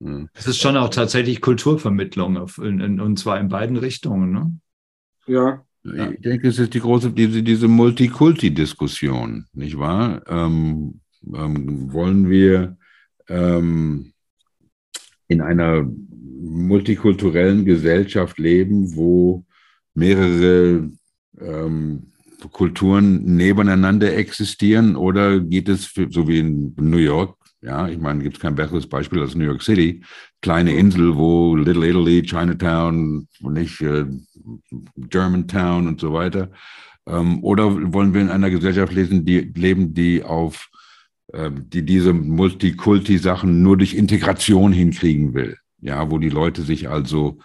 Hm. 0.01 0.29
Es 0.33 0.47
ist 0.47 0.59
schon 0.59 0.77
auch 0.77 0.89
tatsächlich 0.89 1.41
Kulturvermittlung, 1.41 2.37
auf, 2.37 2.57
in, 2.57 2.79
in, 2.79 2.99
und 2.99 3.19
zwar 3.19 3.39
in 3.39 3.49
beiden 3.49 3.77
Richtungen. 3.77 4.31
Ne? 4.31 4.59
Ja. 5.27 5.63
Ich 5.83 6.21
denke, 6.21 6.49
es 6.49 6.59
ist 6.59 6.73
die 6.73 6.79
große, 6.79 7.11
diese, 7.11 7.43
diese 7.43 7.67
Multikulti-Diskussion, 7.67 9.45
nicht 9.53 9.77
wahr? 9.77 10.21
Ähm, 10.27 11.01
ähm, 11.33 11.93
wollen 11.93 12.29
wir 12.29 12.77
ähm, 13.29 14.13
in 15.27 15.41
einer 15.41 15.89
multikulturellen 16.39 17.65
Gesellschaft 17.65 18.37
leben, 18.37 18.95
wo 18.95 19.45
mehrere 19.93 20.91
ähm, 21.39 22.11
Kulturen 22.51 23.23
nebeneinander 23.35 24.15
existieren 24.15 24.95
oder 24.95 25.39
geht 25.39 25.69
es, 25.69 25.85
für, 25.85 26.07
so 26.09 26.27
wie 26.27 26.39
in 26.39 26.73
New 26.77 26.97
York, 26.97 27.35
ja, 27.61 27.87
ich 27.87 27.97
meine, 27.97 28.21
gibt 28.21 28.37
es 28.37 28.41
kein 28.41 28.55
besseres 28.55 28.87
Beispiel 28.87 29.21
als 29.21 29.35
New 29.35 29.45
York 29.45 29.63
City, 29.63 30.03
kleine 30.41 30.73
Insel, 30.73 31.15
wo 31.17 31.55
Little 31.55 31.87
Italy, 31.87 32.21
Chinatown, 32.21 33.27
nicht 33.41 33.81
äh, 33.81 34.05
Germantown 34.95 35.87
und 35.87 35.99
so 35.99 36.13
weiter. 36.13 36.51
Ähm, 37.07 37.43
oder 37.43 37.93
wollen 37.93 38.13
wir 38.13 38.21
in 38.21 38.29
einer 38.29 38.51
Gesellschaft 38.51 38.93
lesen, 38.93 39.25
die, 39.25 39.39
leben, 39.39 39.93
die 39.93 40.23
auf 40.23 40.69
ähm, 41.33 41.69
die 41.69 41.83
diese 41.83 42.13
Multikulti-Sachen 42.13 43.61
nur 43.61 43.77
durch 43.77 43.95
Integration 43.95 44.71
hinkriegen 44.71 45.33
will, 45.33 45.57
ja, 45.81 46.09
wo 46.09 46.19
die 46.19 46.29
Leute 46.29 46.61
sich 46.61 46.89
also 46.89 47.39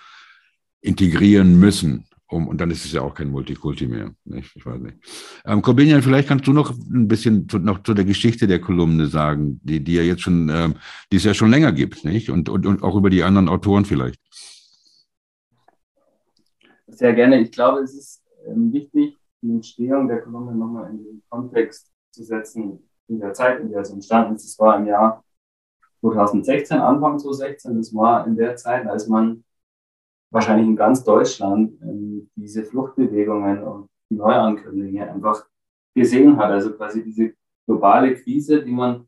integrieren 0.82 1.58
müssen 1.58 2.06
um, 2.32 2.48
und 2.48 2.60
dann 2.60 2.70
ist 2.70 2.84
es 2.84 2.92
ja 2.92 3.02
auch 3.02 3.14
kein 3.14 3.30
Multikulti 3.30 3.86
mehr. 3.86 4.14
Nicht? 4.24 4.56
Ich 4.56 4.64
weiß 4.64 4.80
nicht. 4.80 4.96
Ähm, 5.44 5.62
Corbinian, 5.62 6.02
vielleicht 6.02 6.28
kannst 6.28 6.46
du 6.46 6.52
noch 6.52 6.70
ein 6.70 7.06
bisschen 7.06 7.48
zu, 7.48 7.58
noch 7.58 7.82
zu 7.82 7.94
der 7.94 8.04
Geschichte 8.04 8.46
der 8.46 8.60
Kolumne 8.60 9.06
sagen, 9.06 9.60
die, 9.62 9.84
die 9.84 9.94
ja 9.94 10.02
jetzt 10.02 10.22
schon, 10.22 10.48
ähm, 10.48 10.74
die 11.10 11.16
es 11.16 11.24
ja 11.24 11.34
schon 11.34 11.50
länger 11.50 11.72
gibt, 11.72 12.04
nicht? 12.04 12.30
Und, 12.30 12.48
und, 12.48 12.66
und 12.66 12.82
auch 12.82 12.96
über 12.96 13.10
die 13.10 13.22
anderen 13.22 13.48
Autoren 13.48 13.84
vielleicht. 13.84 14.18
Sehr 16.86 17.14
gerne. 17.14 17.40
Ich 17.40 17.52
glaube, 17.52 17.80
es 17.80 17.94
ist 17.94 18.22
ähm, 18.46 18.72
wichtig, 18.72 19.16
die 19.42 19.50
Entstehung 19.50 20.08
der 20.08 20.22
Kolumne 20.22 20.54
nochmal 20.54 20.90
in 20.90 21.04
den 21.04 21.22
Kontext 21.28 21.90
zu 22.10 22.24
setzen, 22.24 22.78
in 23.08 23.20
der 23.20 23.34
Zeit, 23.34 23.60
in 23.60 23.70
der 23.70 23.80
es 23.80 23.90
entstanden 23.90 24.36
ist. 24.36 24.44
Es 24.44 24.58
war 24.58 24.78
im 24.78 24.86
Jahr 24.86 25.24
2016, 26.00 26.78
Anfang 26.78 27.18
2016. 27.18 27.76
Das 27.76 27.94
war 27.94 28.26
in 28.26 28.36
der 28.36 28.56
Zeit, 28.56 28.86
als 28.86 29.06
man 29.08 29.44
wahrscheinlich 30.32 30.66
in 30.66 30.76
ganz 30.76 31.04
Deutschland 31.04 31.80
ähm, 31.82 32.30
diese 32.34 32.64
Fluchtbewegungen 32.64 33.62
und 33.62 33.88
die 34.10 34.16
Neuankömmlinge 34.16 35.10
einfach 35.10 35.46
gesehen 35.94 36.36
hat. 36.38 36.50
Also 36.50 36.72
quasi 36.72 37.04
diese 37.04 37.34
globale 37.66 38.14
Krise, 38.14 38.62
die 38.62 38.72
man 38.72 39.06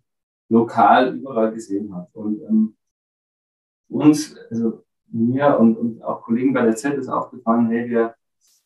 lokal 0.50 1.16
überall 1.16 1.52
gesehen 1.52 1.94
hat. 1.94 2.08
Und 2.12 2.42
ähm, 2.42 2.76
uns, 3.88 4.36
also 4.50 4.84
mir 5.08 5.58
und, 5.58 5.76
und 5.76 6.02
auch 6.02 6.22
Kollegen 6.22 6.52
bei 6.52 6.62
der 6.62 6.76
Z 6.76 6.94
ist 6.94 7.08
aufgefallen, 7.08 7.68
hey, 7.68 7.88
wir, 7.88 8.14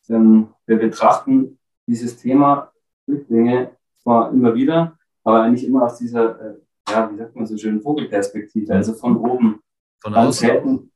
ähm, 0.09 0.49
wir 0.65 0.77
betrachten 0.77 1.57
dieses 1.87 2.17
Thema 2.17 2.71
Flüchtlinge 3.05 3.71
zwar 3.97 4.31
immer 4.31 4.53
wieder, 4.53 4.97
aber 5.23 5.43
eigentlich 5.43 5.65
immer 5.65 5.83
aus 5.83 5.97
dieser, 5.97 6.39
äh, 6.39 6.55
ja, 6.89 7.09
wie 7.11 7.17
sagt 7.17 7.35
man 7.35 7.45
so 7.45 7.57
schön, 7.57 7.81
Vogelperspektive, 7.81 8.73
also 8.73 8.93
von 8.93 9.17
oben. 9.17 9.61
Von 10.01 10.13
außen. 10.13 10.47
Selten, 10.47 10.91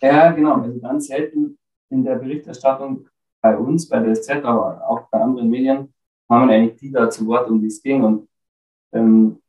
ja, 0.00 0.32
genau. 0.32 0.62
Also 0.62 0.80
ganz 0.80 1.06
selten 1.08 1.58
in 1.90 2.04
der 2.04 2.16
Berichterstattung 2.16 3.08
bei 3.40 3.56
uns, 3.56 3.88
bei 3.88 4.00
der 4.00 4.14
SZ, 4.14 4.44
aber 4.44 4.88
auch 4.88 5.08
bei 5.10 5.20
anderen 5.20 5.50
Medien, 5.50 5.92
wir 6.28 6.36
eigentlich 6.36 6.76
die 6.76 6.90
da 6.90 7.08
zu 7.08 7.26
Wort, 7.26 7.48
um 7.48 7.60
die 7.60 7.68
es 7.68 7.82
ging. 7.82 8.02
Und 8.02 8.28
ähm, 8.92 9.40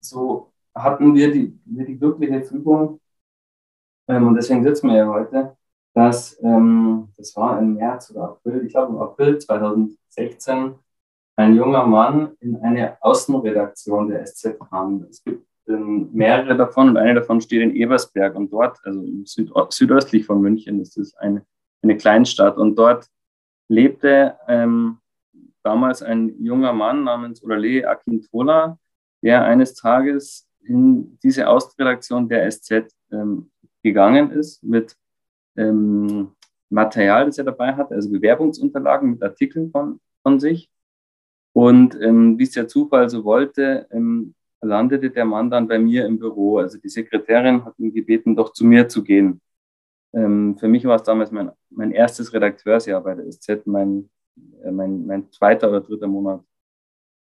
so 0.00 0.52
hatten 0.74 1.14
wir 1.14 1.32
die, 1.32 1.58
wir 1.64 1.84
die 1.84 1.98
glückliche 1.98 2.42
Fügung, 2.42 3.00
ähm, 4.08 4.28
und 4.28 4.34
deswegen 4.34 4.62
sitzen 4.64 4.88
wir 4.88 4.96
ja 4.96 5.08
heute, 5.08 5.56
dass 5.94 6.38
ähm, 6.42 7.12
das 7.16 7.36
war 7.36 7.58
im 7.58 7.74
März 7.74 8.10
oder 8.10 8.24
April, 8.24 8.64
ich 8.66 8.72
glaube 8.72 8.92
im 8.92 8.98
April 8.98 9.38
2016, 9.38 10.74
ein 11.36 11.56
junger 11.56 11.86
Mann 11.86 12.36
in 12.40 12.56
eine 12.56 13.02
Außenredaktion 13.02 14.08
der 14.08 14.26
SZ 14.26 14.58
kam. 14.58 15.06
Es 15.08 15.22
gibt 15.24 15.46
ähm, 15.68 16.10
mehrere 16.12 16.56
davon 16.56 16.90
und 16.90 16.96
eine 16.96 17.14
davon 17.14 17.40
steht 17.40 17.62
in 17.62 17.74
Ebersberg 17.74 18.34
und 18.34 18.52
dort, 18.52 18.78
also 18.84 19.04
süd 19.24 19.50
südöstlich 19.70 20.26
von 20.26 20.40
München, 20.40 20.80
ist 20.80 20.96
es 20.98 21.14
eine, 21.16 21.44
eine 21.82 21.96
Kleinstadt 21.96 22.56
und 22.56 22.76
dort 22.76 23.06
lebte 23.68 24.36
ähm, 24.48 24.98
damals 25.62 26.02
ein 26.02 26.42
junger 26.42 26.72
Mann 26.72 27.04
namens 27.04 27.42
Olale 27.42 27.88
Akintola, 27.88 28.78
der 29.22 29.44
eines 29.44 29.74
Tages 29.74 30.48
in 30.64 31.18
diese 31.22 31.48
Außenredaktion 31.48 32.28
der 32.28 32.50
SZ 32.50 32.92
ähm, 33.10 33.50
gegangen 33.82 34.30
ist 34.30 34.62
mit 34.62 34.96
ähm, 35.56 36.32
Material, 36.70 37.26
das 37.26 37.38
er 37.38 37.44
dabei 37.44 37.74
hatte, 37.74 37.94
also 37.94 38.10
Bewerbungsunterlagen 38.10 39.10
mit 39.10 39.22
Artikeln 39.22 39.70
von, 39.70 40.00
von 40.22 40.40
sich. 40.40 40.70
Und 41.52 42.00
ähm, 42.00 42.38
wie 42.38 42.44
es 42.44 42.52
der 42.52 42.68
Zufall 42.68 43.10
so 43.10 43.24
wollte, 43.24 43.86
ähm, 43.90 44.34
landete 44.62 45.10
der 45.10 45.24
Mann 45.24 45.50
dann 45.50 45.68
bei 45.68 45.78
mir 45.78 46.06
im 46.06 46.18
Büro. 46.18 46.58
Also 46.58 46.78
die 46.78 46.88
Sekretärin 46.88 47.64
hat 47.64 47.78
ihn 47.78 47.92
gebeten, 47.92 48.36
doch 48.36 48.52
zu 48.52 48.64
mir 48.64 48.88
zu 48.88 49.02
gehen. 49.02 49.40
Ähm, 50.14 50.56
für 50.58 50.68
mich 50.68 50.84
war 50.84 50.96
es 50.96 51.02
damals 51.02 51.30
mein, 51.30 51.50
mein 51.70 51.90
erstes 51.90 52.32
Redakteursjahr 52.32 53.02
bei 53.02 53.14
der 53.14 53.30
SZ, 53.30 53.66
mein, 53.66 54.10
äh, 54.62 54.70
mein, 54.70 55.06
mein 55.06 55.30
zweiter 55.32 55.68
oder 55.68 55.80
dritter 55.80 56.06
Monat. 56.06 56.42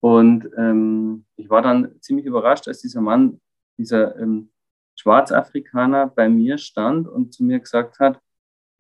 Und 0.01 0.51
ähm, 0.57 1.27
ich 1.37 1.51
war 1.51 1.63
dann 1.63 2.01
ziemlich 2.01 2.27
überrascht, 2.27 2.69
als 2.69 2.81
dieser 2.81 3.03
Mann, 3.03 3.41
dieser 3.79 4.19
ähm, 4.19 4.51
Schwarzafrikaner 4.97 6.09
bei 6.09 6.29
mir 6.29 6.59
stand 6.59 7.07
und 7.07 7.33
zu 7.35 7.45
mir 7.45 7.61
gesagt 7.61 7.99
hat, 8.01 8.21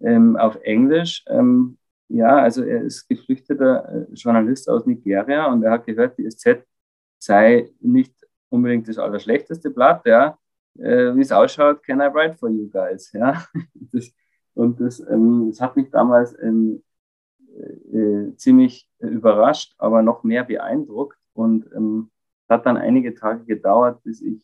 ähm, 0.01 0.36
auf 0.36 0.57
Englisch, 0.62 1.24
ähm, 1.28 1.78
ja, 2.09 2.38
also 2.38 2.64
er 2.64 2.82
ist 2.82 3.07
geflüchteter 3.07 4.09
äh, 4.09 4.14
Journalist 4.14 4.68
aus 4.68 4.86
Nigeria 4.86 5.46
und 5.46 5.62
er 5.62 5.72
hat 5.72 5.86
gehört, 5.86 6.18
die 6.18 6.28
SZ 6.28 6.64
sei 7.18 7.70
nicht 7.80 8.14
unbedingt 8.51 8.88
das 8.88 8.98
allerschlechteste 8.98 9.70
Blatt, 9.70 10.05
ja. 10.07 10.38
Äh, 10.78 11.14
Wie 11.16 11.22
es 11.22 11.32
ausschaut, 11.32 11.82
can 11.82 12.01
I 12.01 12.12
write 12.12 12.36
for 12.36 12.48
you 12.48 12.68
guys, 12.68 13.12
ja. 13.12 13.44
Das, 13.92 14.12
Und 14.55 14.80
das, 14.80 15.01
ähm, 15.09 15.46
das 15.48 15.61
hat 15.61 15.76
mich 15.76 15.90
damals 15.90 16.36
ähm, 16.40 16.82
äh, 17.92 18.34
ziemlich 18.36 18.88
überrascht, 18.98 19.74
aber 19.78 20.03
noch 20.03 20.22
mehr 20.24 20.44
beeindruckt. 20.44 21.16
Und 21.32 21.66
ähm, 21.74 22.11
hat 22.48 22.66
dann 22.66 22.76
einige 22.76 23.14
Tage 23.14 23.44
gedauert, 23.44 24.03
bis 24.03 24.20
ich 24.20 24.42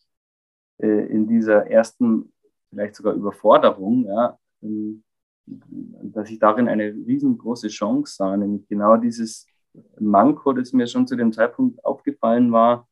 äh, 0.78 1.06
in 1.06 1.26
dieser 1.26 1.66
ersten, 1.66 2.32
vielleicht 2.70 2.94
sogar 2.94 3.14
Überforderung, 3.14 4.06
ja, 4.06 4.38
ähm, 4.62 5.02
dass 5.46 6.30
ich 6.30 6.38
darin 6.38 6.68
eine 6.68 6.84
riesengroße 6.84 7.68
Chance 7.68 8.16
sah, 8.16 8.36
nämlich 8.36 8.66
genau 8.68 8.96
dieses 8.96 9.46
Manko, 9.98 10.52
das 10.52 10.72
mir 10.72 10.86
schon 10.86 11.06
zu 11.06 11.16
dem 11.16 11.32
Zeitpunkt 11.32 11.84
aufgefallen 11.84 12.50
war, 12.50 12.88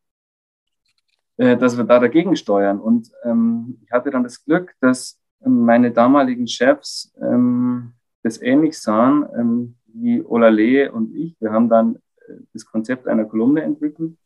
äh, 1.37 1.57
dass 1.57 1.76
wir 1.76 1.85
da 1.85 1.99
dagegen 1.99 2.37
steuern. 2.37 2.80
Und 2.80 3.11
ähm, 3.24 3.78
ich 3.85 3.91
hatte 3.91 4.11
dann 4.11 4.22
das 4.22 4.45
Glück, 4.45 4.74
dass 4.80 5.20
meine 5.41 5.91
damaligen 5.91 6.47
Chefs 6.47 7.12
ähm, 7.20 7.93
das 8.22 8.41
ähnlich 8.41 8.78
sahen 8.78 9.26
ähm, 9.39 9.76
wie 9.87 10.22
Olale 10.24 10.91
und 10.93 11.14
ich. 11.14 11.37
Wir 11.41 11.53
haben 11.53 11.68
dann 11.68 11.97
äh, 12.26 12.35
das 12.53 12.64
Konzept 12.64 13.07
einer 13.07 13.24
Kolumne 13.24 13.62
entwickelt 13.62 14.16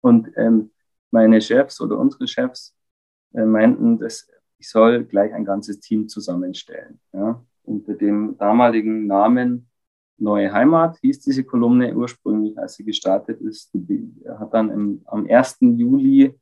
und 0.00 0.30
ähm, 0.36 0.70
meine 1.10 1.40
Chefs 1.40 1.80
oder 1.80 1.98
unsere 1.98 2.26
Chefs 2.26 2.74
äh, 3.34 3.44
meinten, 3.44 3.98
dass 3.98 4.28
ich 4.58 4.70
soll 4.70 5.04
gleich 5.04 5.32
ein 5.34 5.44
ganzes 5.44 5.80
Team 5.80 6.08
zusammenstellen. 6.08 7.00
Ja. 7.12 7.44
Unter 7.64 7.94
dem 7.94 8.36
damaligen 8.38 9.06
Namen 9.06 9.68
Neue 10.16 10.52
Heimat 10.52 10.98
hieß 11.00 11.20
diese 11.20 11.44
Kolumne 11.44 11.94
ursprünglich, 11.94 12.56
als 12.58 12.74
sie 12.74 12.84
gestartet 12.84 13.40
ist. 13.40 13.70
Die 13.74 14.12
hat 14.38 14.54
dann 14.54 14.70
im, 14.70 15.02
am 15.06 15.26
1. 15.28 15.58
Juli 15.76 16.34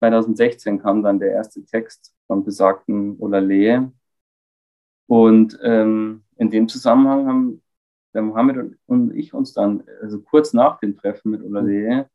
2016 0.00 0.80
kam 0.80 1.02
dann 1.02 1.18
der 1.18 1.32
erste 1.32 1.64
Text 1.64 2.14
von 2.26 2.44
besagten 2.44 3.16
Olale. 3.20 3.92
Und 5.06 5.58
ähm, 5.62 6.24
in 6.36 6.50
dem 6.50 6.68
Zusammenhang 6.68 7.26
haben 7.26 7.62
der 8.14 8.22
Mohammed 8.22 8.76
und 8.86 9.14
ich 9.14 9.34
uns 9.34 9.52
dann, 9.52 9.84
also 10.02 10.20
kurz 10.20 10.52
nach 10.52 10.78
dem 10.78 10.96
Treffen 10.96 11.30
mit 11.30 11.42
Olale, 11.42 12.08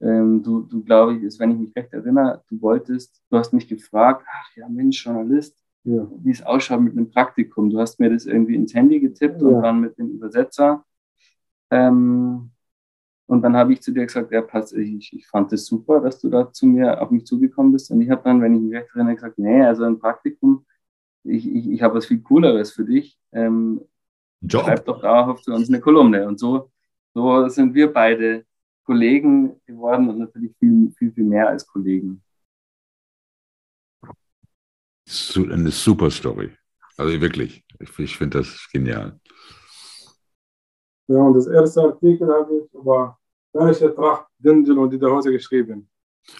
ähm, 0.00 0.42
du, 0.42 0.62
du 0.62 0.82
glaube 0.84 1.16
ich, 1.16 1.22
ist, 1.22 1.38
wenn 1.40 1.52
ich 1.52 1.58
mich 1.58 1.76
recht 1.76 1.92
erinnere, 1.92 2.42
du 2.48 2.60
wolltest, 2.60 3.22
du 3.30 3.38
hast 3.38 3.52
mich 3.52 3.68
gefragt, 3.68 4.26
ach 4.30 4.56
ja, 4.56 4.68
Mensch, 4.68 5.04
Journalist, 5.04 5.61
ja. 5.84 6.08
wie 6.22 6.30
es 6.30 6.42
ausschaut 6.42 6.80
mit 6.80 6.92
einem 6.92 7.10
Praktikum. 7.10 7.70
Du 7.70 7.78
hast 7.78 7.98
mir 8.00 8.10
das 8.10 8.26
irgendwie 8.26 8.54
ins 8.54 8.74
Handy 8.74 9.00
getippt 9.00 9.40
ja. 9.42 9.48
und 9.48 9.62
dann 9.62 9.80
mit 9.80 9.98
dem 9.98 10.10
Übersetzer. 10.10 10.84
Ähm, 11.70 12.50
und 13.26 13.42
dann 13.42 13.56
habe 13.56 13.72
ich 13.72 13.80
zu 13.80 13.92
dir 13.92 14.04
gesagt, 14.04 14.30
ja, 14.32 14.42
passt, 14.42 14.74
ich, 14.74 15.12
ich 15.12 15.26
fand 15.26 15.52
es 15.52 15.62
das 15.62 15.66
super, 15.66 16.00
dass 16.00 16.20
du 16.20 16.28
da 16.28 16.52
zu 16.52 16.66
mir 16.66 17.00
auf 17.00 17.10
mich 17.10 17.24
zugekommen 17.24 17.72
bist. 17.72 17.90
Und 17.90 18.00
ich 18.02 18.10
habe 18.10 18.22
dann, 18.24 18.40
wenn 18.42 18.54
ich 18.54 18.60
mich 18.60 18.74
recht 18.74 18.88
erinnere, 18.94 19.14
gesagt, 19.14 19.38
nee, 19.38 19.62
also 19.62 19.84
ein 19.84 19.98
Praktikum, 19.98 20.66
ich, 21.24 21.48
ich, 21.48 21.70
ich 21.70 21.82
habe 21.82 21.94
was 21.94 22.06
viel 22.06 22.20
Cooleres 22.20 22.72
für 22.72 22.84
dich. 22.84 23.18
Ähm, 23.32 23.80
Job. 24.42 24.62
Schreib 24.64 24.84
doch 24.84 25.00
dauerhaft 25.00 25.44
für 25.44 25.54
uns 25.54 25.68
eine 25.68 25.80
Kolumne. 25.80 26.26
Und 26.26 26.38
so, 26.38 26.70
so 27.14 27.48
sind 27.48 27.74
wir 27.74 27.92
beide 27.92 28.44
Kollegen 28.84 29.60
geworden 29.66 30.08
und 30.08 30.18
natürlich 30.18 30.54
viel, 30.58 30.92
viel, 30.98 31.12
viel 31.12 31.24
mehr 31.24 31.48
als 31.48 31.66
Kollegen. 31.66 32.22
Eine 35.36 35.70
super 35.70 36.10
Story. 36.10 36.50
Also 36.96 37.20
wirklich. 37.20 37.64
Ich, 37.78 37.98
ich 37.98 38.16
finde 38.16 38.38
das 38.38 38.68
genial. 38.72 39.18
Ja, 41.08 41.18
und 41.18 41.34
das 41.34 41.46
erste 41.46 41.82
Artikel 41.82 42.28
habe 42.28 42.58
ich 42.58 42.74
über 42.74 43.18
welche 43.52 43.94
Tracht 43.94 44.26
Dindel 44.38 44.78
und 44.78 44.90
die 44.90 45.00
Hose 45.00 45.30
geschrieben. 45.30 45.88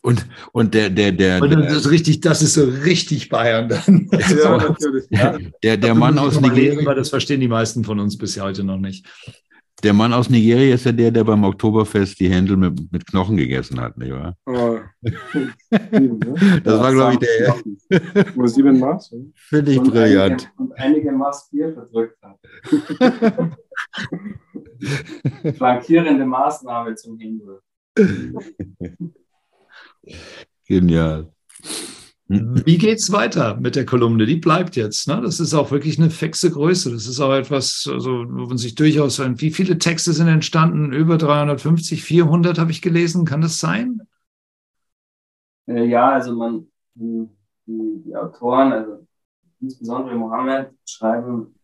Und, 0.03 0.27
und 0.53 0.75
der, 0.75 0.91
der, 0.91 1.13
der. 1.13 1.43
Und 1.43 1.51
das 1.51 1.73
ist 1.73 1.91
richtig, 1.91 2.21
das 2.21 2.41
ist 2.41 2.55
so 2.55 2.65
richtig 2.65 3.29
Bayern 3.29 3.69
dann. 3.69 4.09
Ja, 4.43 4.57
natürlich. 4.69 5.05
Ja. 5.11 5.37
Der, 5.63 5.77
der 5.77 5.95
Mann 5.95 6.19
aus 6.19 6.41
Nigeria. 6.41 6.95
Das 6.95 7.11
verstehen 7.11 7.41
die 7.41 7.49
meisten 7.49 7.85
von 7.85 7.99
uns 7.99 8.17
bis 8.17 8.41
heute 8.41 8.65
noch 8.65 8.79
nicht. 8.79 9.07
Der 9.83 9.93
Mann 9.93 10.13
aus 10.13 10.31
Nigeria 10.31 10.75
ist 10.75 10.85
ja 10.85 10.93
der, 10.93 11.11
der 11.11 11.25
beim 11.25 11.43
Oktoberfest 11.43 12.21
die 12.21 12.29
Händel 12.29 12.57
mit, 12.57 12.93
mit 12.93 13.05
Knochen 13.07 13.37
gegessen 13.37 13.81
hat, 13.81 13.99
nicht 13.99 14.13
wahr? 14.13 14.37
Oh. 14.47 14.79
das 16.63 16.81
war, 16.81 16.93
glaube 16.93 17.15
ich, 17.15 17.19
der. 17.19 17.57
Nur 18.37 18.49
sieben 18.49 18.79
Maß? 18.79 19.15
Finde 19.35 19.73
ich 19.73 19.79
und 19.79 19.91
brillant. 19.91 20.33
Einige, 20.33 20.53
und 20.57 20.73
einige 20.79 21.13
Maß 21.13 21.51
Bier 21.51 21.73
verdrückt 21.73 22.19
hat. 22.23 22.39
Flankierende 25.57 26.27
Maßnahme 26.27 26.95
zum 26.95 27.19
Händel. 27.19 27.61
Genial. 30.67 31.33
Wie 32.33 32.79
geht 32.79 32.99
es 32.99 33.13
weiter 33.13 33.57
mit 33.61 33.77
der 33.77 33.85
Kolumne? 33.85 34.25
Die 34.25 34.37
bleibt 34.37 34.75
jetzt. 34.77 35.07
Ne? 35.07 35.21
Das 35.21 35.39
ist 35.39 35.53
auch 35.53 35.71
wirklich 35.71 35.99
eine 35.99 36.09
fixe 36.09 36.51
Größe. 36.51 36.91
Das 36.91 37.07
ist 37.07 37.21
auch 37.21 37.35
etwas, 37.35 37.87
also, 37.93 38.25
wo 38.27 38.47
man 38.47 38.57
sich 38.57 38.75
durchaus, 38.75 39.19
wie 39.19 39.51
viele 39.51 39.77
Texte 39.77 40.15
sind 40.15 40.29
entstanden? 40.29 40.93
Über 40.93 41.19
350, 41.19 42.03
400 42.03 42.59
habe 42.59 42.71
ich 42.71 42.81
gelesen. 42.81 43.27
Kann 43.27 43.43
das 43.43 43.61
sein? 43.61 44.01
Äh, 45.67 45.85
ja, 45.85 46.13
also 46.13 46.35
man, 46.35 46.67
die, 46.95 47.29
die, 47.67 48.17
Autoren, 48.17 48.73
also 48.73 49.07
insbesondere 49.61 50.17
Mohammed, 50.17 50.71
schreiben 50.89 51.55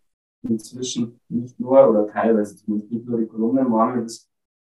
inzwischen 0.43 1.19
nicht 1.31 1.59
nur 1.59 1.89
oder 1.89 2.09
teilweise 2.09 2.57
nicht 2.71 3.07
nur 3.07 3.19
die 3.19 3.27
Kolumne. 3.27 3.64
Mohammed 3.64 4.05
ist 4.05 4.29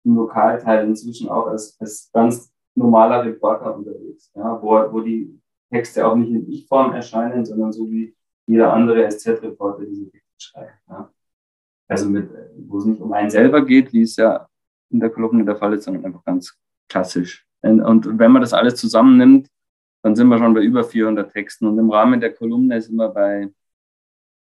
im 0.05 0.14
Lokalteil 0.14 0.86
inzwischen 0.86 1.28
auch 1.28 1.49
als, 1.49 1.76
als 1.80 2.11
ganz 2.12 2.53
normaler 2.76 3.24
Reporter 3.24 3.76
unterwegs, 3.76 4.30
ja, 4.36 4.62
wo, 4.62 4.70
wo 4.93 5.01
die 5.01 5.41
Texte 5.70 6.06
auch 6.06 6.16
nicht 6.16 6.30
in 6.30 6.50
Ich-Form 6.50 6.92
erscheinen, 6.92 7.44
sondern 7.44 7.72
so 7.72 7.88
wie 7.90 8.14
jeder 8.46 8.72
andere 8.72 9.08
SZ-Reporter 9.08 9.84
diese 9.84 10.10
Texte 10.10 10.34
schreibt. 10.38 10.74
Ja. 10.88 11.12
Also 11.88 12.08
mit, 12.08 12.28
wo 12.56 12.78
es 12.78 12.84
nicht 12.84 13.00
um 13.00 13.12
einen 13.12 13.30
selber 13.30 13.64
geht, 13.64 13.92
wie 13.92 14.02
es 14.02 14.16
ja 14.16 14.48
in 14.90 15.00
der 15.00 15.10
Kolumne 15.10 15.44
der 15.44 15.56
Fall 15.56 15.74
ist, 15.74 15.84
sondern 15.84 16.04
einfach 16.04 16.24
ganz 16.24 16.56
klassisch. 16.88 17.46
Und, 17.62 18.18
wenn 18.18 18.32
man 18.32 18.42
das 18.42 18.52
alles 18.52 18.76
zusammennimmt, 18.76 19.48
dann 20.02 20.16
sind 20.16 20.28
wir 20.28 20.38
schon 20.38 20.54
bei 20.54 20.62
über 20.62 20.82
400 20.82 21.30
Texten. 21.30 21.66
Und 21.66 21.78
im 21.78 21.90
Rahmen 21.90 22.20
der 22.20 22.32
Kolumne 22.32 22.80
sind 22.80 22.96
wir 22.96 23.10
bei 23.10 23.50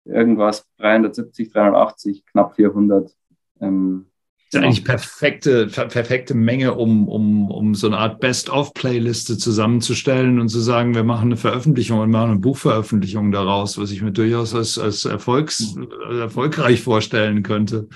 irgendwas 0.04 0.66
370, 0.78 1.52
380, 1.52 2.24
knapp 2.26 2.54
400 2.54 3.14
ähm, 3.60 4.09
ist 4.50 4.60
ja 4.60 4.66
eigentlich 4.66 4.84
perfekte, 4.84 5.68
perfekte 5.68 6.34
Menge, 6.34 6.74
um, 6.74 7.08
um, 7.08 7.50
um 7.52 7.74
so 7.76 7.86
eine 7.86 7.98
Art 7.98 8.18
Best-of-Playliste 8.18 9.38
zusammenzustellen 9.38 10.40
und 10.40 10.48
zu 10.48 10.58
sagen, 10.58 10.96
wir 10.96 11.04
machen 11.04 11.26
eine 11.26 11.36
Veröffentlichung 11.36 12.00
und 12.00 12.10
machen 12.10 12.32
eine 12.32 12.40
Buchveröffentlichung 12.40 13.30
daraus, 13.30 13.78
was 13.78 13.92
ich 13.92 14.02
mir 14.02 14.10
durchaus 14.10 14.52
als, 14.52 14.76
als 14.76 15.04
Erfolgs, 15.04 15.76
erfolgreich 16.10 16.82
vorstellen 16.82 17.44
könnte. 17.44 17.88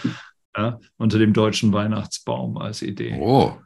Ja, 0.57 0.79
unter 0.97 1.19
dem 1.19 1.33
deutschen 1.33 1.73
Weihnachtsbaum 1.73 2.57
als 2.57 2.83
Idee. 2.83 3.19
Oh, 3.21 3.57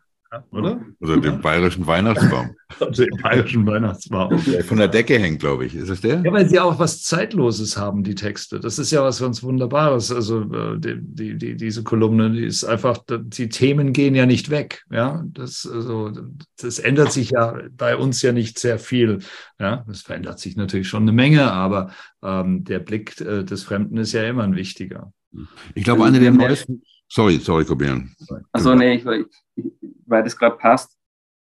oder? 0.50 0.80
Oder 1.00 1.16
dem 1.18 1.40
bayerischen 1.40 1.86
Weihnachtsbaum. 1.86 2.54
den 2.80 3.08
bayerischen 3.22 3.66
Weihnachtsbaum. 3.66 4.40
Der 4.46 4.62
von 4.62 4.78
der 4.78 4.88
Decke 4.88 5.18
hängt, 5.18 5.40
glaube 5.40 5.64
ich. 5.64 5.74
Ist 5.74 5.88
es 5.88 6.00
der? 6.02 6.22
Ja, 6.22 6.32
weil 6.32 6.48
sie 6.48 6.60
auch 6.60 6.78
was 6.78 7.02
Zeitloses 7.02 7.76
haben, 7.76 8.02
die 8.02 8.14
Texte. 8.14 8.60
Das 8.60 8.78
ist 8.78 8.90
ja 8.90 9.02
was 9.02 9.20
ganz 9.20 9.42
Wunderbares. 9.42 10.12
Also 10.12 10.42
äh, 10.42 10.78
die, 10.78 10.98
die, 11.00 11.38
die, 11.38 11.56
diese 11.56 11.82
Kolumne, 11.82 12.30
die 12.30 12.44
ist 12.44 12.64
einfach, 12.64 12.98
die 13.08 13.48
Themen 13.48 13.92
gehen 13.92 14.14
ja 14.14 14.26
nicht 14.26 14.50
weg. 14.50 14.84
Ja, 14.90 15.24
das, 15.26 15.68
also, 15.70 16.12
das 16.60 16.78
ändert 16.78 17.12
sich 17.12 17.30
ja 17.30 17.58
bei 17.72 17.96
uns 17.96 18.20
ja 18.20 18.32
nicht 18.32 18.58
sehr 18.58 18.78
viel. 18.78 19.20
Ja, 19.58 19.84
es 19.90 20.02
verändert 20.02 20.40
sich 20.40 20.56
natürlich 20.56 20.88
schon 20.88 21.02
eine 21.02 21.12
Menge, 21.12 21.50
aber 21.50 21.90
ähm, 22.22 22.64
der 22.64 22.80
Blick 22.80 23.20
äh, 23.20 23.44
des 23.44 23.62
Fremden 23.62 23.96
ist 23.96 24.12
ja 24.12 24.24
immer 24.24 24.44
ein 24.44 24.56
wichtiger. 24.56 25.12
Ich 25.74 25.84
glaube, 25.84 26.04
eine 26.04 26.20
der 26.20 26.32
neuesten. 26.32 26.82
Sorry, 27.10 27.38
sorry, 27.38 27.64
Kobian. 27.64 28.14
Achso, 28.52 28.74
nee, 28.74 28.94
ich, 28.96 29.06
ich, 29.56 29.72
weil 30.06 30.22
das 30.22 30.36
gerade 30.36 30.56
passt. 30.56 30.96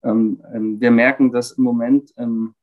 Ähm, 0.05 0.43
ähm, 0.53 0.81
wir 0.81 0.91
merken, 0.91 1.31
dass 1.31 1.53
im 1.53 1.65
Moment 1.65 2.13
ähm, 2.17 2.55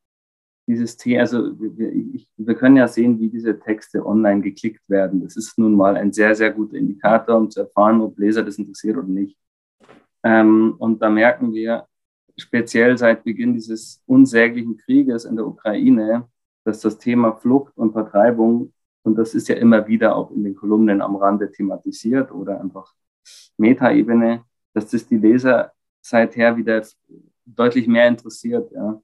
dieses 0.66 0.96
Thema, 0.96 1.20
also 1.20 1.58
wir, 1.58 1.92
ich, 1.92 2.28
wir, 2.36 2.54
können 2.54 2.76
ja 2.76 2.86
sehen, 2.86 3.18
wie 3.18 3.28
diese 3.28 3.58
Texte 3.58 4.04
online 4.04 4.42
geklickt 4.42 4.82
werden. 4.88 5.22
Das 5.22 5.36
ist 5.36 5.58
nun 5.58 5.74
mal 5.74 5.96
ein 5.96 6.12
sehr, 6.12 6.34
sehr 6.34 6.50
guter 6.50 6.76
Indikator, 6.76 7.36
um 7.36 7.50
zu 7.50 7.60
erfahren, 7.60 8.00
ob 8.02 8.18
Leser 8.18 8.44
das 8.44 8.58
interessiert 8.58 8.98
oder 8.98 9.08
nicht. 9.08 9.36
Ähm, 10.22 10.74
und 10.78 11.00
da 11.00 11.08
merken 11.08 11.52
wir, 11.54 11.86
speziell 12.36 12.96
seit 12.98 13.24
Beginn 13.24 13.54
dieses 13.54 14.02
unsäglichen 14.06 14.76
Krieges 14.76 15.24
in 15.24 15.36
der 15.36 15.46
Ukraine, 15.46 16.28
dass 16.64 16.80
das 16.80 16.98
Thema 16.98 17.32
Flucht 17.32 17.76
und 17.76 17.92
Vertreibung, 17.92 18.72
und 19.02 19.16
das 19.16 19.34
ist 19.34 19.48
ja 19.48 19.56
immer 19.56 19.86
wieder 19.86 20.14
auch 20.16 20.30
in 20.30 20.44
den 20.44 20.54
Kolumnen 20.54 21.00
am 21.00 21.16
Rande 21.16 21.50
thematisiert 21.50 22.32
oder 22.32 22.60
einfach 22.60 22.92
Metaebene, 23.56 24.44
dass 24.74 24.90
das 24.90 25.06
die 25.06 25.16
Leser 25.16 25.72
seither 26.00 26.56
wieder 26.56 26.82
deutlich 27.44 27.86
mehr 27.86 28.08
interessiert. 28.08 28.70
Ja. 28.72 29.00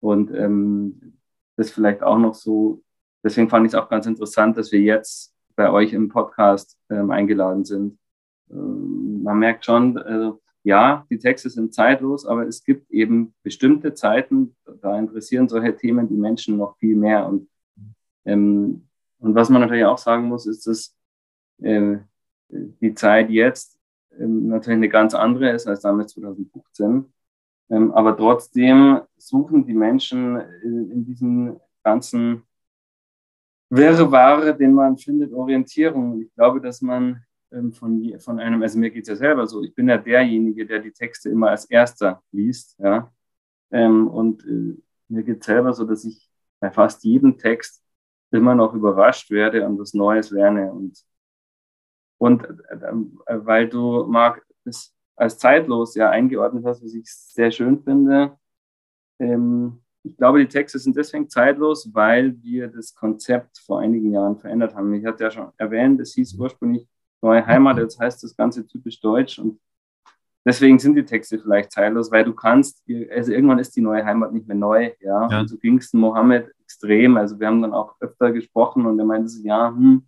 Und 0.00 0.32
ähm, 0.34 1.18
das 1.56 1.70
vielleicht 1.70 2.02
auch 2.02 2.18
noch 2.18 2.34
so, 2.34 2.82
deswegen 3.24 3.48
fand 3.48 3.66
ich 3.66 3.72
es 3.72 3.78
auch 3.78 3.88
ganz 3.88 4.06
interessant, 4.06 4.56
dass 4.56 4.72
wir 4.72 4.80
jetzt 4.80 5.34
bei 5.56 5.70
euch 5.70 5.92
im 5.92 6.08
Podcast 6.08 6.78
ähm, 6.90 7.10
eingeladen 7.10 7.64
sind. 7.64 7.98
Ähm, 8.50 9.22
man 9.22 9.38
merkt 9.38 9.64
schon, 9.64 9.98
also, 9.98 10.40
ja, 10.64 11.06
die 11.10 11.18
Texte 11.18 11.48
sind 11.50 11.74
zeitlos, 11.74 12.26
aber 12.26 12.46
es 12.46 12.62
gibt 12.62 12.90
eben 12.90 13.34
bestimmte 13.42 13.94
Zeiten, 13.94 14.56
da 14.82 14.98
interessieren 14.98 15.48
solche 15.48 15.76
Themen 15.76 16.08
die 16.08 16.16
Menschen 16.16 16.56
noch 16.56 16.76
viel 16.78 16.96
mehr. 16.96 17.26
Und 17.26 17.48
ähm, 18.24 18.87
und 19.20 19.34
was 19.34 19.48
man 19.48 19.62
natürlich 19.62 19.84
auch 19.84 19.98
sagen 19.98 20.24
muss, 20.24 20.46
ist, 20.46 20.66
dass 20.66 20.96
äh, 21.62 21.98
die 22.48 22.94
Zeit 22.94 23.30
jetzt 23.30 23.78
äh, 24.18 24.26
natürlich 24.26 24.76
eine 24.76 24.88
ganz 24.88 25.14
andere 25.14 25.50
ist 25.50 25.66
als 25.66 25.80
damals 25.80 26.12
2015. 26.12 27.12
Ähm, 27.70 27.92
aber 27.92 28.16
trotzdem 28.16 29.00
suchen 29.16 29.66
die 29.66 29.74
Menschen 29.74 30.40
in, 30.62 30.90
in 30.90 31.04
diesem 31.04 31.60
ganzen 31.82 32.44
Wirrwarr, 33.70 34.52
den 34.54 34.72
man 34.72 34.96
findet, 34.96 35.32
Orientierung. 35.32 36.22
Ich 36.22 36.32
glaube, 36.34 36.60
dass 36.60 36.80
man 36.80 37.22
ähm, 37.52 37.72
von, 37.72 38.18
von 38.18 38.38
einem, 38.38 38.62
also 38.62 38.78
mir 38.78 38.90
geht 38.90 39.02
es 39.02 39.08
ja 39.08 39.16
selber 39.16 39.46
so, 39.46 39.62
ich 39.62 39.74
bin 39.74 39.88
ja 39.88 39.98
derjenige, 39.98 40.66
der 40.66 40.80
die 40.80 40.92
Texte 40.92 41.28
immer 41.28 41.50
als 41.50 41.66
erster 41.66 42.22
liest, 42.32 42.78
ja. 42.78 43.12
Ähm, 43.70 44.08
und 44.08 44.44
äh, 44.46 44.80
mir 45.08 45.22
geht 45.22 45.40
es 45.40 45.46
selber 45.46 45.74
so, 45.74 45.84
dass 45.84 46.04
ich 46.04 46.30
bei 46.60 46.70
fast 46.70 47.04
jedem 47.04 47.36
Text 47.36 47.82
immer 48.30 48.54
noch 48.54 48.74
überrascht 48.74 49.30
werde 49.30 49.66
und 49.66 49.78
was 49.78 49.94
Neues 49.94 50.30
lerne. 50.30 50.72
Und, 50.72 51.02
und 52.18 52.44
äh, 52.44 53.46
weil 53.46 53.68
du, 53.68 54.04
Marc, 54.06 54.44
das 54.64 54.94
als 55.16 55.38
zeitlos 55.38 55.94
ja 55.94 56.10
eingeordnet 56.10 56.64
hast, 56.64 56.82
was 56.82 56.94
ich 56.94 57.12
sehr 57.12 57.50
schön 57.50 57.82
finde, 57.82 58.36
ähm, 59.18 59.82
ich 60.04 60.16
glaube, 60.16 60.38
die 60.38 60.48
Texte 60.48 60.78
sind 60.78 60.96
deswegen 60.96 61.28
zeitlos, 61.28 61.90
weil 61.92 62.40
wir 62.42 62.68
das 62.68 62.94
Konzept 62.94 63.58
vor 63.58 63.80
einigen 63.80 64.12
Jahren 64.12 64.38
verändert 64.38 64.74
haben. 64.74 64.94
Ich 64.94 65.04
hatte 65.04 65.24
ja 65.24 65.30
schon 65.30 65.52
erwähnt, 65.56 66.00
es 66.00 66.14
hieß 66.14 66.34
ursprünglich 66.34 66.88
Neue 67.20 67.44
Heimat, 67.44 67.78
jetzt 67.78 67.98
heißt 67.98 68.22
das 68.22 68.36
Ganze 68.36 68.64
typisch 68.64 69.00
deutsch 69.00 69.40
und 69.40 69.60
deswegen 70.44 70.78
sind 70.78 70.94
die 70.94 71.04
Texte 71.04 71.38
vielleicht 71.38 71.72
zeitlos, 71.72 72.12
weil 72.12 72.24
du 72.24 72.32
kannst, 72.32 72.84
also 73.10 73.32
irgendwann 73.32 73.58
ist 73.58 73.74
die 73.74 73.80
neue 73.80 74.04
Heimat 74.04 74.32
nicht 74.32 74.46
mehr 74.46 74.56
neu, 74.56 74.92
ja. 75.00 75.28
ja. 75.28 75.40
Und 75.40 75.48
so 75.48 75.58
ging 75.58 75.78
es 75.78 75.92
Mohammed 75.92 76.52
extrem. 76.78 77.16
Also 77.16 77.38
wir 77.38 77.46
haben 77.46 77.62
dann 77.62 77.74
auch 77.74 77.96
öfter 78.00 78.32
gesprochen 78.32 78.86
und 78.86 78.98
er 78.98 79.04
meinte 79.04 79.28
so, 79.28 79.42
ja, 79.42 79.68
hm. 79.70 80.06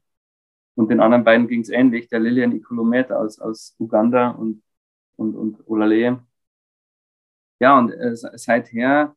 Und 0.76 0.90
den 0.90 1.00
anderen 1.00 1.24
beiden 1.24 1.48
ging 1.48 1.60
es 1.60 1.68
ähnlich, 1.68 2.08
der 2.08 2.20
Lilian 2.20 2.52
Ikolomet 2.52 3.12
aus, 3.12 3.38
aus 3.38 3.74
Uganda 3.78 4.30
und, 4.30 4.62
und, 5.16 5.34
und 5.36 5.68
Olale. 5.68 6.24
Ja, 7.60 7.78
und 7.78 7.90
äh, 7.90 8.16
seither 8.16 9.14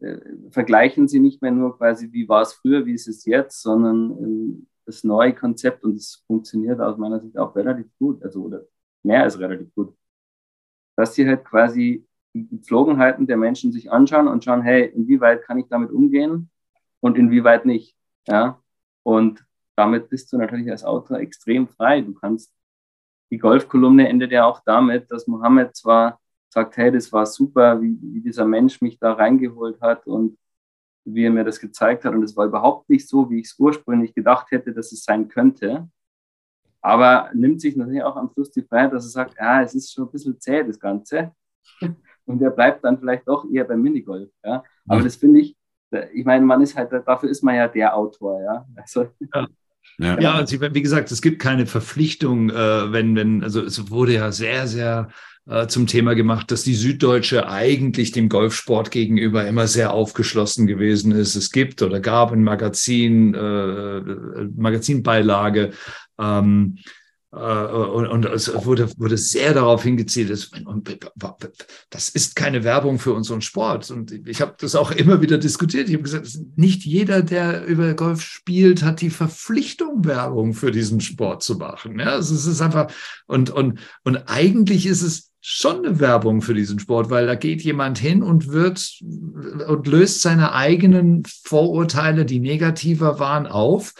äh, 0.00 0.18
vergleichen 0.50 1.08
sie 1.08 1.20
nicht 1.20 1.40
mehr 1.40 1.52
nur 1.52 1.78
quasi, 1.78 2.12
wie 2.12 2.28
war 2.28 2.42
es 2.42 2.52
früher, 2.54 2.84
wie 2.84 2.94
ist 2.94 3.08
es 3.08 3.24
jetzt, 3.24 3.62
sondern 3.62 4.10
äh, 4.58 4.66
das 4.84 5.04
neue 5.04 5.32
Konzept 5.34 5.84
und 5.84 5.96
es 5.96 6.22
funktioniert 6.26 6.80
aus 6.80 6.98
meiner 6.98 7.20
Sicht 7.20 7.38
auch 7.38 7.56
relativ 7.56 7.86
gut, 7.98 8.22
also 8.22 8.42
oder 8.42 8.62
mehr 9.02 9.22
als 9.22 9.38
relativ 9.38 9.74
gut. 9.74 9.96
Dass 10.96 11.14
sie 11.14 11.26
halt 11.26 11.44
quasi 11.44 12.06
die 12.34 12.46
Gepflogenheiten 12.48 13.26
der 13.26 13.38
Menschen 13.38 13.72
sich 13.72 13.90
anschauen 13.90 14.28
und 14.28 14.44
schauen, 14.44 14.62
hey, 14.62 14.86
inwieweit 14.94 15.42
kann 15.44 15.58
ich 15.58 15.68
damit 15.68 15.90
umgehen 15.90 16.50
und 17.00 17.16
inwieweit 17.16 17.66
nicht. 17.66 17.96
Ja? 18.26 18.60
Und 19.02 19.44
damit 19.76 20.08
bist 20.08 20.32
du 20.32 20.38
natürlich 20.38 20.70
als 20.70 20.84
Autor 20.84 21.18
extrem 21.18 21.68
frei. 21.68 22.00
Du 22.00 22.14
kannst, 22.14 22.52
die 23.30 23.38
Golfkolumne 23.38 24.08
endet 24.08 24.32
ja 24.32 24.46
auch 24.46 24.60
damit, 24.64 25.10
dass 25.10 25.26
Mohammed 25.26 25.76
zwar 25.76 26.20
sagt, 26.48 26.76
hey, 26.76 26.90
das 26.90 27.12
war 27.12 27.26
super, 27.26 27.80
wie, 27.82 27.98
wie 28.00 28.20
dieser 28.20 28.46
Mensch 28.46 28.80
mich 28.80 28.98
da 28.98 29.12
reingeholt 29.12 29.80
hat 29.80 30.06
und 30.06 30.38
wie 31.04 31.24
er 31.24 31.30
mir 31.30 31.44
das 31.44 31.60
gezeigt 31.60 32.04
hat. 32.04 32.14
Und 32.14 32.22
es 32.22 32.36
war 32.36 32.46
überhaupt 32.46 32.88
nicht 32.88 33.08
so, 33.08 33.28
wie 33.30 33.40
ich 33.40 33.46
es 33.46 33.58
ursprünglich 33.58 34.14
gedacht 34.14 34.50
hätte, 34.50 34.72
dass 34.72 34.92
es 34.92 35.04
sein 35.04 35.28
könnte. 35.28 35.88
Aber 36.80 37.30
nimmt 37.34 37.60
sich 37.60 37.76
natürlich 37.76 38.02
auch 38.02 38.16
am 38.16 38.30
Schluss 38.30 38.50
die 38.50 38.62
Freiheit, 38.62 38.92
dass 38.92 39.04
er 39.04 39.10
sagt, 39.10 39.36
ja, 39.38 39.62
es 39.62 39.74
ist 39.74 39.92
schon 39.92 40.04
ein 40.04 40.10
bisschen 40.10 40.40
zäh, 40.40 40.64
das 40.64 40.78
Ganze. 40.78 41.32
Und 42.26 42.42
er 42.42 42.50
bleibt 42.50 42.84
dann 42.84 42.98
vielleicht 42.98 43.28
doch 43.28 43.48
eher 43.50 43.64
beim 43.64 43.82
Minigolf. 43.82 44.30
Ja? 44.44 44.64
Aber 44.88 45.02
das 45.02 45.16
finde 45.16 45.40
ich, 45.40 45.55
ich 46.12 46.24
meine, 46.24 46.44
man 46.44 46.60
ist 46.62 46.76
halt, 46.76 46.90
dafür 47.06 47.28
ist 47.28 47.42
man 47.42 47.54
ja 47.54 47.68
der 47.68 47.94
Autor, 47.94 48.42
ja. 48.42 48.66
Also, 48.76 49.08
ja. 49.34 49.46
Ja, 49.98 50.20
ja 50.20 50.34
also, 50.34 50.60
wie 50.60 50.82
gesagt, 50.82 51.10
es 51.10 51.22
gibt 51.22 51.40
keine 51.40 51.66
Verpflichtung, 51.66 52.50
äh, 52.50 52.92
wenn, 52.92 53.16
wenn, 53.16 53.42
also 53.42 53.62
es 53.62 53.90
wurde 53.90 54.14
ja 54.14 54.32
sehr, 54.32 54.66
sehr 54.66 55.08
äh, 55.46 55.68
zum 55.68 55.86
Thema 55.86 56.14
gemacht, 56.14 56.50
dass 56.50 56.64
die 56.64 56.74
Süddeutsche 56.74 57.48
eigentlich 57.48 58.10
dem 58.10 58.28
Golfsport 58.28 58.90
gegenüber 58.90 59.46
immer 59.46 59.66
sehr 59.68 59.92
aufgeschlossen 59.92 60.66
gewesen 60.66 61.12
ist. 61.12 61.36
Es 61.36 61.50
gibt 61.50 61.82
oder 61.82 62.00
gab 62.00 62.32
ein 62.32 62.42
Magazin, 62.42 63.32
äh, 63.34 64.00
Magazinbeilage, 64.56 65.70
ähm, 66.18 66.78
äh, 66.78 66.90
und, 67.30 68.06
und, 68.06 68.24
es 68.26 68.52
wurde, 68.64 68.88
wurde 68.98 69.18
sehr 69.18 69.52
darauf 69.52 69.82
hingezielt, 69.82 70.30
das 70.30 72.08
ist 72.08 72.36
keine 72.36 72.64
Werbung 72.64 72.98
für 72.98 73.12
unseren 73.12 73.42
Sport. 73.42 73.90
Und 73.90 74.12
ich 74.12 74.40
habe 74.40 74.54
das 74.58 74.74
auch 74.74 74.90
immer 74.90 75.20
wieder 75.20 75.36
diskutiert. 75.36 75.88
Ich 75.88 75.94
habe 75.94 76.04
gesagt, 76.04 76.28
nicht 76.54 76.84
jeder, 76.84 77.22
der 77.22 77.66
über 77.66 77.94
Golf 77.94 78.22
spielt, 78.22 78.82
hat 78.82 79.00
die 79.00 79.10
Verpflichtung, 79.10 80.04
Werbung 80.04 80.54
für 80.54 80.70
diesen 80.70 81.00
Sport 81.00 81.42
zu 81.42 81.56
machen. 81.56 81.98
Ja, 81.98 82.10
also 82.12 82.34
es 82.34 82.46
ist 82.46 82.62
einfach, 82.62 82.90
und, 83.26 83.50
und, 83.50 83.80
und 84.04 84.16
eigentlich 84.28 84.86
ist 84.86 85.02
es 85.02 85.32
schon 85.40 85.84
eine 85.84 86.00
Werbung 86.00 86.42
für 86.42 86.54
diesen 86.54 86.78
Sport, 86.78 87.10
weil 87.10 87.26
da 87.26 87.34
geht 87.34 87.62
jemand 87.62 87.98
hin 87.98 88.22
und 88.22 88.48
wird 88.48 88.98
und 89.68 89.86
löst 89.86 90.22
seine 90.22 90.52
eigenen 90.52 91.22
Vorurteile, 91.44 92.24
die 92.24 92.40
negativer 92.40 93.18
waren, 93.18 93.46
auf, 93.46 93.94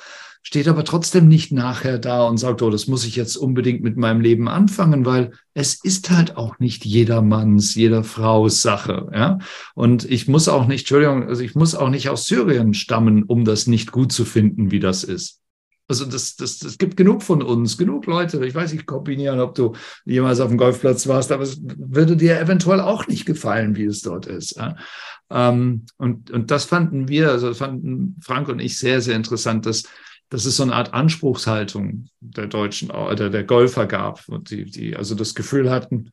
steht 0.47 0.69
aber 0.69 0.85
trotzdem 0.85 1.27
nicht 1.27 1.51
nachher 1.51 1.99
da 1.99 2.25
und 2.25 2.39
sagt, 2.39 2.63
oh, 2.63 2.71
das 2.71 2.87
muss 2.87 3.05
ich 3.05 3.17
jetzt 3.17 3.35
unbedingt 3.35 3.83
mit 3.83 3.97
meinem 3.97 4.21
Leben 4.21 4.49
anfangen, 4.49 5.05
weil 5.05 5.33
es 5.55 5.83
ist 5.83 6.09
halt 6.11 6.37
auch 6.37 6.61
nicht 6.61 6.85
jedermanns, 6.85 7.75
jeder 7.75 8.05
Frau's 8.05 8.63
Sache, 8.63 9.11
ja. 9.13 9.39
Und 9.75 10.09
ich 10.09 10.29
muss 10.29 10.47
auch 10.47 10.69
nicht, 10.69 10.83
Entschuldigung, 10.83 11.27
also 11.27 11.43
ich 11.43 11.57
muss 11.57 11.75
auch 11.75 11.91
nicht 11.91 12.11
aus 12.11 12.27
Syrien 12.27 12.75
stammen, 12.75 13.25
um 13.25 13.45
das 13.45 13.67
nicht 13.67 13.91
gut 13.91 14.13
zu 14.13 14.25
finden, 14.25 14.71
wie 14.71 14.79
das 14.79 15.03
ist. 15.03 15.41
Also 15.89 16.05
das, 16.05 16.37
das, 16.37 16.61
das 16.61 16.79
gibt 16.79 16.97
genug 16.97 17.25
von 17.25 17.43
uns, 17.43 17.77
genug 17.77 18.07
Leute. 18.07 18.47
Ich 18.47 18.55
weiß 18.55 18.73
nicht 18.73 18.87
kombinieren, 18.87 19.41
ob 19.41 19.57
du 19.57 19.73
jemals 20.05 20.39
auf 20.39 20.49
dem 20.49 20.59
Golfplatz 20.59 21.09
warst, 21.09 21.33
aber 21.33 21.43
es 21.43 21.61
würde 21.61 22.17
dir 22.17 22.39
eventuell 22.39 22.79
auch 22.79 23.09
nicht 23.09 23.27
gefallen, 23.27 23.75
wie 23.75 23.87
es 23.87 24.01
dort 24.03 24.27
ist. 24.27 24.57
Ja? 24.57 24.77
Ähm, 25.29 25.87
und, 25.97 26.31
und 26.31 26.53
das 26.53 26.67
fanden 26.67 27.09
wir, 27.09 27.33
also 27.33 27.53
fanden 27.53 28.15
Frank 28.21 28.47
und 28.49 28.61
ich 28.61 28.79
sehr, 28.79 29.01
sehr 29.01 29.17
interessant, 29.17 29.67
dass, 29.67 29.83
dass 30.29 30.45
es 30.45 30.57
so 30.57 30.62
eine 30.62 30.74
Art 30.74 30.93
Anspruchshaltung 30.93 32.09
der 32.20 32.47
Deutschen 32.47 32.91
oder 32.91 33.31
der 33.31 33.45
Golfer 33.45 33.87
gab, 33.87 34.29
und 34.29 34.51
die, 34.51 34.64
die 34.64 34.97
also 34.97 35.14
das 35.14 35.35
Gefühl 35.35 35.70
hatten, 35.70 36.11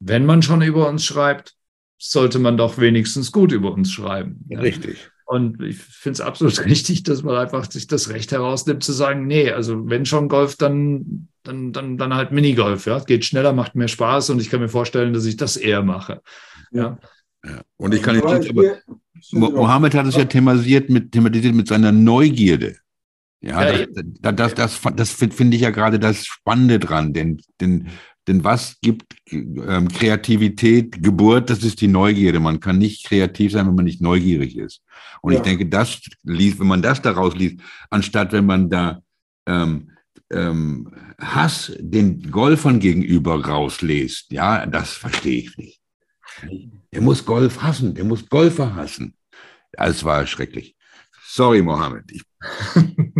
wenn 0.00 0.26
man 0.26 0.42
schon 0.42 0.62
über 0.62 0.88
uns 0.88 1.04
schreibt, 1.04 1.54
sollte 1.98 2.40
man 2.40 2.56
doch 2.56 2.78
wenigstens 2.78 3.30
gut 3.30 3.52
über 3.52 3.72
uns 3.72 3.92
schreiben. 3.92 4.44
Richtig. 4.50 5.10
Und 5.24 5.62
ich 5.62 5.76
finde 5.78 6.14
es 6.14 6.20
absolut 6.20 6.64
richtig, 6.64 7.04
dass 7.04 7.22
man 7.22 7.36
einfach 7.36 7.70
sich 7.70 7.86
das 7.86 8.08
Recht 8.08 8.32
herausnimmt 8.32 8.82
zu 8.82 8.92
sagen, 8.92 9.26
nee, 9.26 9.50
also 9.50 9.88
wenn 9.88 10.04
schon 10.04 10.28
Golf, 10.28 10.56
dann, 10.56 11.28
dann, 11.44 11.72
dann, 11.72 11.96
dann 11.96 12.14
halt 12.14 12.32
Minigolf, 12.32 12.86
ja. 12.86 12.98
Geht 12.98 13.24
schneller, 13.24 13.52
macht 13.52 13.76
mehr 13.76 13.88
Spaß 13.88 14.30
und 14.30 14.40
ich 14.40 14.50
kann 14.50 14.60
mir 14.60 14.68
vorstellen, 14.68 15.12
dass 15.12 15.24
ich 15.24 15.36
das 15.36 15.56
eher 15.56 15.82
mache. 15.82 16.20
Ja. 16.72 16.98
ja. 17.44 17.62
Und 17.76 17.94
ich 17.94 18.02
kann 18.02 18.16
nicht, 18.16 18.50
aber 18.50 18.78
Mohammed 19.30 19.94
hat 19.94 20.06
es 20.06 20.16
ja 20.16 20.24
thematisiert 20.24 20.90
mit, 20.90 21.12
thematisiert 21.12 21.54
mit 21.54 21.68
seiner 21.68 21.92
Neugierde. 21.92 22.76
Ja, 23.42 23.72
ja 23.72 23.86
das, 24.20 24.54
das, 24.54 24.54
das, 24.54 24.80
das, 24.96 25.10
finde 25.12 25.56
ich 25.56 25.62
ja 25.62 25.70
gerade 25.70 25.98
das 25.98 26.24
Spannende 26.24 26.78
dran, 26.78 27.12
denn, 27.12 27.40
denn 27.60 27.88
denn 28.28 28.44
was 28.44 28.78
gibt 28.80 29.16
ähm, 29.30 29.88
Kreativität, 29.88 31.02
Geburt? 31.02 31.50
Das 31.50 31.64
ist 31.64 31.80
die 31.80 31.88
Neugierde. 31.88 32.38
Man 32.38 32.60
kann 32.60 32.78
nicht 32.78 33.04
kreativ 33.04 33.52
sein, 33.52 33.66
wenn 33.66 33.74
man 33.74 33.84
nicht 33.84 34.00
neugierig 34.00 34.56
ist. 34.56 34.82
Und 35.22 35.32
ja. 35.32 35.38
ich 35.38 35.42
denke, 35.42 35.66
das 35.66 36.00
liest, 36.22 36.60
wenn 36.60 36.68
man 36.68 36.82
das 36.82 37.02
daraus 37.02 37.34
liest, 37.34 37.60
anstatt 37.90 38.32
wenn 38.32 38.46
man 38.46 38.70
da 38.70 39.02
ähm, 39.46 39.90
ähm, 40.30 40.92
Hass 41.20 41.72
den 41.78 42.30
Golfern 42.30 42.78
gegenüber 42.78 43.44
rauslässt, 43.44 44.30
ja, 44.30 44.66
das 44.66 44.92
verstehe 44.92 45.42
ich 45.42 45.56
nicht. 45.56 45.80
Der 46.92 47.00
muss 47.00 47.24
Golf 47.24 47.60
hassen, 47.62 47.94
der 47.94 48.04
muss 48.04 48.28
Golfer 48.28 48.74
hassen. 48.74 49.14
Das 49.72 50.04
war 50.04 50.26
schrecklich. 50.26 50.76
Sorry, 51.24 51.62
Mohammed. 51.62 52.04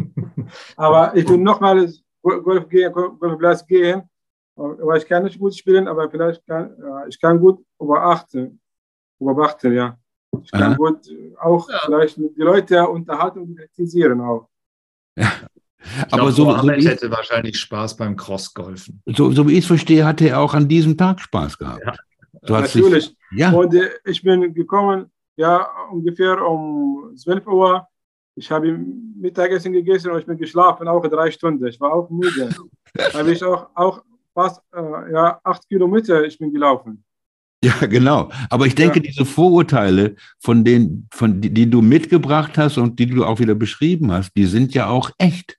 Aber 0.82 1.16
ich 1.16 1.28
will 1.28 1.38
nochmal 1.38 1.92
Golf 2.22 2.68
gehen, 2.68 2.92
Golfplatz 2.92 3.66
gehen 3.66 4.08
aber 4.56 4.96
ich 4.96 5.06
kann 5.06 5.24
nicht 5.24 5.38
gut 5.38 5.56
spielen, 5.56 5.88
aber 5.88 6.10
vielleicht 6.10 6.46
kann 6.46 6.74
ich 7.08 7.20
kann 7.20 7.38
gut 7.38 7.64
überachten, 7.80 8.60
beobachten, 9.18 9.72
ja. 9.72 9.98
Ich 10.42 10.50
kann 10.50 10.62
Aha. 10.62 10.74
gut 10.74 10.98
auch 11.40 11.68
ja. 11.68 11.80
vielleicht 11.84 12.16
die 12.16 12.32
Leute 12.36 12.88
unterhalten 12.88 13.40
und 13.40 13.56
kritisieren 13.56 14.20
auch. 14.20 14.48
Ja. 15.16 15.30
Ich 16.06 16.12
aber 16.12 16.30
glaub, 16.30 16.30
so, 16.30 16.58
so 16.58 16.70
ich 16.70 16.86
hätte 16.86 17.10
wahrscheinlich 17.10 17.58
Spaß 17.58 17.96
beim 17.96 18.16
Crossgolfen. 18.16 19.02
So, 19.06 19.32
so 19.32 19.48
wie 19.48 19.54
ich 19.54 19.60
es 19.60 19.66
verstehe, 19.66 20.06
hatte 20.06 20.28
er 20.28 20.40
auch 20.40 20.54
an 20.54 20.68
diesem 20.68 20.96
Tag 20.96 21.20
Spaß 21.20 21.58
gehabt. 21.58 21.82
Ja. 21.84 22.60
Natürlich. 22.60 23.06
Sich, 23.06 23.16
ja. 23.32 23.50
Und 23.50 23.74
äh, 23.74 23.90
ich 24.04 24.22
bin 24.22 24.54
gekommen, 24.54 25.10
ja, 25.36 25.66
ungefähr 25.90 26.40
um 26.46 27.12
12 27.16 27.46
Uhr. 27.46 27.88
Ich 28.34 28.50
habe 28.50 28.78
Mittagessen 29.16 29.72
gegessen 29.72 30.10
und 30.10 30.18
ich 30.18 30.26
bin 30.26 30.38
geschlafen, 30.38 30.88
auch 30.88 31.06
drei 31.06 31.30
Stunden. 31.30 31.66
Ich 31.66 31.80
war 31.80 31.92
auch 31.92 32.08
müde. 32.10 32.48
habe 33.14 33.32
ich 33.32 33.42
auch, 33.44 33.68
auch 33.74 34.02
fast 34.34 34.60
äh, 34.74 35.12
ja, 35.12 35.40
acht 35.44 35.68
Kilometer 35.68 36.24
ich 36.24 36.38
bin 36.38 36.52
gelaufen. 36.52 37.04
Ja, 37.64 37.86
genau. 37.86 38.30
Aber 38.50 38.66
ich 38.66 38.74
denke, 38.74 38.98
ja. 38.98 39.02
diese 39.02 39.24
Vorurteile, 39.24 40.16
von 40.40 40.64
denen, 40.64 41.08
von 41.12 41.40
die, 41.40 41.50
die, 41.50 41.70
du 41.70 41.80
mitgebracht 41.80 42.58
hast 42.58 42.76
und 42.76 42.98
die 42.98 43.06
du 43.06 43.24
auch 43.24 43.38
wieder 43.38 43.54
beschrieben 43.54 44.10
hast, 44.10 44.32
die 44.36 44.46
sind 44.46 44.74
ja 44.74 44.88
auch 44.88 45.10
echt. 45.18 45.58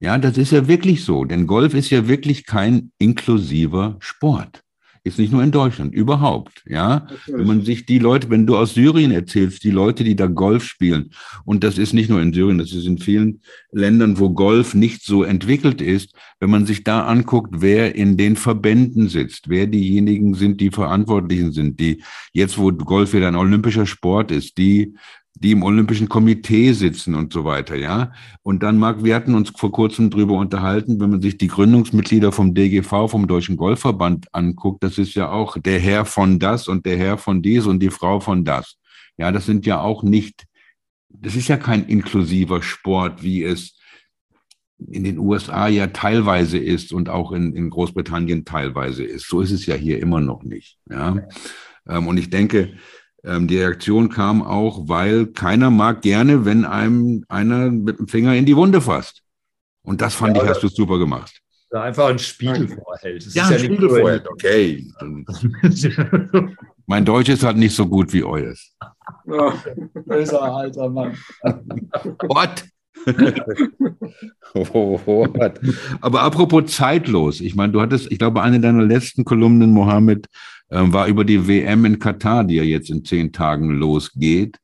Ja, 0.00 0.16
das 0.16 0.38
ist 0.38 0.52
ja 0.52 0.66
wirklich 0.68 1.04
so. 1.04 1.24
Denn 1.24 1.46
Golf 1.46 1.74
ist 1.74 1.90
ja 1.90 2.08
wirklich 2.08 2.46
kein 2.46 2.92
inklusiver 2.98 3.96
Sport. 3.98 4.62
Ist 5.08 5.18
nicht 5.18 5.32
nur 5.32 5.42
in 5.42 5.50
Deutschland, 5.50 5.94
überhaupt. 5.94 6.62
Ja, 6.66 7.06
wenn 7.26 7.46
man 7.46 7.64
sich 7.64 7.86
die 7.86 7.98
Leute, 7.98 8.28
wenn 8.28 8.46
du 8.46 8.58
aus 8.58 8.74
Syrien 8.74 9.10
erzählst, 9.10 9.64
die 9.64 9.70
Leute, 9.70 10.04
die 10.04 10.16
da 10.16 10.26
Golf 10.26 10.64
spielen, 10.64 11.12
und 11.46 11.64
das 11.64 11.78
ist 11.78 11.94
nicht 11.94 12.10
nur 12.10 12.20
in 12.20 12.34
Syrien, 12.34 12.58
das 12.58 12.72
ist 12.72 12.86
in 12.86 12.98
vielen 12.98 13.40
Ländern, 13.72 14.18
wo 14.18 14.28
Golf 14.28 14.74
nicht 14.74 15.02
so 15.02 15.22
entwickelt 15.22 15.80
ist, 15.80 16.14
wenn 16.40 16.50
man 16.50 16.66
sich 16.66 16.84
da 16.84 17.06
anguckt, 17.06 17.62
wer 17.62 17.94
in 17.94 18.18
den 18.18 18.36
Verbänden 18.36 19.08
sitzt, 19.08 19.48
wer 19.48 19.66
diejenigen 19.66 20.34
sind, 20.34 20.60
die 20.60 20.70
Verantwortlichen 20.70 21.52
sind, 21.52 21.80
die 21.80 22.02
jetzt, 22.34 22.58
wo 22.58 22.70
Golf 22.70 23.14
wieder 23.14 23.28
ein 23.28 23.34
olympischer 23.34 23.86
Sport 23.86 24.30
ist, 24.30 24.58
die 24.58 24.94
die 25.40 25.52
im 25.52 25.62
Olympischen 25.62 26.08
Komitee 26.08 26.72
sitzen 26.72 27.14
und 27.14 27.32
so 27.32 27.44
weiter, 27.44 27.76
ja. 27.76 28.12
Und 28.42 28.62
dann 28.62 28.76
mag, 28.78 29.04
wir 29.04 29.14
hatten 29.14 29.34
uns 29.34 29.50
vor 29.50 29.70
kurzem 29.70 30.10
drüber 30.10 30.34
unterhalten, 30.34 30.98
wenn 31.00 31.10
man 31.10 31.22
sich 31.22 31.38
die 31.38 31.46
Gründungsmitglieder 31.46 32.32
vom 32.32 32.54
DGV, 32.54 33.08
vom 33.08 33.28
Deutschen 33.28 33.56
Golfverband 33.56 34.34
anguckt, 34.34 34.82
das 34.82 34.98
ist 34.98 35.14
ja 35.14 35.30
auch 35.30 35.56
der 35.58 35.78
Herr 35.78 36.04
von 36.04 36.38
das 36.38 36.66
und 36.66 36.86
der 36.86 36.96
Herr 36.96 37.18
von 37.18 37.40
dies 37.40 37.66
und 37.66 37.80
die 37.80 37.90
Frau 37.90 38.18
von 38.18 38.44
das. 38.44 38.78
Ja, 39.16 39.30
das 39.30 39.46
sind 39.46 39.64
ja 39.64 39.80
auch 39.80 40.02
nicht, 40.02 40.44
das 41.08 41.36
ist 41.36 41.48
ja 41.48 41.56
kein 41.56 41.86
inklusiver 41.86 42.62
Sport, 42.62 43.22
wie 43.22 43.44
es 43.44 43.78
in 44.88 45.04
den 45.04 45.18
USA 45.18 45.68
ja 45.68 45.88
teilweise 45.88 46.58
ist 46.58 46.92
und 46.92 47.08
auch 47.08 47.32
in, 47.32 47.54
in 47.54 47.70
Großbritannien 47.70 48.44
teilweise 48.44 49.04
ist. 49.04 49.28
So 49.28 49.40
ist 49.40 49.50
es 49.50 49.66
ja 49.66 49.74
hier 49.74 50.00
immer 50.00 50.20
noch 50.20 50.42
nicht. 50.42 50.78
Ja. 50.90 51.16
Ähm, 51.88 52.06
und 52.06 52.16
ich 52.16 52.30
denke, 52.30 52.74
ähm, 53.24 53.48
die 53.48 53.58
Reaktion 53.58 54.08
kam 54.08 54.42
auch, 54.42 54.88
weil 54.88 55.26
keiner 55.26 55.70
mag 55.70 56.02
gerne, 56.02 56.44
wenn 56.44 56.64
einem 56.64 57.24
einer 57.28 57.70
mit 57.70 57.98
dem 57.98 58.08
Finger 58.08 58.34
in 58.34 58.46
die 58.46 58.56
Wunde 58.56 58.80
fasst. 58.80 59.22
Und 59.82 60.00
das 60.00 60.14
fand 60.14 60.36
ja, 60.36 60.42
ich, 60.44 60.48
hast 60.48 60.62
du 60.62 60.68
super 60.68 60.98
gemacht. 60.98 61.40
Einfach 61.70 62.08
ein 62.08 62.18
Spiegel 62.18 62.68
vorhält. 62.68 63.26
Das 63.26 63.34
ja, 63.34 63.46
ein 63.46 63.52
ja 63.52 63.58
Spiegel 63.58 63.88
vorhält, 63.88 64.28
okay. 64.28 64.86
mein 66.86 67.04
Deutsch 67.04 67.28
ist 67.28 67.42
halt 67.42 67.56
nicht 67.56 67.74
so 67.74 67.86
gut 67.86 68.12
wie 68.12 68.24
eures. 68.24 68.74
Böser 69.26 70.42
alter 70.42 70.88
Mann. 70.88 71.16
What? 71.42 72.64
What? 74.54 75.60
Aber 76.00 76.22
apropos 76.22 76.66
zeitlos, 76.66 77.40
ich 77.40 77.54
meine, 77.54 77.72
du 77.72 77.80
hattest, 77.80 78.10
ich 78.10 78.18
glaube, 78.18 78.42
eine 78.42 78.60
deiner 78.60 78.84
letzten 78.84 79.24
Kolumnen, 79.24 79.72
Mohammed, 79.72 80.26
war 80.70 81.06
über 81.06 81.24
die 81.24 81.46
WM 81.46 81.84
in 81.84 81.98
Katar, 81.98 82.44
die 82.44 82.56
ja 82.56 82.62
jetzt 82.62 82.90
in 82.90 83.04
zehn 83.04 83.32
Tagen 83.32 83.70
losgeht. 83.70 84.58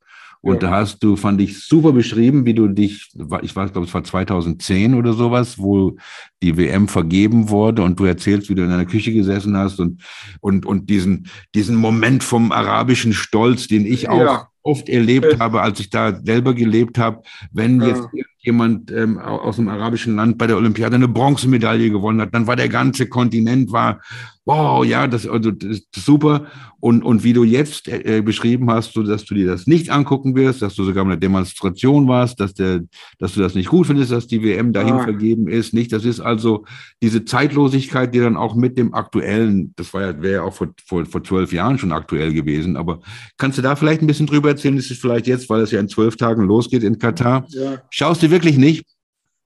Und 0.44 0.62
ja. 0.62 0.68
da 0.68 0.76
hast 0.76 1.02
du, 1.02 1.16
fand 1.16 1.40
ich, 1.40 1.64
super 1.64 1.92
beschrieben, 1.92 2.44
wie 2.44 2.52
du 2.52 2.68
dich, 2.68 3.08
ich 3.40 3.56
weiß, 3.56 3.72
glaube, 3.72 3.86
es 3.86 3.94
war 3.94 4.04
2010 4.04 4.92
oder 4.92 5.14
sowas, 5.14 5.58
wo 5.58 5.96
die 6.42 6.58
WM 6.58 6.86
vergeben 6.86 7.48
wurde 7.48 7.80
und 7.80 7.98
du 7.98 8.04
erzählst, 8.04 8.50
wie 8.50 8.54
du 8.54 8.62
in 8.62 8.70
einer 8.70 8.84
Küche 8.84 9.14
gesessen 9.14 9.56
hast 9.56 9.80
und, 9.80 10.02
und, 10.40 10.66
und 10.66 10.90
diesen, 10.90 11.28
diesen 11.54 11.76
Moment 11.76 12.22
vom 12.22 12.52
arabischen 12.52 13.14
Stolz, 13.14 13.68
den 13.68 13.86
ich 13.86 14.10
auch 14.10 14.20
ja. 14.20 14.48
oft 14.62 14.90
erlebt 14.90 15.40
habe, 15.40 15.62
als 15.62 15.80
ich 15.80 15.88
da 15.88 16.14
selber 16.22 16.52
gelebt 16.52 16.98
habe, 16.98 17.22
wenn 17.50 17.80
ja. 17.80 17.88
jetzt 17.88 18.06
jemand 18.40 18.90
ähm, 18.90 19.18
aus 19.18 19.56
dem 19.56 19.70
arabischen 19.70 20.16
Land 20.16 20.36
bei 20.36 20.46
der 20.46 20.58
Olympiade 20.58 20.96
eine 20.96 21.08
Bronzemedaille 21.08 21.88
gewonnen 21.88 22.20
hat, 22.20 22.34
dann 22.34 22.46
war 22.46 22.56
der 22.56 22.68
ganze 22.68 23.08
Kontinent 23.08 23.72
war 23.72 24.02
wow, 24.46 24.84
ja, 24.84 25.06
das, 25.06 25.26
also, 25.26 25.50
das 25.50 25.78
ist 25.78 25.88
super. 25.94 26.46
Und, 26.80 27.02
und 27.02 27.24
wie 27.24 27.32
du 27.32 27.44
jetzt 27.44 27.88
äh, 27.88 28.20
beschrieben 28.20 28.70
hast, 28.70 28.92
so, 28.92 29.02
dass 29.02 29.24
du 29.24 29.34
dir 29.34 29.46
das 29.46 29.66
nicht 29.66 29.90
angucken 29.90 30.34
wirst, 30.34 30.60
dass 30.60 30.74
du 30.74 30.84
sogar 30.84 31.02
in 31.04 31.10
einer 31.10 31.20
Demonstration 31.20 32.06
warst, 32.08 32.40
dass, 32.40 32.52
der, 32.52 32.82
dass 33.18 33.32
du 33.34 33.40
das 33.40 33.54
nicht 33.54 33.70
gut 33.70 33.86
findest, 33.86 34.12
dass 34.12 34.26
die 34.26 34.42
WM 34.42 34.74
dahin 34.74 34.94
ah. 34.96 35.02
vergeben 35.02 35.48
ist, 35.48 35.72
nicht? 35.72 35.92
Das 35.92 36.04
ist 36.04 36.20
also 36.20 36.66
diese 37.00 37.24
Zeitlosigkeit, 37.24 38.14
die 38.14 38.20
dann 38.20 38.36
auch 38.36 38.54
mit 38.54 38.76
dem 38.76 38.92
aktuellen, 38.92 39.72
das 39.76 39.94
war 39.94 40.02
ja, 40.02 40.22
wäre 40.22 40.34
ja 40.34 40.42
auch 40.42 40.52
vor, 40.52 40.68
vor, 40.86 41.06
vor 41.06 41.24
zwölf 41.24 41.52
Jahren 41.52 41.78
schon 41.78 41.92
aktuell 41.92 42.34
gewesen, 42.34 42.76
aber 42.76 43.00
kannst 43.38 43.56
du 43.56 43.62
da 43.62 43.76
vielleicht 43.76 44.02
ein 44.02 44.06
bisschen 44.06 44.26
drüber 44.26 44.50
erzählen? 44.50 44.76
Das 44.76 44.90
ist 44.90 45.00
vielleicht 45.00 45.26
jetzt, 45.26 45.48
weil 45.48 45.62
es 45.62 45.70
ja 45.70 45.80
in 45.80 45.88
zwölf 45.88 46.16
Tagen 46.16 46.42
losgeht 46.42 46.82
in 46.82 46.98
Katar. 46.98 47.46
Ja. 47.48 47.78
Schaust 47.88 48.22
du 48.22 48.30
wirklich 48.30 48.58
nicht? 48.58 48.84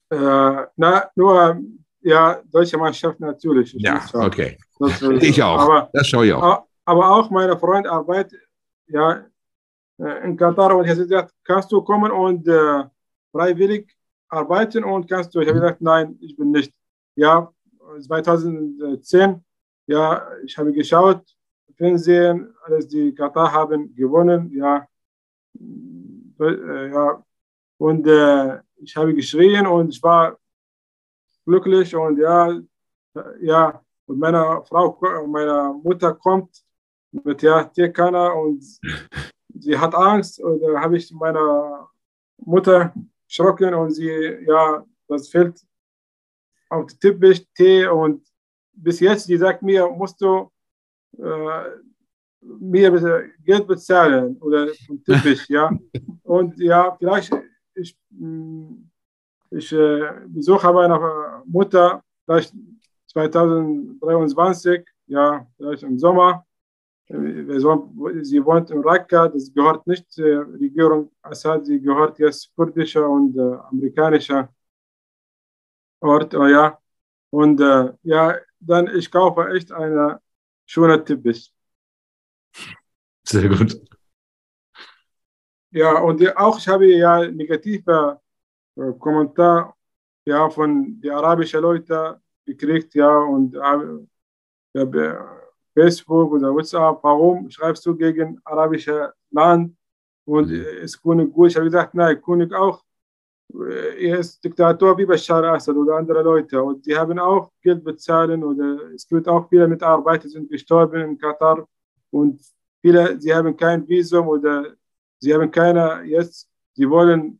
Äh, 0.10 0.18
na, 0.78 1.04
nur 1.16 1.62
ja, 2.02 2.40
deutsche 2.52 2.78
Mannschaft 2.78 3.20
natürlich. 3.20 3.76
Ich 3.76 3.84
ja, 3.84 4.04
okay. 4.14 4.58
Das, 4.80 5.02
ich 5.02 5.44
auch. 5.44 5.60
Aber, 5.60 5.90
das 5.94 6.08
schaue 6.08 6.26
ich 6.26 6.34
auch. 6.34 6.66
Aber 6.86 7.12
auch 7.12 7.30
meine 7.30 7.58
Freund 7.58 7.86
arbeitet 7.86 8.40
ja, 8.88 9.26
äh, 10.00 10.24
in 10.26 10.38
Katar 10.38 10.76
und 10.76 10.86
er 10.86 10.92
hat 10.92 10.98
gesagt, 10.98 11.34
kannst 11.44 11.72
du 11.72 11.82
kommen 11.82 12.12
und 12.12 12.48
äh, 12.48 12.84
freiwillig 13.32 13.96
arbeiten 14.30 14.84
und 14.84 15.08
kannst 15.08 15.36
du. 15.36 15.42
Ich 15.42 15.48
habe 15.48 15.60
gesagt, 15.60 15.82
nein, 15.82 16.18
ich 16.22 16.36
bin 16.36 16.52
nicht. 16.52 16.74
Ja, 17.16 17.52
2010, 18.00 19.44
ja, 19.88 20.28
ich 20.46 20.58
habe 20.58 20.72
geschaut, 20.72 21.24
Fernsehen, 21.76 22.54
alles 22.64 22.88
die 22.88 23.14
Katar 23.14 23.52
haben 23.52 23.94
gewonnen, 23.96 24.52
ja, 24.54 24.88
äh, 26.40 26.92
ja, 26.92 27.24
und 27.78 28.08
äh, 28.08 28.60
ich 28.78 28.96
habe 28.96 29.14
geschrien 29.14 29.68
und 29.68 29.90
ich 29.90 30.02
war 30.02 30.38
glücklich 31.46 31.96
und 31.96 32.18
ja, 32.18 32.60
ja, 33.42 33.82
und 34.10 34.18
meine 34.18 34.64
Frau, 34.66 34.98
meine 35.28 35.80
Mutter 35.84 36.16
kommt 36.16 36.64
mit 37.12 37.44
ja, 37.44 37.64
Tierkanner 37.64 38.36
und 38.36 38.64
sie 39.54 39.78
hat 39.78 39.94
Angst 39.94 40.42
und 40.42 40.60
da 40.62 40.82
habe 40.82 40.98
ich 40.98 41.12
meiner 41.12 41.88
Mutter 42.38 42.92
erschrocken 43.28 43.74
und 43.76 43.92
sie, 43.92 44.10
ja, 44.48 44.84
das 45.08 45.30
fällt 45.30 45.64
auf 46.70 46.88
den 46.88 47.00
Teppich, 47.00 47.48
Tee 47.54 47.86
und 47.86 48.28
bis 48.74 49.00
jetzt, 49.00 49.30
die 49.30 49.38
sagt 49.38 49.62
mir, 49.62 49.88
musst 49.88 50.20
du 50.22 50.50
äh, 51.20 51.66
mir 52.42 53.32
Geld 53.46 53.68
bezahlen 53.68 54.38
oder 54.38 54.70
vom 54.88 55.04
Teppich, 55.04 55.48
ja. 55.50 55.70
Und 56.24 56.60
ja, 56.60 56.96
vielleicht, 56.98 57.32
ich, 57.74 57.98
ich 59.50 59.72
äh, 59.74 60.12
besuche 60.28 60.72
meine 60.72 61.42
Mutter 61.46 62.04
vielleicht 62.24 62.54
2023, 63.12 64.86
ja, 65.08 65.48
vielleicht 65.58 65.84
im 65.84 65.98
Sommer. 65.98 66.46
Sie 67.08 68.46
wohnt 68.46 68.70
in 68.70 68.84
Raqqa, 68.84 69.28
das 69.30 69.52
gehört 69.52 69.88
nicht 69.88 70.12
zur 70.12 70.54
Regierung 70.54 71.12
Assad, 71.24 71.66
sie 71.66 71.82
gehört 71.82 72.20
jetzt 72.20 72.56
kurdischer 72.56 73.10
und 73.10 73.36
äh, 73.36 73.58
amerikanischer 73.72 74.50
Ort, 76.02 76.36
oh, 76.36 76.46
ja. 76.46 76.78
Und 77.32 77.60
äh, 77.62 77.94
ja, 78.04 78.36
dann 78.60 78.96
ich 78.96 79.12
kaufe 79.12 79.50
echt 79.56 79.72
eine 79.72 80.22
schöne 80.66 81.04
Teppich. 81.04 81.52
Sehr 83.24 83.50
gut. 83.50 83.80
Ja, 85.72 86.00
und 86.00 86.38
auch 86.38 86.58
ich 86.58 86.68
habe 86.68 86.88
ja 86.88 87.28
negative 87.28 88.20
äh, 88.76 88.92
Kommentar 89.00 89.76
ja, 90.26 90.50
von 90.50 91.00
den 91.02 91.12
arabischen 91.12 91.62
Leuten 91.62 92.20
gekriegt, 92.50 92.96
ja, 92.96 93.18
und 93.20 93.56
äh, 93.56 94.00
ja, 94.74 95.40
Facebook 95.74 96.32
oder 96.34 96.54
WhatsApp, 96.54 97.00
warum 97.04 97.50
schreibst 97.50 97.86
du 97.86 97.96
gegen 97.96 98.40
arabische 98.44 99.14
Land 99.32 99.76
und 100.26 100.50
ja. 100.50 100.64
ist 100.84 101.02
König 101.02 101.32
gut? 101.32 101.50
Ich 101.50 101.56
habe 101.56 101.66
gesagt, 101.66 101.94
nein, 101.94 102.22
König 102.22 102.54
auch, 102.54 102.84
äh, 103.54 104.08
er 104.10 104.20
ist 104.20 104.44
Diktator 104.44 104.98
wie 104.98 105.06
Bashar 105.06 105.44
Assad 105.44 105.76
oder 105.76 105.98
andere 105.98 106.22
Leute 106.24 106.62
und 106.62 106.86
die 106.86 106.96
haben 106.98 107.20
auch 107.20 107.52
Geld 107.62 107.84
bezahlen 107.84 108.44
oder 108.44 108.92
es 108.94 109.08
gibt 109.08 109.28
auch 109.28 109.48
viele 109.50 109.68
Mitarbeiter 109.68 110.28
sind 110.28 110.50
gestorben 110.50 111.02
in 111.02 111.18
Katar 111.18 111.68
und 112.12 112.42
viele, 112.82 113.20
sie 113.20 113.34
haben 113.34 113.56
kein 113.56 113.88
Visum 113.88 114.28
oder 114.28 114.76
sie 115.20 115.34
haben 115.34 115.52
keine, 115.52 116.04
jetzt, 116.06 116.50
sie 116.74 116.90
wollen 116.90 117.40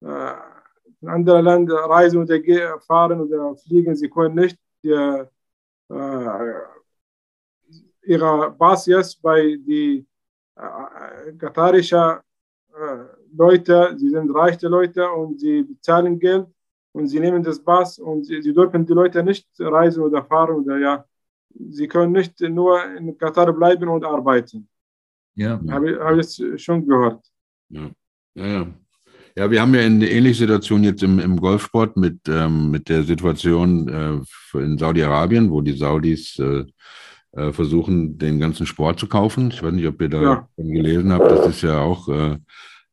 äh, 0.00 0.32
in 1.00 1.08
andere 1.08 1.40
Länder 1.40 1.76
reisen 1.76 2.22
oder 2.22 2.80
fahren 2.80 3.20
oder 3.20 3.56
fliegen. 3.56 3.94
Sie 3.94 4.08
können 4.08 4.34
nicht 4.34 4.58
die, 4.82 4.90
äh, 4.90 5.26
ihre 8.02 8.56
jetzt 8.86 9.22
bei 9.22 9.56
den 9.66 10.06
äh, 10.56 11.32
katarischen 11.38 12.18
äh, 12.74 13.04
Leute, 13.36 13.94
sie 13.96 14.08
sind 14.08 14.30
reiche 14.34 14.68
Leute 14.68 15.10
und 15.10 15.38
sie 15.40 15.62
bezahlen 15.62 16.18
Geld 16.18 16.46
und 16.92 17.06
sie 17.06 17.20
nehmen 17.20 17.42
das 17.42 17.62
Pass 17.62 17.98
und 17.98 18.24
sie, 18.24 18.40
sie 18.42 18.52
dürfen 18.52 18.86
die 18.86 18.92
Leute 18.92 19.22
nicht 19.22 19.48
reisen 19.58 20.02
oder 20.02 20.24
fahren 20.24 20.56
oder 20.56 20.78
ja. 20.78 21.04
Sie 21.70 21.88
können 21.88 22.12
nicht 22.12 22.40
nur 22.40 22.84
in 22.96 23.16
Katar 23.16 23.52
bleiben 23.52 23.88
und 23.88 24.04
arbeiten. 24.04 24.68
Ja. 25.34 25.60
Habe 25.70 25.90
ich, 25.90 25.98
hab 25.98 26.16
ich 26.16 26.62
schon 26.62 26.86
gehört. 26.86 27.24
Ja, 27.68 27.90
ja, 28.34 28.46
ja. 28.46 28.74
Ja, 29.38 29.48
wir 29.52 29.60
haben 29.60 29.72
ja 29.72 29.82
eine 29.82 30.10
ähnliche 30.10 30.40
Situation 30.40 30.82
jetzt 30.82 31.04
im, 31.04 31.20
im 31.20 31.36
Golfsport 31.36 31.96
mit, 31.96 32.22
ähm, 32.26 32.72
mit 32.72 32.88
der 32.88 33.04
Situation 33.04 33.86
äh, 33.88 34.58
in 34.58 34.76
Saudi-Arabien, 34.76 35.52
wo 35.52 35.60
die 35.60 35.76
Saudis 35.76 36.40
äh, 36.40 36.64
äh, 37.36 37.52
versuchen, 37.52 38.18
den 38.18 38.40
ganzen 38.40 38.66
Sport 38.66 38.98
zu 38.98 39.06
kaufen. 39.06 39.52
Ich 39.52 39.62
weiß 39.62 39.72
nicht, 39.72 39.86
ob 39.86 40.02
ihr 40.02 40.08
da 40.08 40.22
ja. 40.22 40.48
gelesen 40.56 41.12
habt. 41.12 41.30
Das 41.30 41.46
ist 41.46 41.62
ja 41.62 41.78
auch, 41.78 42.08
äh, 42.08 42.36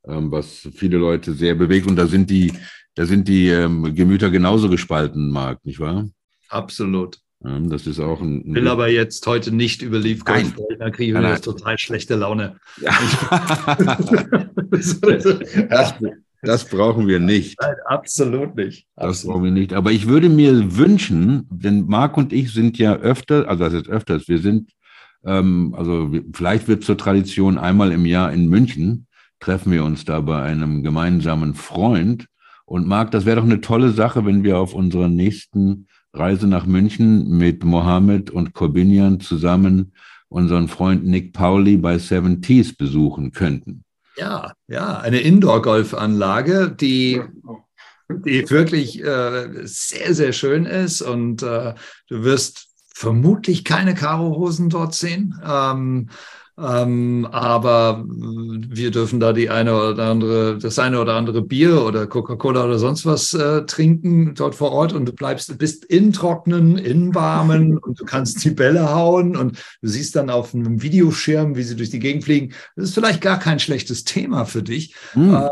ähm, 0.07 0.31
was 0.31 0.69
viele 0.75 0.97
Leute 0.97 1.33
sehr 1.33 1.55
bewegt. 1.55 1.87
Und 1.87 1.95
da 1.95 2.05
sind 2.05 2.29
die, 2.29 2.53
da 2.93 3.07
sind 3.07 3.27
die 3.27 3.47
ähm, 3.47 3.95
Gemüter 3.95 4.29
genauso 4.29 4.69
gespalten, 4.69 5.31
Marc, 5.31 5.65
nicht 5.65 5.79
wahr? 5.79 6.07
Absolut. 6.49 7.17
Das 7.39 7.85
ist 7.85 7.99
auch 7.99 8.21
ein. 8.21 8.41
Ich 8.41 8.53
will 8.53 8.67
aber 8.67 8.87
jetzt 8.87 9.25
heute 9.27 9.51
nicht 9.51 9.81
über 9.81 9.99
Leaf 9.99 10.23
Golf 10.23 10.47
sprechen, 10.49 10.79
da 10.79 10.89
kriege 10.89 11.15
ich 11.15 11.21
nein, 11.21 11.41
total 11.41 11.77
schlechte 11.77 12.15
Laune. 12.15 12.57
Ja. 12.81 12.91
das, 14.71 14.99
das, 14.99 15.95
brauchen 16.69 17.07
wir 17.07 17.19
nicht. 17.19 17.57
Nein, 17.61 17.75
absolut 17.85 18.55
nicht. 18.55 18.87
Das 18.95 19.07
absolut. 19.07 19.33
brauchen 19.33 19.43
wir 19.45 19.51
nicht. 19.51 19.73
Aber 19.73 19.91
ich 19.91 20.07
würde 20.07 20.29
mir 20.29 20.77
wünschen, 20.77 21.47
denn 21.49 21.85
Marc 21.87 22.17
und 22.17 22.33
ich 22.33 22.53
sind 22.53 22.77
ja 22.77 22.95
öfter, 22.95 23.47
also 23.47 23.63
das 23.65 23.73
ist 23.73 23.89
öfters, 23.89 24.27
wir 24.27 24.39
sind, 24.39 24.71
ähm, 25.25 25.75
also 25.77 26.11
vielleicht 26.33 26.67
wird 26.67 26.83
zur 26.83 26.97
Tradition 26.97 27.57
einmal 27.57 27.91
im 27.91 28.05
Jahr 28.05 28.31
in 28.31 28.47
München, 28.49 29.07
treffen 29.39 29.71
wir 29.71 29.83
uns 29.83 30.05
da 30.05 30.21
bei 30.21 30.41
einem 30.41 30.83
gemeinsamen 30.83 31.53
Freund. 31.53 32.27
Und 32.65 32.87
Marc, 32.87 33.11
das 33.11 33.25
wäre 33.25 33.37
doch 33.37 33.43
eine 33.43 33.61
tolle 33.61 33.91
Sache, 33.91 34.25
wenn 34.25 34.43
wir 34.43 34.57
auf 34.57 34.73
unserer 34.73 35.09
nächsten 35.09 35.87
Reise 36.13 36.47
nach 36.47 36.65
München 36.65 37.37
mit 37.37 37.63
Mohammed 37.63 38.31
und 38.31 38.53
Corbinian 38.53 39.19
zusammen 39.19 39.91
unseren 40.35 40.67
Freund 40.67 41.05
Nick 41.05 41.31
Pauli 41.31 41.77
bei 41.77 41.97
Seven 41.97 42.41
Tees 42.41 42.75
besuchen 42.75 43.31
könnten. 43.31 43.84
Ja, 44.17 44.53
ja, 44.67 44.99
eine 44.99 45.19
Indoor-Golfanlage, 45.19 46.71
die, 46.71 47.21
die 48.09 48.49
wirklich 48.49 49.03
äh, 49.03 49.65
sehr, 49.65 50.13
sehr 50.13 50.31
schön 50.31 50.65
ist 50.65 51.01
und 51.01 51.43
äh, 51.43 51.73
du 52.07 52.23
wirst 52.23 52.67
vermutlich 52.93 53.65
keine 53.65 53.93
Karo-Hosen 53.93 54.69
dort 54.69 54.93
sehen. 54.93 55.39
Ähm, 55.45 56.09
ähm, 56.57 57.27
aber 57.31 58.05
wir 58.07 58.91
dürfen 58.91 59.19
da 59.19 59.33
die 59.33 59.49
eine 59.49 59.75
oder 59.75 60.05
andere, 60.05 60.57
das 60.57 60.79
eine 60.79 61.01
oder 61.01 61.15
andere 61.15 61.41
Bier 61.41 61.83
oder 61.83 62.07
Coca-Cola 62.07 62.63
oder 62.63 62.79
sonst 62.79 63.05
was 63.05 63.33
äh, 63.33 63.65
trinken 63.65 64.35
dort 64.35 64.55
vor 64.55 64.71
Ort 64.71 64.93
und 64.93 65.05
du 65.05 65.11
bleibst, 65.11 65.57
bist 65.57 65.83
in 65.83 66.13
trockenen, 66.13 66.77
in 66.77 67.13
warmen 67.13 67.77
und 67.79 67.99
du 67.99 68.05
kannst 68.05 68.43
die 68.45 68.51
Bälle 68.51 68.93
hauen 68.93 69.35
und 69.35 69.57
du 69.81 69.87
siehst 69.87 70.15
dann 70.15 70.29
auf 70.29 70.55
einem 70.55 70.81
Videoschirm, 70.81 71.57
wie 71.57 71.63
sie 71.63 71.75
durch 71.75 71.89
die 71.89 71.99
Gegend 71.99 72.23
fliegen. 72.23 72.53
Das 72.75 72.85
ist 72.85 72.95
vielleicht 72.95 73.19
gar 73.19 73.37
kein 73.37 73.59
schlechtes 73.59 74.05
Thema 74.05 74.45
für 74.45 74.63
dich. 74.63 74.95
Mhm. 75.13 75.35
Äh, 75.35 75.49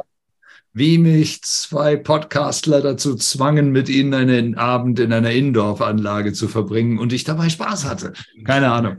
wie 0.74 0.98
mich 0.98 1.44
zwei 1.44 1.96
Podcastler 1.96 2.82
dazu 2.82 3.16
zwangen, 3.16 3.72
mit 3.72 3.90
ihnen 3.90 4.14
einen 4.16 4.56
Abend 4.56 5.00
in 5.00 5.14
einer 5.14 5.30
Indorf-Anlage 5.30 6.34
zu 6.34 6.48
verbringen 6.48 6.98
und 6.98 7.14
ich 7.14 7.24
dabei 7.24 7.50
Spaß 7.50 7.86
hatte. 7.86 8.14
Keine 8.44 8.72
Ahnung. 8.72 8.98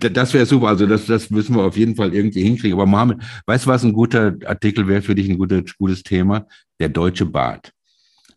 Das 0.00 0.32
wäre 0.32 0.46
super. 0.46 0.68
Also 0.68 0.86
das, 0.86 1.04
das 1.04 1.28
müssen 1.30 1.54
wir 1.54 1.62
auf 1.62 1.76
jeden 1.76 1.94
Fall 1.94 2.14
irgendwie 2.14 2.42
hinkriegen. 2.42 2.72
Aber 2.78 2.86
Mohammed, 2.86 3.18
weißt 3.44 3.66
du, 3.66 3.70
was 3.70 3.84
ein 3.84 3.92
guter 3.92 4.34
Artikel 4.46 4.88
wäre 4.88 5.02
für 5.02 5.14
dich, 5.14 5.28
ein 5.28 5.36
gutes, 5.36 5.76
gutes 5.76 6.02
Thema? 6.02 6.46
Der 6.80 6.88
deutsche 6.88 7.26
Bart. 7.26 7.70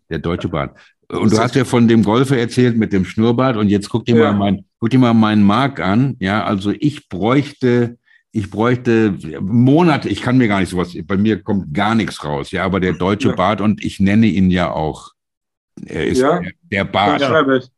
Der 0.10 0.20
deutsche 0.20 0.50
Bart. 0.50 0.78
Und 1.10 1.32
du 1.32 1.38
hast 1.38 1.56
ja 1.56 1.64
von 1.64 1.88
dem 1.88 2.04
Golfer 2.04 2.38
erzählt 2.38 2.76
mit 2.76 2.92
dem 2.92 3.06
Schnurrbart 3.06 3.56
und 3.56 3.70
jetzt 3.70 3.88
guck 3.88 4.04
dir 4.04 4.18
ja. 4.18 4.32
mal 4.34 4.38
mein, 4.38 4.66
guck 4.80 4.90
dir 4.90 5.00
mal 5.00 5.14
meinen 5.14 5.44
Mark 5.44 5.80
an. 5.80 6.18
Ja, 6.20 6.44
also 6.44 6.74
ich 6.78 7.08
bräuchte 7.08 7.98
ich 8.32 8.50
bräuchte 8.50 9.18
Monate, 9.42 10.10
ich 10.10 10.22
kann 10.22 10.38
mir 10.38 10.48
gar 10.48 10.60
nicht 10.60 10.70
sowas, 10.70 10.96
bei 11.06 11.18
mir 11.18 11.42
kommt 11.42 11.74
gar 11.74 11.96
nichts 11.96 12.24
raus, 12.24 12.52
ja, 12.52 12.64
aber 12.64 12.80
der 12.80 12.94
deutsche 12.94 13.30
ja. 13.30 13.36
Bart 13.36 13.62
und 13.62 13.84
ich 13.84 14.00
nenne 14.00 14.28
ihn 14.28 14.52
ja 14.52 14.72
auch, 14.72 15.12
er 15.86 16.06
ist 16.06 16.20
ja. 16.20 16.40
der, 16.40 16.52
der 16.72 16.84
Bart. 16.86 17.22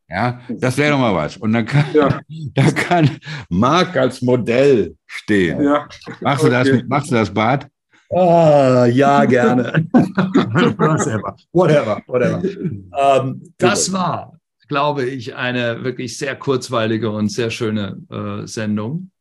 Ja, 0.10 0.42
das 0.50 0.78
wäre 0.78 0.92
doch 0.92 1.00
mal 1.00 1.14
was. 1.14 1.38
Und 1.38 1.54
dann 1.54 1.66
kann, 1.66 1.86
ja. 1.94 2.20
da 2.56 2.72
kann 2.72 3.20
Marc 3.50 3.96
als 3.96 4.22
Modell 4.22 4.96
stehen. 5.06 5.62
Ja. 5.62 5.88
Machst, 6.22 6.44
du 6.44 6.50
das, 6.50 6.70
machst 6.88 7.12
du 7.12 7.16
das, 7.16 7.32
Bart? 7.32 7.68
Oh, 8.10 8.86
ja, 8.92 9.26
gerne. 9.26 9.88
whatever, 9.94 11.36
whatever, 11.52 12.02
whatever. 12.08 12.42
Ähm, 12.44 13.44
das 13.60 13.92
war, 13.94 14.34
glaube 14.68 15.06
ich, 15.06 15.36
eine 15.36 15.84
wirklich 15.84 16.18
sehr 16.18 16.36
kurzweilige 16.36 17.12
und 17.12 17.30
sehr 17.30 17.52
schöne 17.52 17.98
äh, 18.10 18.48
Sendung. 18.48 19.12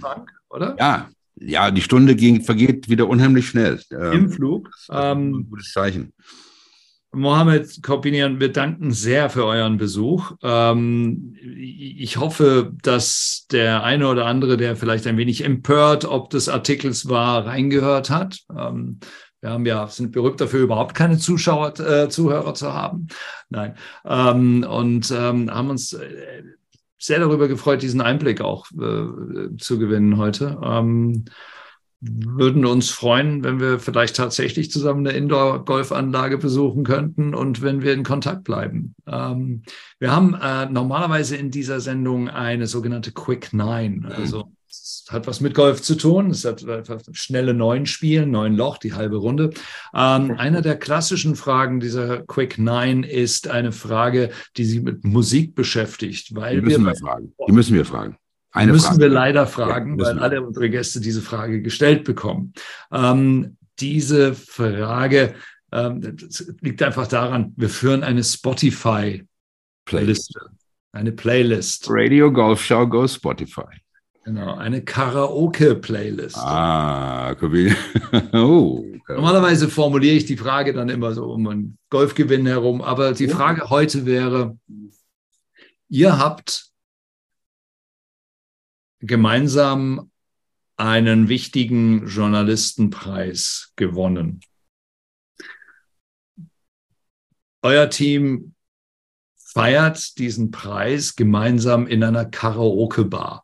Frank 0.00 0.30
oder? 0.50 0.76
Ja, 0.78 1.08
ja, 1.36 1.70
die 1.70 1.82
Stunde 1.82 2.14
ging, 2.14 2.42
vergeht 2.42 2.88
wieder 2.88 3.08
unheimlich 3.08 3.48
schnell. 3.48 3.80
Ähm, 3.90 4.12
Im 4.12 4.30
Flug. 4.30 4.70
Ähm, 4.90 5.34
ein 5.34 5.50
gutes 5.50 5.72
Zeichen. 5.72 6.12
Mohammed 7.12 7.82
Kopinian, 7.82 8.40
wir 8.40 8.50
danken 8.50 8.92
sehr 8.92 9.30
für 9.30 9.44
euren 9.44 9.76
Besuch. 9.76 10.32
Ähm, 10.42 11.36
ich 11.40 12.16
hoffe, 12.16 12.72
dass 12.82 13.46
der 13.52 13.84
eine 13.84 14.08
oder 14.08 14.26
andere, 14.26 14.56
der 14.56 14.76
vielleicht 14.76 15.06
ein 15.06 15.16
wenig 15.16 15.44
empört 15.44 16.04
ob 16.04 16.30
des 16.30 16.48
Artikels 16.48 17.08
war, 17.08 17.46
reingehört 17.46 18.10
hat. 18.10 18.40
Ähm, 18.50 18.98
wir 19.40 19.50
haben 19.50 19.66
ja, 19.66 19.86
sind 19.88 20.12
berühmt 20.12 20.40
dafür, 20.40 20.62
überhaupt 20.62 20.94
keine 20.94 21.18
Zuschauer, 21.18 21.78
äh, 21.78 22.08
Zuhörer 22.08 22.54
zu 22.54 22.72
haben. 22.72 23.08
Nein. 23.50 23.74
Ähm, 24.04 24.64
und 24.68 25.10
ähm, 25.10 25.50
haben 25.50 25.70
uns 25.70 25.92
äh, 25.92 26.42
sehr 27.04 27.20
darüber 27.20 27.48
gefreut, 27.48 27.82
diesen 27.82 28.00
Einblick 28.00 28.40
auch 28.40 28.70
äh, 28.72 29.56
zu 29.58 29.78
gewinnen 29.78 30.16
heute. 30.16 30.58
Ähm, 30.62 31.26
würden 32.00 32.66
uns 32.66 32.90
freuen, 32.90 33.44
wenn 33.44 33.60
wir 33.60 33.78
vielleicht 33.78 34.16
tatsächlich 34.16 34.70
zusammen 34.70 35.06
eine 35.06 35.16
Indoor-Golfanlage 35.16 36.38
besuchen 36.38 36.84
könnten 36.84 37.34
und 37.34 37.62
wenn 37.62 37.82
wir 37.82 37.92
in 37.92 38.04
Kontakt 38.04 38.44
bleiben. 38.44 38.94
Ähm, 39.06 39.62
wir 39.98 40.12
haben 40.12 40.34
äh, 40.34 40.66
normalerweise 40.66 41.36
in 41.36 41.50
dieser 41.50 41.80
Sendung 41.80 42.28
eine 42.28 42.66
sogenannte 42.66 43.12
Quick 43.12 43.52
Nine, 43.52 44.08
also 44.14 44.52
hat 45.10 45.26
was 45.26 45.40
mit 45.40 45.54
Golf 45.54 45.82
zu 45.82 45.96
tun. 45.96 46.30
Es 46.30 46.44
hat 46.44 46.64
schnelle 47.12 47.54
neun 47.54 47.86
Spielen, 47.86 48.30
neun 48.30 48.56
Loch, 48.56 48.78
die 48.78 48.92
halbe 48.94 49.16
Runde. 49.16 49.50
Ähm, 49.94 50.36
einer 50.38 50.62
der 50.62 50.76
klassischen 50.76 51.34
Fragen 51.36 51.78
dieser 51.80 52.22
Quick 52.22 52.58
Nine 52.58 53.06
ist 53.06 53.48
eine 53.48 53.72
Frage, 53.72 54.30
die 54.56 54.64
sich 54.64 54.82
mit 54.82 55.04
Musik 55.04 55.54
beschäftigt. 55.54 56.34
Weil 56.34 56.56
die 56.56 56.62
müssen 56.62 56.84
wir, 56.84 56.92
wir 56.92 56.96
fragen. 56.96 57.34
Die 57.46 57.52
müssen 57.52 57.74
wir 57.74 57.84
fragen. 57.84 58.16
Eine 58.52 58.72
müssen 58.72 58.86
Frage. 58.86 59.00
wir 59.00 59.08
leider 59.08 59.46
fragen, 59.46 59.98
ja, 59.98 60.06
weil 60.06 60.18
alle 60.20 60.42
unsere 60.42 60.70
Gäste 60.70 61.00
diese 61.00 61.22
Frage 61.22 61.60
gestellt 61.60 62.04
bekommen. 62.04 62.54
Ähm, 62.92 63.56
diese 63.80 64.34
Frage 64.34 65.34
ähm, 65.72 66.16
liegt 66.60 66.80
einfach 66.82 67.08
daran, 67.08 67.52
wir 67.56 67.68
führen 67.68 68.04
eine 68.04 68.22
Spotify-Liste, 68.22 70.40
eine 70.92 71.10
Playlist. 71.10 71.86
Radio 71.88 72.32
Golf 72.32 72.62
Show 72.62 72.86
Go 72.86 73.08
Spotify. 73.08 73.83
Genau, 74.24 74.54
eine 74.54 74.82
Karaoke-Playlist. 74.82 76.38
Ah, 76.38 77.36
oh, 78.32 78.84
Normalerweise 79.06 79.68
formuliere 79.68 80.16
ich 80.16 80.24
die 80.24 80.38
Frage 80.38 80.72
dann 80.72 80.88
immer 80.88 81.12
so 81.12 81.30
um 81.30 81.46
einen 81.46 81.78
Golfgewinn 81.90 82.46
herum, 82.46 82.80
aber 82.80 83.12
die 83.12 83.28
Frage 83.28 83.68
heute 83.68 84.06
wäre, 84.06 84.58
ihr 85.88 86.18
habt 86.18 86.70
gemeinsam 89.00 90.10
einen 90.76 91.28
wichtigen 91.28 92.06
Journalistenpreis 92.06 93.72
gewonnen. 93.76 94.40
Euer 97.60 97.90
Team 97.90 98.54
feiert 99.36 100.18
diesen 100.18 100.50
Preis 100.50 101.14
gemeinsam 101.14 101.86
in 101.86 102.02
einer 102.02 102.24
Karaoke-Bar. 102.24 103.43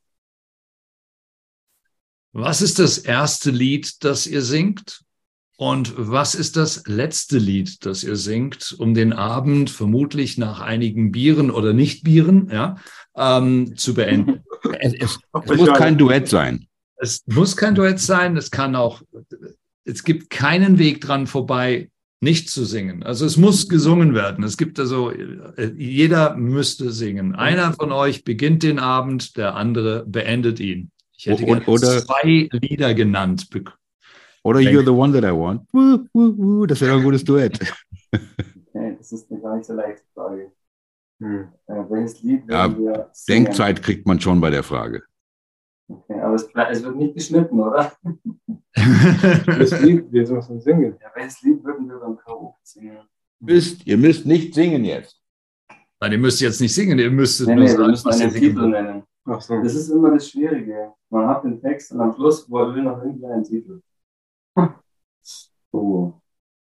Was 2.32 2.62
ist 2.62 2.78
das 2.78 2.98
erste 2.98 3.50
Lied, 3.50 4.04
das 4.04 4.26
ihr 4.26 4.42
singt? 4.42 5.02
Und 5.56 5.92
was 5.96 6.34
ist 6.34 6.56
das 6.56 6.84
letzte 6.86 7.36
Lied, 7.36 7.84
das 7.84 8.02
ihr 8.02 8.16
singt, 8.16 8.74
um 8.78 8.94
den 8.94 9.12
Abend 9.12 9.68
vermutlich 9.68 10.38
nach 10.38 10.60
einigen 10.60 11.12
Bieren 11.12 11.50
oder 11.50 11.74
Nicht-Bieren 11.74 12.48
ja, 12.50 12.76
ähm, 13.16 13.76
zu 13.76 13.94
beenden? 13.94 14.40
Es, 14.78 14.92
es, 14.92 15.18
es 15.32 15.56
muss 15.56 15.72
kein 15.72 15.96
Duett 15.96 16.28
sein. 16.28 16.66
Es 16.96 17.22
muss 17.26 17.56
kein 17.56 17.74
Duett 17.74 17.98
sein. 17.98 18.36
Es 18.36 18.50
kann 18.50 18.76
auch, 18.76 19.00
es 19.84 20.04
gibt 20.04 20.28
keinen 20.28 20.78
Weg 20.78 21.00
dran 21.00 21.26
vorbei, 21.26 21.90
nicht 22.20 22.50
zu 22.50 22.66
singen. 22.66 23.02
Also 23.02 23.24
es 23.24 23.38
muss 23.38 23.70
gesungen 23.70 24.14
werden. 24.14 24.44
Es 24.44 24.58
gibt 24.58 24.78
also, 24.78 25.12
jeder 25.76 26.36
müsste 26.36 26.92
singen. 26.92 27.34
Einer 27.34 27.72
von 27.72 27.90
euch 27.90 28.22
beginnt 28.22 28.62
den 28.62 28.78
Abend, 28.78 29.38
der 29.38 29.54
andere 29.54 30.04
beendet 30.06 30.60
ihn. 30.60 30.90
Ich 31.20 31.26
hätte 31.26 31.44
gerne 31.44 31.66
oder, 31.66 32.02
zwei 32.02 32.48
Lieder 32.50 32.94
genannt. 32.94 33.46
Oder 34.42 34.60
You're 34.60 34.84
the 34.84 34.90
One 34.90 35.12
That 35.12 35.30
I 35.30 35.36
Want. 35.36 35.68
Das 36.70 36.80
wäre 36.80 36.96
ein 36.96 37.02
gutes 37.02 37.24
Duett. 37.24 37.58
Okay, 38.72 38.94
das 38.96 39.10
ist 39.10 39.28
eine 39.30 39.40
gar 39.40 39.56
nicht 39.56 39.66
so 39.66 39.74
leichte 39.74 40.04
Frage. 40.14 40.52
Hm. 41.20 41.48
Äh, 41.66 41.72
welches 41.88 42.22
Lied 42.22 42.44
ja, 42.48 42.78
wir 42.78 43.10
Denkzeit 43.28 43.82
kriegt 43.82 44.06
man 44.06 44.20
schon 44.20 44.40
bei 44.40 44.48
der 44.48 44.62
Frage. 44.62 45.02
Okay, 45.88 46.20
aber 46.20 46.36
es, 46.36 46.48
es 46.70 46.84
wird 46.84 46.96
nicht 46.96 47.14
geschnitten, 47.14 47.60
oder? 47.60 47.92
das 49.44 49.82
Lied, 49.82 50.10
wir 50.12 50.24
sollen 50.24 50.60
singen. 50.60 50.96
Ja, 51.02 51.10
welches 51.16 51.42
Lied 51.42 51.64
würden 51.64 51.88
wir 51.88 51.96
beim 51.98 52.16
Karaoke 52.16 52.58
singen? 52.62 52.98
Müsst, 53.40 53.84
ihr 53.84 53.98
müsst 53.98 54.24
nicht 54.24 54.54
singen 54.54 54.84
jetzt. 54.84 55.20
Nein, 56.00 56.12
ihr 56.12 56.18
müsst 56.18 56.40
jetzt 56.40 56.60
nicht 56.60 56.72
singen, 56.72 56.98
ihr 57.00 57.10
müsst 57.10 57.40
Nee, 57.40 57.54
nur 57.56 57.64
nee, 57.64 57.76
wir 57.76 57.88
müssen 57.88 58.08
einen 58.08 58.30
singen 58.30 58.34
Titel 58.34 58.68
nennen. 58.68 59.02
Ach 59.26 59.40
so. 59.40 59.62
Das 59.62 59.74
ist 59.74 59.88
immer 59.90 60.10
das 60.12 60.28
Schwierige. 60.28 60.92
Man 61.10 61.26
hat 61.28 61.44
den 61.44 61.60
Text 61.60 61.92
und 61.92 62.00
am 62.00 62.14
Schluss 62.14 62.48
will 62.50 62.82
noch 62.82 63.02
irgendwie 63.02 63.26
einen 63.26 63.44
Titel. 63.44 63.80
Oh. 65.72 66.12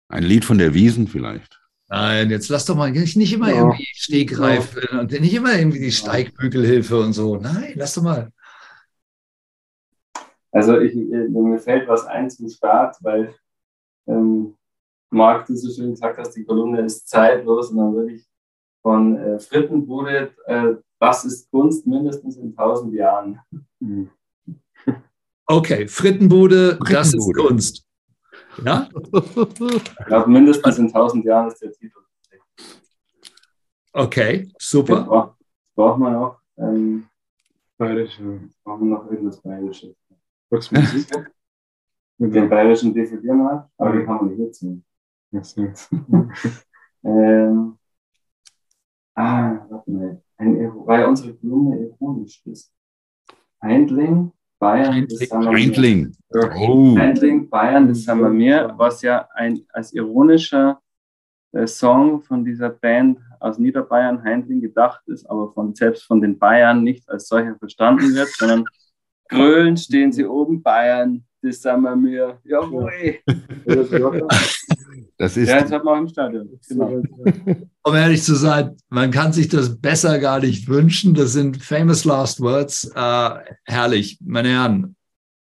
Ein 0.09 0.25
Lied 0.25 0.45
von 0.45 0.59
der 0.59 0.75
Wiesen 0.75 1.07
vielleicht. 1.07 1.61
Nein, 1.89 2.31
jetzt 2.31 2.49
lass 2.49 2.67
doch 2.67 2.77
mal 2.77 2.91
nicht, 2.91 3.17
nicht 3.17 3.33
immer 3.33 3.49
Ja. 3.49 3.57
irgendwie 3.57 3.87
Stegreif 3.95 4.77
und 4.93 5.11
nicht 5.11 5.35
immer 5.35 5.59
irgendwie 5.59 5.81
die 5.81 5.93
Steigbügelhilfe 5.93 7.01
und 7.01 7.13
so. 7.13 7.37
Nein, 7.37 7.73
lass 7.77 7.95
doch 7.95 8.03
mal. 8.03 8.31
Also 10.53 10.79
ich, 10.81 10.95
äh, 10.95 11.29
mir 11.29 11.59
fällt 11.59 11.89
was 11.89 12.07
ein 12.07 12.29
zum 12.29 12.49
Start, 12.49 12.97
weil 13.01 13.35
ähm, 14.07 14.57
Marc, 15.11 15.47
du 15.47 15.57
so 15.57 15.73
schön 15.73 15.91
gesagt 15.91 16.19
hast, 16.19 16.33
die 16.33 16.45
Kolumne 16.45 16.83
ist 16.83 17.09
zeitlos 17.09 17.71
und 17.71 17.79
dann 17.79 17.95
würde 17.95 18.13
ich 18.13 18.30
von 18.83 19.17
äh, 19.17 19.39
Frittenbude, 19.39 20.33
äh, 20.47 20.75
das 20.99 21.25
ist 21.25 21.51
Kunst 21.51 21.87
mindestens 21.87 22.37
in 22.37 22.55
tausend 22.55 22.95
Jahren. 22.95 23.41
Mhm. 23.81 24.11
Okay, 25.47 25.89
Frittenbude, 25.89 26.79
das 26.89 27.13
ist. 27.13 27.35
Kunst. 27.35 27.85
Ja? 28.65 28.89
Ich 29.13 30.07
glaube, 30.07 30.31
mindestens 30.31 30.79
in 30.79 30.93
tausend 30.93 31.25
Jahren 31.25 31.49
ist 31.49 31.61
der 31.61 31.73
Titel. 31.73 31.99
Okay, 33.93 34.49
super. 34.61 35.03
braucht, 35.03 35.35
braucht 35.75 35.99
man 35.99 36.13
noch, 36.13 36.41
ähm, 36.57 37.09
Bayerisch. 37.77 38.17
ja. 38.21 38.39
brauchen 38.63 38.89
wir 38.89 38.99
noch 38.99 39.11
irgendwas 39.11 39.41
Bayerisches. 39.41 39.97
Mit 42.19 42.35
dem 42.35 42.49
bayerischen 42.49 42.95
DVD-Markt, 42.95 43.71
aber 43.77 43.97
die 43.97 44.05
kann 44.05 44.17
man 44.17 44.37
nicht 44.37 44.55
so. 44.55 44.81
Ähm, 47.03 47.79
ah, 49.15 49.67
warte 49.69 49.91
mal. 49.91 50.23
Ein, 50.37 50.73
weil 50.87 51.05
unsere 51.05 51.35
Kolumne 51.35 51.79
ironisch 51.79 52.43
ist. 52.47 52.73
Heindling, 53.63 54.33
Bayern, 54.59 55.07
das 55.09 55.31
haben 55.31 55.45
wir 55.45 55.51
Reindling. 55.53 56.13
Ja. 56.33 56.51
Oh. 56.57 56.97
Heindling, 56.97 57.49
Bayern, 57.49 57.89
das 57.89 58.07
haben 58.07 58.21
wir 58.21 58.31
mir, 58.31 58.73
was 58.77 59.03
ja 59.03 59.29
ein, 59.35 59.61
als 59.73 59.93
ironischer 59.93 60.81
äh, 61.53 61.67
Song 61.67 62.23
von 62.23 62.45
dieser 62.45 62.71
Band 62.71 63.19
aus 63.41 63.59
Niederbayern, 63.59 64.23
Heindling, 64.23 64.61
gedacht 64.61 65.03
ist, 65.09 65.29
aber 65.29 65.53
von, 65.53 65.75
selbst 65.75 66.05
von 66.05 66.21
den 66.21 66.39
Bayern 66.39 66.83
nicht 66.83 67.09
als 67.09 67.29
solcher 67.29 67.57
verstanden 67.57 68.15
wird, 68.15 68.29
sondern 68.29 68.65
grölen 69.29 69.77
stehen 69.77 70.13
sie 70.13 70.27
oben, 70.27 70.63
Bayern, 70.63 71.25
das 71.43 71.65
haben 71.65 71.83
wir 71.83 71.97
mir. 71.97 72.39
Jawohl. 72.45 73.19
Das 75.17 75.37
ist, 75.37 75.51
Ja, 75.51 75.61
das 75.61 75.71
hat 75.71 75.85
man 75.85 75.95
auch 75.95 76.01
im 76.01 76.09
Stadion. 76.09 76.49
Genau. 76.67 77.03
Um 77.83 77.95
ehrlich 77.95 78.23
zu 78.23 78.35
sein, 78.35 78.77
man 78.91 79.11
kann 79.11 79.33
sich 79.33 79.49
das 79.49 79.79
besser 79.81 80.19
gar 80.19 80.41
nicht 80.41 80.69
wünschen. 80.69 81.15
Das 81.15 81.33
sind 81.33 81.63
famous 81.63 82.05
last 82.05 82.41
words. 82.41 82.85
Äh, 82.95 83.31
herrlich, 83.65 84.19
meine 84.23 84.51
Herren. 84.51 84.97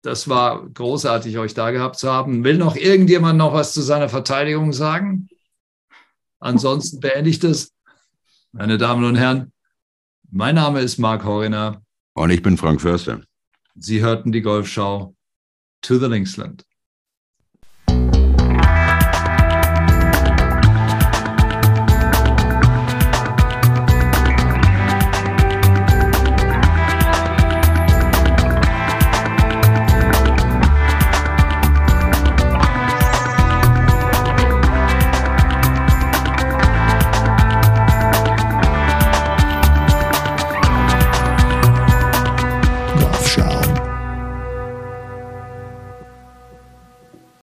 Das 0.02 0.28
war 0.28 0.68
großartig, 0.68 1.38
euch 1.38 1.54
da 1.54 1.70
gehabt 1.70 1.98
zu 1.98 2.10
haben. 2.10 2.42
Will 2.42 2.56
noch 2.56 2.74
irgendjemand 2.74 3.38
noch 3.38 3.52
was 3.52 3.72
zu 3.72 3.82
seiner 3.82 4.08
Verteidigung 4.08 4.72
sagen? 4.72 5.28
Ansonsten 6.40 7.00
beende 7.00 7.30
ich 7.30 7.38
das. 7.38 7.72
Meine 8.50 8.78
Damen 8.78 9.04
und 9.04 9.16
Herren, 9.16 9.52
mein 10.30 10.56
Name 10.56 10.80
ist 10.80 10.98
Marc 10.98 11.24
Horiner. 11.24 11.82
und 12.14 12.30
ich 12.30 12.42
bin 12.42 12.56
Frank 12.56 12.80
Förster. 12.80 13.20
Sie 13.76 14.00
hörten 14.02 14.32
die 14.32 14.42
Golfschau 14.42 15.14
to 15.82 15.98
the 15.98 16.06
Linksland. 16.06 16.64